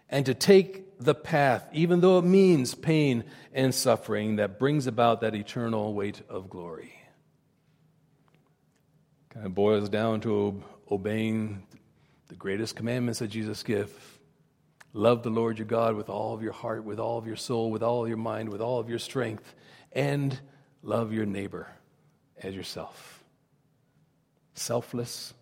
and 0.10 0.26
to 0.26 0.34
take 0.34 0.98
the 1.00 1.14
path, 1.14 1.68
even 1.74 2.00
though 2.00 2.20
it 2.20 2.26
means 2.26 2.74
pain 2.74 3.26
and 3.54 3.76
suffering, 3.76 4.38
that 4.38 4.58
brings 4.58 4.88
about 4.88 5.22
that 5.22 5.36
eternal 5.36 5.94
weight 5.94 6.22
of 6.30 6.50
glory. 6.50 6.94
Kind 9.30 9.46
of 9.46 9.54
boils 9.54 9.90
down 9.90 10.22
to 10.22 10.64
obeying 10.90 11.64
the 12.30 12.36
greatest 12.36 12.78
commandments 12.78 13.20
that 13.20 13.28
Jesus 13.28 13.62
gave 13.62 14.17
Love 14.98 15.22
the 15.22 15.30
Lord 15.30 15.60
your 15.60 15.68
God 15.68 15.96
with 15.96 16.10
all 16.10 16.34
of 16.34 16.42
your 16.42 16.54
heart, 16.54 16.84
with 16.84 17.00
all 17.00 17.20
of 17.20 17.28
your 17.28 17.36
soul, 17.36 17.70
with 17.70 17.84
all 17.84 18.02
of 18.02 18.08
your 18.08 18.18
mind, 18.18 18.50
with 18.50 18.62
all 18.62 18.80
of 18.80 18.90
your 18.90 18.98
strength, 18.98 19.54
and 19.92 20.40
love 20.82 21.14
your 21.14 21.28
neighbor 21.28 21.68
as 22.42 22.56
yourself. 22.56 23.24
Selfless, 24.56 25.36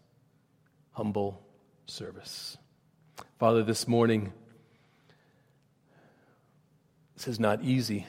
humble 0.91 1.41
service. 1.85 2.57
Father, 3.39 3.63
this 3.63 3.87
morning, 3.87 4.33
this 7.15 7.29
is 7.29 7.39
not 7.39 7.63
easy. 7.63 8.05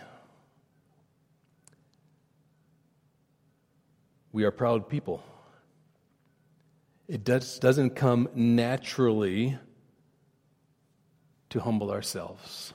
We 4.33 4.43
are 4.43 4.51
proud 4.51 4.89
people. 4.89 5.23
It 7.07 7.23
does, 7.23 7.61
doesn't 7.61 7.91
come 7.91 8.29
naturally 8.35 9.57
to 11.51 11.61
humble 11.61 11.91
ourselves. 11.91 12.73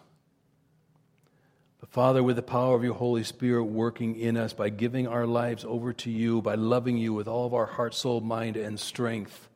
But 1.80 1.90
Father, 1.90 2.22
with 2.22 2.36
the 2.36 2.44
power 2.44 2.76
of 2.76 2.84
your 2.84 2.94
Holy 2.94 3.24
Spirit 3.24 3.66
working 3.66 4.16
in 4.16 4.38
us 4.38 4.54
by 4.54 4.70
giving 4.70 5.08
our 5.08 5.26
lives 5.26 5.66
over 5.66 5.94
to 5.94 6.12
you, 6.12 6.42
by 6.42 6.56
loving 6.56 6.98
you 6.98 7.12
with 7.14 7.28
all 7.28 7.46
of 7.46 7.54
our 7.54 7.66
heart, 7.66 7.96
soul, 7.96 8.22
mind, 8.22 8.56
and 8.56 8.80
strength, 8.80 9.50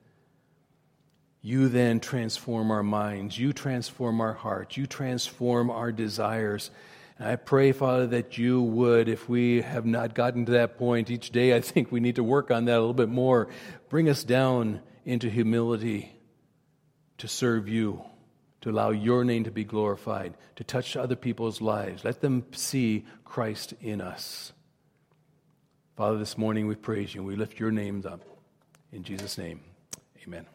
you 1.42 1.70
then 1.70 2.00
transform 2.00 2.72
our 2.72 2.82
minds. 2.82 3.38
You 3.38 3.54
transform 3.54 4.20
our 4.20 4.34
hearts. 4.34 4.78
You 4.78 4.88
transform 4.88 5.70
our 5.70 5.92
desires. 5.92 6.72
And 7.20 7.28
I 7.28 7.36
pray, 7.36 7.72
Father, 7.72 8.08
that 8.08 8.40
you 8.40 8.64
would, 8.64 9.08
if 9.08 9.30
we 9.30 9.62
have 9.62 9.86
not 9.86 10.16
gotten 10.16 10.48
to 10.48 10.54
that 10.54 10.80
point 10.80 11.12
each 11.12 11.30
day, 11.30 11.56
I 11.56 11.62
think 11.62 11.92
we 11.92 12.00
need 12.00 12.16
to 12.16 12.24
work 12.24 12.50
on 12.50 12.66
that 12.66 12.78
a 12.78 12.80
little 12.80 12.96
bit 12.96 13.10
more. 13.10 13.48
Bring 13.90 14.10
us 14.10 14.24
down 14.24 14.82
into 15.06 15.30
humility 15.30 16.12
to 17.20 17.28
serve 17.28 17.70
you 17.70 18.04
to 18.66 18.72
allow 18.72 18.90
your 18.90 19.24
name 19.24 19.44
to 19.44 19.52
be 19.52 19.64
glorified, 19.64 20.34
to 20.56 20.64
touch 20.64 20.98
other 20.98 21.16
people's 21.16 21.62
lives. 21.62 22.04
Let 22.04 22.22
them 22.22 22.44
see 22.52 23.06
Christ 23.24 23.76
in 23.80 24.02
us. 24.02 24.54
Father, 25.96 26.18
this 26.18 26.36
morning 26.36 26.66
we 26.66 26.74
praise 26.74 27.14
you 27.14 27.22
we 27.22 27.36
lift 27.36 27.60
your 27.60 27.70
names 27.70 28.08
up. 28.08 28.22
In 28.92 29.04
Jesus' 29.04 29.38
name, 29.38 29.60
amen. 30.26 30.48